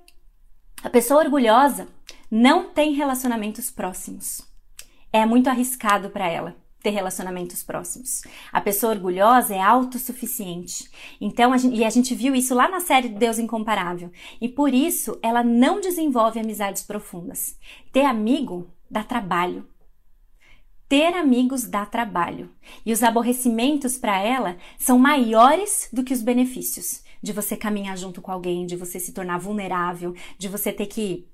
A 0.83 0.91
pessoa 0.91 1.23
orgulhosa 1.23 1.87
não 2.31 2.71
tem 2.71 2.95
relacionamentos 2.95 3.71
próximos. 3.71 4.43
É 5.13 5.25
muito 5.25 5.49
arriscado 5.49 6.11
para 6.11 6.29
ela 6.29 6.57
ter 6.83 6.91
relacionamentos 6.91 7.63
próximos. 7.63 8.23
A 8.53 8.61
pessoa 8.61 8.93
orgulhosa 8.93 9.55
é 9.55 9.61
autossuficiente. 9.61 10.89
Então, 11.21 11.53
a 11.53 11.57
gente, 11.57 11.77
e 11.77 11.85
a 11.85 11.91
gente 11.91 12.15
viu 12.15 12.35
isso 12.35 12.55
lá 12.55 12.69
na 12.69 12.81
série 12.81 13.09
Deus 13.09 13.39
Incomparável. 13.39 14.11
E 14.41 14.49
por 14.49 14.73
isso 14.73 15.19
ela 15.23 15.43
não 15.43 15.81
desenvolve 15.81 16.39
amizades 16.39 16.83
profundas. 16.83 17.59
Ter 17.93 18.05
amigo 18.05 18.69
dá 18.91 19.03
trabalho. 19.03 19.67
Ter 20.89 21.15
amigos 21.15 21.65
dá 21.65 21.85
trabalho. 21.85 22.51
E 22.85 22.93
os 22.93 23.03
aborrecimentos 23.03 23.99
para 23.99 24.19
ela 24.21 24.57
são 24.79 24.99
maiores 24.99 25.89
do 25.93 26.03
que 26.03 26.15
os 26.15 26.23
benefícios 26.23 27.03
de 27.23 27.33
você 27.33 27.57
caminhar 27.57 27.97
junto 27.97 28.23
com 28.23 28.31
alguém, 28.31 28.65
de 28.65 28.77
você 28.77 28.99
se 28.99 29.13
tornar 29.13 29.39
vulnerável, 29.39 30.15
de 30.39 30.49
você 30.49 30.73
ter 30.73 30.87
que 30.87 31.29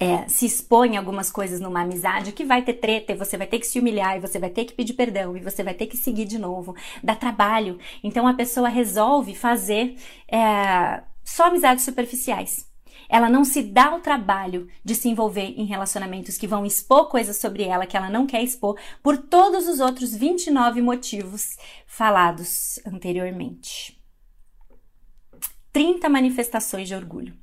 é, 0.00 0.28
se 0.28 0.46
expor 0.46 0.86
em 0.86 0.96
algumas 0.96 1.30
coisas 1.30 1.60
numa 1.60 1.80
amizade 1.80 2.32
que 2.32 2.44
vai 2.44 2.62
ter 2.62 2.74
treta 2.74 3.12
e 3.12 3.16
você 3.16 3.36
vai 3.36 3.46
ter 3.46 3.58
que 3.58 3.66
se 3.66 3.78
humilhar 3.80 4.16
e 4.16 4.20
você 4.20 4.38
vai 4.38 4.50
ter 4.50 4.64
que 4.64 4.72
pedir 4.72 4.94
perdão 4.94 5.36
e 5.36 5.40
você 5.40 5.62
vai 5.62 5.74
ter 5.74 5.86
que 5.86 5.96
seguir 5.96 6.24
de 6.24 6.38
novo. 6.38 6.74
Dá 7.02 7.16
trabalho. 7.16 7.78
Então 8.02 8.26
a 8.26 8.34
pessoa 8.34 8.68
resolve 8.68 9.34
fazer 9.34 9.96
é, 10.30 11.02
só 11.24 11.46
amizades 11.46 11.84
superficiais. 11.84 12.67
Ela 13.08 13.30
não 13.30 13.44
se 13.44 13.62
dá 13.62 13.94
o 13.94 14.00
trabalho 14.00 14.68
de 14.84 14.94
se 14.94 15.08
envolver 15.08 15.54
em 15.56 15.64
relacionamentos 15.64 16.36
que 16.36 16.46
vão 16.46 16.66
expor 16.66 17.08
coisas 17.08 17.36
sobre 17.36 17.64
ela 17.64 17.86
que 17.86 17.96
ela 17.96 18.10
não 18.10 18.26
quer 18.26 18.42
expor 18.42 18.78
por 19.02 19.16
todos 19.16 19.66
os 19.66 19.80
outros 19.80 20.14
29 20.14 20.82
motivos 20.82 21.56
falados 21.86 22.78
anteriormente. 22.86 23.98
30 25.72 26.08
manifestações 26.08 26.88
de 26.88 26.94
orgulho. 26.94 27.34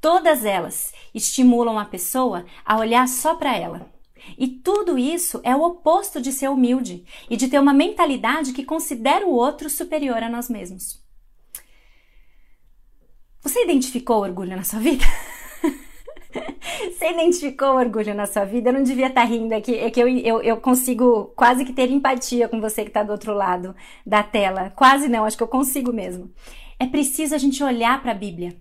Todas 0.00 0.44
elas 0.44 0.92
estimulam 1.14 1.78
a 1.78 1.84
pessoa 1.84 2.44
a 2.64 2.76
olhar 2.78 3.06
só 3.06 3.36
para 3.36 3.56
ela. 3.56 3.92
E 4.38 4.48
tudo 4.48 4.98
isso 4.98 5.40
é 5.44 5.54
o 5.54 5.62
oposto 5.62 6.20
de 6.20 6.32
ser 6.32 6.48
humilde 6.48 7.04
e 7.28 7.36
de 7.36 7.48
ter 7.48 7.58
uma 7.58 7.74
mentalidade 7.74 8.52
que 8.52 8.64
considera 8.64 9.26
o 9.26 9.34
outro 9.34 9.68
superior 9.68 10.22
a 10.22 10.28
nós 10.28 10.48
mesmos. 10.48 11.03
Você 13.44 13.62
identificou 13.62 14.22
orgulho 14.22 14.56
na 14.56 14.64
sua 14.64 14.80
vida? 14.80 15.04
Você 16.90 17.10
identificou 17.10 17.76
orgulho 17.76 18.14
na 18.14 18.26
sua 18.26 18.46
vida? 18.46 18.70
Eu 18.70 18.72
não 18.72 18.82
devia 18.82 19.08
estar 19.08 19.20
tá 19.20 19.26
rindo 19.26 19.54
aqui, 19.54 19.74
é 19.74 19.90
que 19.90 20.00
eu, 20.00 20.08
eu, 20.08 20.42
eu 20.42 20.56
consigo 20.56 21.26
quase 21.36 21.62
que 21.62 21.74
ter 21.74 21.90
empatia 21.90 22.48
com 22.48 22.58
você 22.58 22.82
que 22.82 22.88
está 22.88 23.02
do 23.02 23.12
outro 23.12 23.34
lado 23.34 23.76
da 24.04 24.22
tela. 24.22 24.70
Quase 24.70 25.08
não, 25.08 25.26
acho 25.26 25.36
que 25.36 25.42
eu 25.42 25.48
consigo 25.48 25.92
mesmo. 25.92 26.32
É 26.78 26.86
preciso 26.86 27.34
a 27.34 27.38
gente 27.38 27.62
olhar 27.62 28.00
para 28.00 28.12
a 28.12 28.14
Bíblia. 28.14 28.56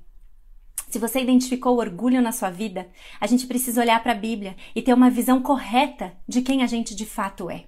Se 0.89 0.99
você 0.99 1.21
identificou 1.21 1.79
orgulho 1.79 2.21
na 2.21 2.33
sua 2.33 2.49
vida, 2.49 2.87
a 3.21 3.25
gente 3.25 3.47
precisa 3.47 3.81
olhar 3.81 4.03
para 4.03 4.11
a 4.11 4.15
Bíblia 4.15 4.55
e 4.75 4.81
ter 4.81 4.93
uma 4.93 5.09
visão 5.09 5.41
correta 5.41 6.13
de 6.27 6.41
quem 6.41 6.61
a 6.61 6.67
gente 6.67 6.93
de 6.93 7.05
fato 7.05 7.49
é. 7.49 7.63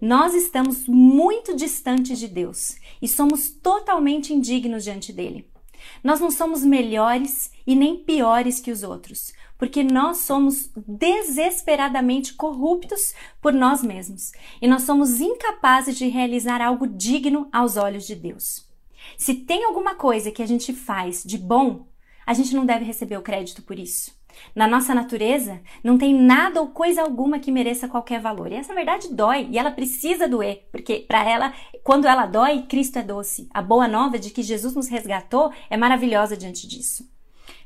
Nós 0.00 0.34
estamos 0.34 0.88
muito 0.88 1.54
distantes 1.54 2.18
de 2.18 2.26
Deus 2.26 2.76
e 3.00 3.06
somos 3.06 3.48
totalmente 3.48 4.34
indignos 4.34 4.82
diante 4.82 5.12
dele. 5.12 5.53
Nós 6.02 6.20
não 6.20 6.30
somos 6.30 6.64
melhores 6.64 7.50
e 7.66 7.74
nem 7.74 7.96
piores 7.96 8.60
que 8.60 8.70
os 8.70 8.82
outros, 8.82 9.32
porque 9.58 9.82
nós 9.82 10.18
somos 10.18 10.70
desesperadamente 10.86 12.34
corruptos 12.34 13.14
por 13.40 13.52
nós 13.52 13.82
mesmos 13.82 14.32
e 14.60 14.66
nós 14.66 14.82
somos 14.82 15.20
incapazes 15.20 15.96
de 15.96 16.08
realizar 16.08 16.60
algo 16.60 16.86
digno 16.86 17.48
aos 17.52 17.76
olhos 17.76 18.06
de 18.06 18.14
Deus. 18.14 18.68
Se 19.16 19.34
tem 19.34 19.64
alguma 19.64 19.94
coisa 19.94 20.30
que 20.30 20.42
a 20.42 20.46
gente 20.46 20.72
faz 20.72 21.22
de 21.24 21.38
bom, 21.38 21.86
a 22.26 22.34
gente 22.34 22.54
não 22.54 22.64
deve 22.64 22.84
receber 22.84 23.16
o 23.16 23.22
crédito 23.22 23.62
por 23.62 23.78
isso. 23.78 24.12
Na 24.54 24.66
nossa 24.66 24.94
natureza, 24.94 25.60
não 25.82 25.98
tem 25.98 26.14
nada 26.14 26.60
ou 26.60 26.68
coisa 26.68 27.02
alguma 27.02 27.38
que 27.38 27.52
mereça 27.52 27.88
qualquer 27.88 28.20
valor. 28.20 28.50
E 28.50 28.54
essa 28.54 28.74
verdade 28.74 29.12
dói, 29.12 29.48
e 29.50 29.58
ela 29.58 29.70
precisa 29.70 30.28
doer, 30.28 30.66
porque 30.70 31.00
para 31.00 31.28
ela, 31.28 31.52
quando 31.82 32.06
ela 32.06 32.26
dói, 32.26 32.62
Cristo 32.68 32.98
é 32.98 33.02
doce. 33.02 33.48
A 33.52 33.60
boa 33.60 33.88
nova 33.88 34.18
de 34.18 34.30
que 34.30 34.42
Jesus 34.42 34.74
nos 34.74 34.88
resgatou 34.88 35.52
é 35.68 35.76
maravilhosa 35.76 36.36
diante 36.36 36.66
disso. 36.66 37.12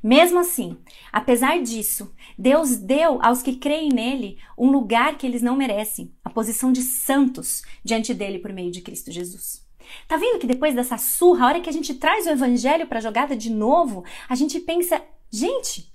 Mesmo 0.02 0.38
assim, 0.38 0.76
apesar 1.12 1.60
disso, 1.60 2.12
Deus 2.38 2.76
deu 2.76 3.18
aos 3.20 3.42
que 3.42 3.56
creem 3.56 3.88
nele 3.88 4.38
um 4.56 4.70
lugar 4.70 5.16
que 5.18 5.26
eles 5.26 5.42
não 5.42 5.56
merecem, 5.56 6.12
a 6.24 6.30
posição 6.30 6.72
de 6.72 6.82
santos 6.82 7.62
diante 7.84 8.14
dele 8.14 8.38
por 8.38 8.52
meio 8.52 8.70
de 8.70 8.80
Cristo 8.80 9.10
Jesus. 9.10 9.66
Tá 10.06 10.16
vendo 10.16 10.38
que 10.38 10.46
depois 10.46 10.74
dessa 10.74 10.98
surra, 10.98 11.44
a 11.44 11.48
hora 11.48 11.60
que 11.60 11.70
a 11.70 11.72
gente 11.72 11.94
traz 11.94 12.26
o 12.26 12.30
evangelho 12.30 12.86
para 12.86 12.98
a 12.98 13.02
jogada 13.02 13.36
de 13.36 13.50
novo, 13.50 14.04
a 14.28 14.34
gente 14.34 14.60
pensa, 14.60 15.02
gente, 15.30 15.92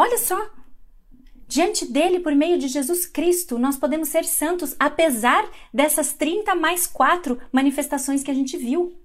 Olha 0.00 0.16
só! 0.16 0.48
Diante 1.46 1.84
dele, 1.84 2.20
por 2.20 2.34
meio 2.34 2.58
de 2.58 2.68
Jesus 2.68 3.04
Cristo, 3.04 3.58
nós 3.58 3.76
podemos 3.76 4.08
ser 4.08 4.24
santos, 4.24 4.74
apesar 4.80 5.46
dessas 5.74 6.14
30 6.14 6.54
mais 6.54 6.86
4 6.86 7.38
manifestações 7.52 8.22
que 8.22 8.30
a 8.30 8.34
gente 8.34 8.56
viu. 8.56 8.98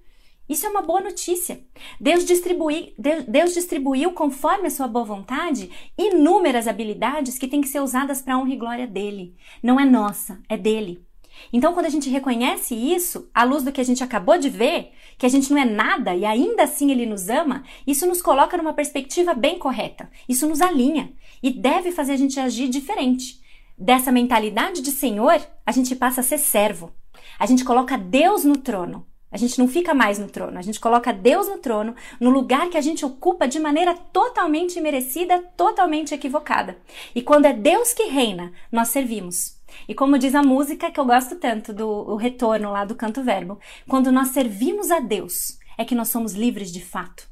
Isso 0.48 0.64
é 0.64 0.70
uma 0.70 0.80
boa 0.80 1.02
notícia. 1.02 1.62
Deus, 2.00 2.24
distribui, 2.24 2.94
Deus 3.28 3.52
distribuiu, 3.52 4.12
conforme 4.12 4.68
a 4.68 4.70
sua 4.70 4.88
boa 4.88 5.04
vontade, 5.04 5.70
inúmeras 5.98 6.66
habilidades 6.66 7.36
que 7.36 7.46
têm 7.46 7.60
que 7.60 7.68
ser 7.68 7.82
usadas 7.82 8.22
para 8.22 8.32
a 8.32 8.38
honra 8.38 8.54
e 8.54 8.56
glória 8.56 8.86
dele. 8.86 9.36
Não 9.62 9.78
é 9.78 9.84
nossa, 9.84 10.40
é 10.48 10.56
dele. 10.56 11.05
Então, 11.52 11.72
quando 11.72 11.86
a 11.86 11.90
gente 11.90 12.10
reconhece 12.10 12.74
isso, 12.74 13.28
à 13.34 13.44
luz 13.44 13.62
do 13.62 13.72
que 13.72 13.80
a 13.80 13.84
gente 13.84 14.02
acabou 14.02 14.38
de 14.38 14.48
ver, 14.48 14.92
que 15.18 15.26
a 15.26 15.28
gente 15.28 15.50
não 15.50 15.60
é 15.60 15.64
nada 15.64 16.14
e 16.14 16.24
ainda 16.24 16.64
assim 16.64 16.90
ele 16.90 17.06
nos 17.06 17.28
ama, 17.28 17.64
isso 17.86 18.06
nos 18.06 18.20
coloca 18.20 18.56
numa 18.56 18.72
perspectiva 18.72 19.34
bem 19.34 19.58
correta. 19.58 20.10
Isso 20.28 20.46
nos 20.46 20.60
alinha 20.60 21.12
e 21.42 21.50
deve 21.50 21.92
fazer 21.92 22.12
a 22.12 22.16
gente 22.16 22.38
agir 22.38 22.68
diferente. 22.68 23.40
Dessa 23.78 24.10
mentalidade 24.10 24.80
de 24.80 24.90
Senhor, 24.90 25.40
a 25.64 25.72
gente 25.72 25.94
passa 25.94 26.20
a 26.20 26.24
ser 26.24 26.38
servo. 26.38 26.92
A 27.38 27.46
gente 27.46 27.64
coloca 27.64 27.96
Deus 27.98 28.44
no 28.44 28.56
trono. 28.56 29.06
A 29.30 29.36
gente 29.36 29.58
não 29.58 29.68
fica 29.68 29.92
mais 29.92 30.18
no 30.18 30.28
trono, 30.28 30.56
a 30.56 30.62
gente 30.62 30.80
coloca 30.80 31.12
Deus 31.12 31.48
no 31.48 31.58
trono, 31.58 31.94
no 32.18 32.30
lugar 32.30 32.70
que 32.70 32.78
a 32.78 32.80
gente 32.80 33.04
ocupa 33.04 33.46
de 33.46 33.58
maneira 33.58 33.92
totalmente 33.94 34.78
imerecida, 34.78 35.42
totalmente 35.56 36.14
equivocada. 36.14 36.78
E 37.14 37.20
quando 37.20 37.44
é 37.44 37.52
Deus 37.52 37.92
que 37.92 38.04
reina, 38.04 38.52
nós 38.70 38.88
servimos. 38.88 39.55
E 39.88 39.94
como 39.94 40.18
diz 40.18 40.34
a 40.34 40.42
música 40.42 40.90
que 40.90 40.98
eu 40.98 41.04
gosto 41.04 41.36
tanto 41.36 41.72
do 41.72 42.16
retorno 42.16 42.70
lá 42.70 42.84
do 42.84 42.94
canto 42.94 43.22
verbo, 43.22 43.58
quando 43.88 44.12
nós 44.12 44.28
servimos 44.28 44.90
a 44.90 45.00
Deus, 45.00 45.58
é 45.78 45.84
que 45.84 45.94
nós 45.94 46.08
somos 46.08 46.34
livres 46.34 46.72
de 46.72 46.84
fato. 46.84 47.28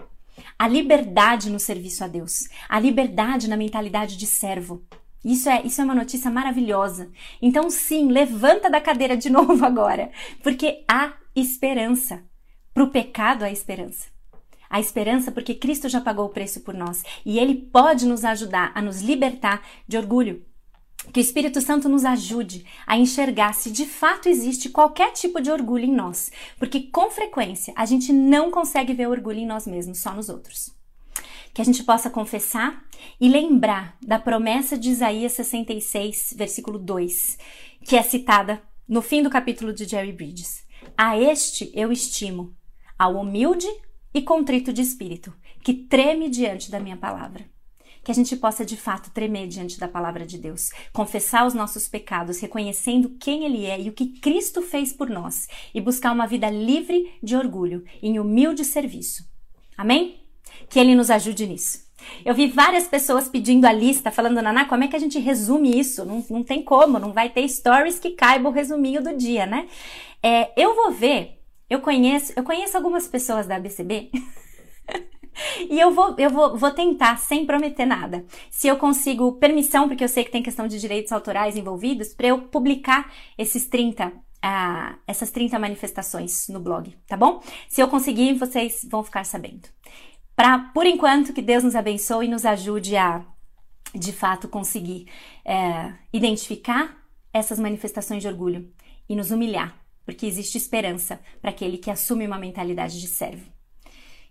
a 0.59 0.68
liberdade 0.68 1.51
no 1.51 1.59
serviço 1.61 2.05
a 2.05 2.09
Deus, 2.09 2.49
a 2.68 2.78
liberdade 2.78 3.49
na 3.49 3.57
mentalidade 3.57 4.16
de 4.16 4.26
servo. 4.26 4.85
Isso 5.24 5.49
é, 5.49 5.62
isso 5.64 5.80
é 5.80 5.85
uma 5.85 5.95
notícia 5.95 6.30
maravilhosa. 6.30 7.11
Então, 7.41 7.70
sim, 7.70 8.11
levanta 8.11 8.68
da 8.68 8.80
cadeira 8.80 9.16
de 9.16 9.30
novo 9.30 9.64
agora, 9.64 10.11
porque 10.43 10.85
há 10.89 11.14
esperança. 11.35 12.22
Para 12.74 12.85
o 12.85 12.91
pecado 12.91 13.45
há 13.45 13.51
esperança. 13.51 14.07
A 14.68 14.80
esperança 14.80 15.30
porque 15.30 15.55
Cristo 15.55 15.89
já 15.89 16.01
pagou 16.01 16.26
o 16.26 16.30
preço 16.30 16.61
por 16.61 16.74
nós 16.74 17.05
e 17.24 17.39
Ele 17.39 17.55
pode 17.55 18.07
nos 18.07 18.24
ajudar 18.24 18.72
a 18.74 18.82
nos 18.82 19.01
libertar 19.01 19.62
de 19.87 19.97
orgulho. 19.97 20.45
Que 21.13 21.21
o 21.21 21.23
Espírito 21.23 21.61
Santo 21.61 21.89
nos 21.89 22.05
ajude 22.05 22.65
a 22.87 22.97
enxergar 22.97 23.53
se 23.55 23.71
de 23.71 23.87
fato 23.87 24.29
existe 24.29 24.69
qualquer 24.69 25.13
tipo 25.13 25.41
de 25.41 25.51
orgulho 25.51 25.85
em 25.85 25.93
nós, 25.93 26.33
porque 26.59 26.81
com 26.81 27.11
frequência 27.11 27.73
a 27.77 27.85
gente 27.85 28.13
não 28.13 28.51
consegue 28.51 28.95
ver 28.95 29.09
orgulho 29.09 29.39
em 29.39 29.47
nós 29.47 29.67
mesmos, 29.67 29.99
só 29.99 30.13
nos 30.13 30.29
outros. 30.29 30.75
Que 31.53 31.63
a 31.63 31.65
gente 31.65 31.85
possa 31.85 32.11
confessar 32.11 32.85
e 33.21 33.29
lembrar 33.29 33.97
da 34.05 34.19
promessa 34.19 34.77
de 34.77 34.91
Isaías 34.91 35.33
66, 35.33 36.35
versículo 36.37 36.79
2, 36.79 37.39
que 37.85 37.97
é 37.97 38.03
citada 38.03 38.61
no 38.89 39.01
fim 39.01 39.23
do 39.23 39.31
capítulo 39.31 39.73
de 39.73 39.85
Jerry 39.85 40.13
Bridges. 40.13 40.65
A 40.97 41.17
este 41.17 41.71
eu 41.75 41.93
estimo, 41.93 42.53
ao 42.99 43.17
humilde 43.21 43.69
e 44.13 44.21
contrito 44.21 44.73
de 44.73 44.83
espírito, 44.83 45.33
que 45.63 45.75
treme 45.75 46.29
diante 46.29 46.71
da 46.71 46.81
minha 46.81 46.97
palavra 46.97 47.54
que 48.05 48.11
a 48.13 48.15
gente 48.15 48.37
possa 48.37 48.65
de 48.65 48.77
fato 48.77 49.11
tremer 49.11 49.49
diante 49.49 49.81
da 49.81 49.89
palavra 49.89 50.27
de 50.27 50.37
Deus, 50.39 50.71
confessar 50.93 51.47
os 51.47 51.55
nossos 51.55 51.89
pecados, 51.89 52.39
reconhecendo 52.39 53.17
quem 53.19 53.45
Ele 53.45 53.65
é 53.65 53.81
e 53.81 53.89
o 53.89 53.93
que 53.93 54.21
Cristo 54.21 54.61
fez 54.61 54.93
por 54.93 55.09
nós, 55.09 55.49
e 55.75 55.81
buscar 55.81 56.13
uma 56.13 56.27
vida 56.27 56.51
livre 56.51 57.13
de 57.23 57.35
orgulho, 57.35 57.85
em 58.03 58.19
humilde 58.19 58.65
serviço. 58.65 59.27
Amém? 59.77 60.21
Que 60.69 60.79
Ele 60.79 60.95
nos 60.95 61.11
ajude 61.11 61.47
nisso. 61.47 61.85
Eu 62.25 62.35
vi 62.35 62.47
várias 62.47 62.87
pessoas 62.87 63.29
pedindo 63.29 63.65
a 63.65 63.73
lista, 63.73 64.11
falando, 64.11 64.43
Naná, 64.43 64.67
como 64.67 64.85
é 64.85 64.89
que 64.89 64.97
a 64.97 64.99
gente 64.99 65.19
resume 65.19 65.79
isso? 65.79 66.05
Não, 66.05 66.25
não 66.29 66.43
tem 66.43 66.63
como, 66.63 66.99
não 66.99 67.13
vai 67.13 67.31
ter 67.31 67.49
stories 67.49 67.99
que 67.99 68.11
caibam 68.11 68.53
o 68.53 68.55
resuminho 68.55 69.03
do 69.03 69.17
dia, 69.17 69.47
né? 69.47 69.67
É, 70.23 70.53
eu 70.61 70.75
vou 70.75 70.91
ver, 70.91 71.41
eu 71.69 71.81
conheço, 71.81 72.33
eu 72.37 72.45
conheço 72.45 72.77
algumas 72.77 73.09
pessoas 73.09 73.47
da 73.47 73.57
ABCB 73.57 74.11
E 75.70 75.80
eu 75.80 75.91
vou, 75.91 76.14
eu 76.18 76.30
vou, 76.30 76.57
vou 76.57 76.70
tentar, 76.70 77.18
sem 77.18 77.45
prometer 77.45 77.87
nada. 77.87 78.24
Se 78.51 78.68
eu 78.68 78.76
consigo 78.76 79.32
permissão, 79.32 79.89
porque 79.89 80.05
eu 80.05 80.09
sei 80.09 80.24
que 80.24 80.30
tem 80.30 80.43
questão 80.43 80.66
de 80.66 80.80
direitos 80.80 81.12
autorais 81.12 81.57
envolvidos, 81.57 82.14
para 82.14 82.28
eu 82.28 82.43
publicar 82.43 83.12
esses 83.37 83.66
30 83.66 84.12
ah, 84.47 84.99
essas 85.07 85.30
30 85.30 85.59
manifestações 85.59 86.49
no 86.49 86.61
blog, 86.61 86.95
tá 87.07 87.16
bom? 87.16 87.43
Se 87.66 87.80
eu 87.80 87.89
conseguir, 87.89 88.35
vocês 88.35 88.87
vão 88.91 89.03
ficar 89.03 89.24
sabendo. 89.24 89.70
Pra, 90.37 90.59
por 90.74 90.85
enquanto, 90.85 91.32
que 91.32 91.41
Deus 91.41 91.64
nos 91.64 91.74
abençoe 91.74 92.26
e 92.26 92.28
nos 92.28 92.45
ajude 92.45 92.95
a, 92.95 93.24
de 93.95 94.12
fato, 94.12 94.47
conseguir 94.47 95.09
é, 95.47 95.95
identificar 96.12 96.95
essas 97.32 97.59
manifestações 97.59 98.20
de 98.20 98.28
orgulho 98.28 98.70
e 99.09 99.16
nos 99.16 99.30
humilhar, 99.30 99.74
porque 100.05 100.26
existe 100.26 100.59
esperança 100.59 101.18
para 101.41 101.51
aquele 101.51 101.78
que 101.78 101.91
assume 101.91 102.26
uma 102.26 102.39
mentalidade 102.39 103.01
de 103.01 103.07
servo. 103.07 103.54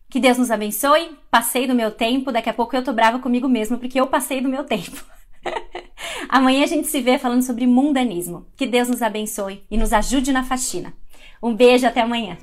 Que 0.10 0.20
Deus 0.20 0.38
nos 0.38 0.52
abençoe. 0.52 1.18
Passei 1.30 1.68
do 1.68 1.76
meu 1.76 1.92
tempo, 1.92 2.32
daqui 2.32 2.50
a 2.50 2.54
pouco 2.54 2.76
eu 2.76 2.84
tô 2.84 2.94
brava 2.94 3.20
comigo 3.20 3.50
mesmo 3.50 3.78
porque 3.78 4.00
eu 4.00 4.08
passei 4.08 4.42
do 4.42 4.50
meu 4.50 4.64
tempo. 4.64 5.04
Amanhã 6.30 6.64
a 6.64 6.68
gente 6.68 6.88
se 6.88 7.02
vê 7.02 7.18
falando 7.18 7.42
sobre 7.42 7.66
mundanismo. 7.66 8.46
Que 8.56 8.66
Deus 8.66 8.88
nos 8.88 9.02
abençoe 9.02 9.64
e 9.70 9.78
nos 9.78 9.94
ajude 9.94 10.32
na 10.32 10.44
faxina. 10.44 10.94
Um 11.42 11.56
beijo, 11.56 11.86
até 11.86 12.02
amanhã. 12.02 12.38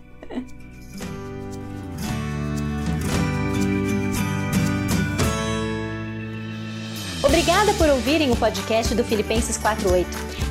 Obrigada 7.23 7.73
por 7.75 7.89
ouvirem 7.89 8.31
o 8.31 8.37
podcast 8.37 8.95
do 8.95 9.05
Filipenses 9.05 9.57
48. 9.59 10.50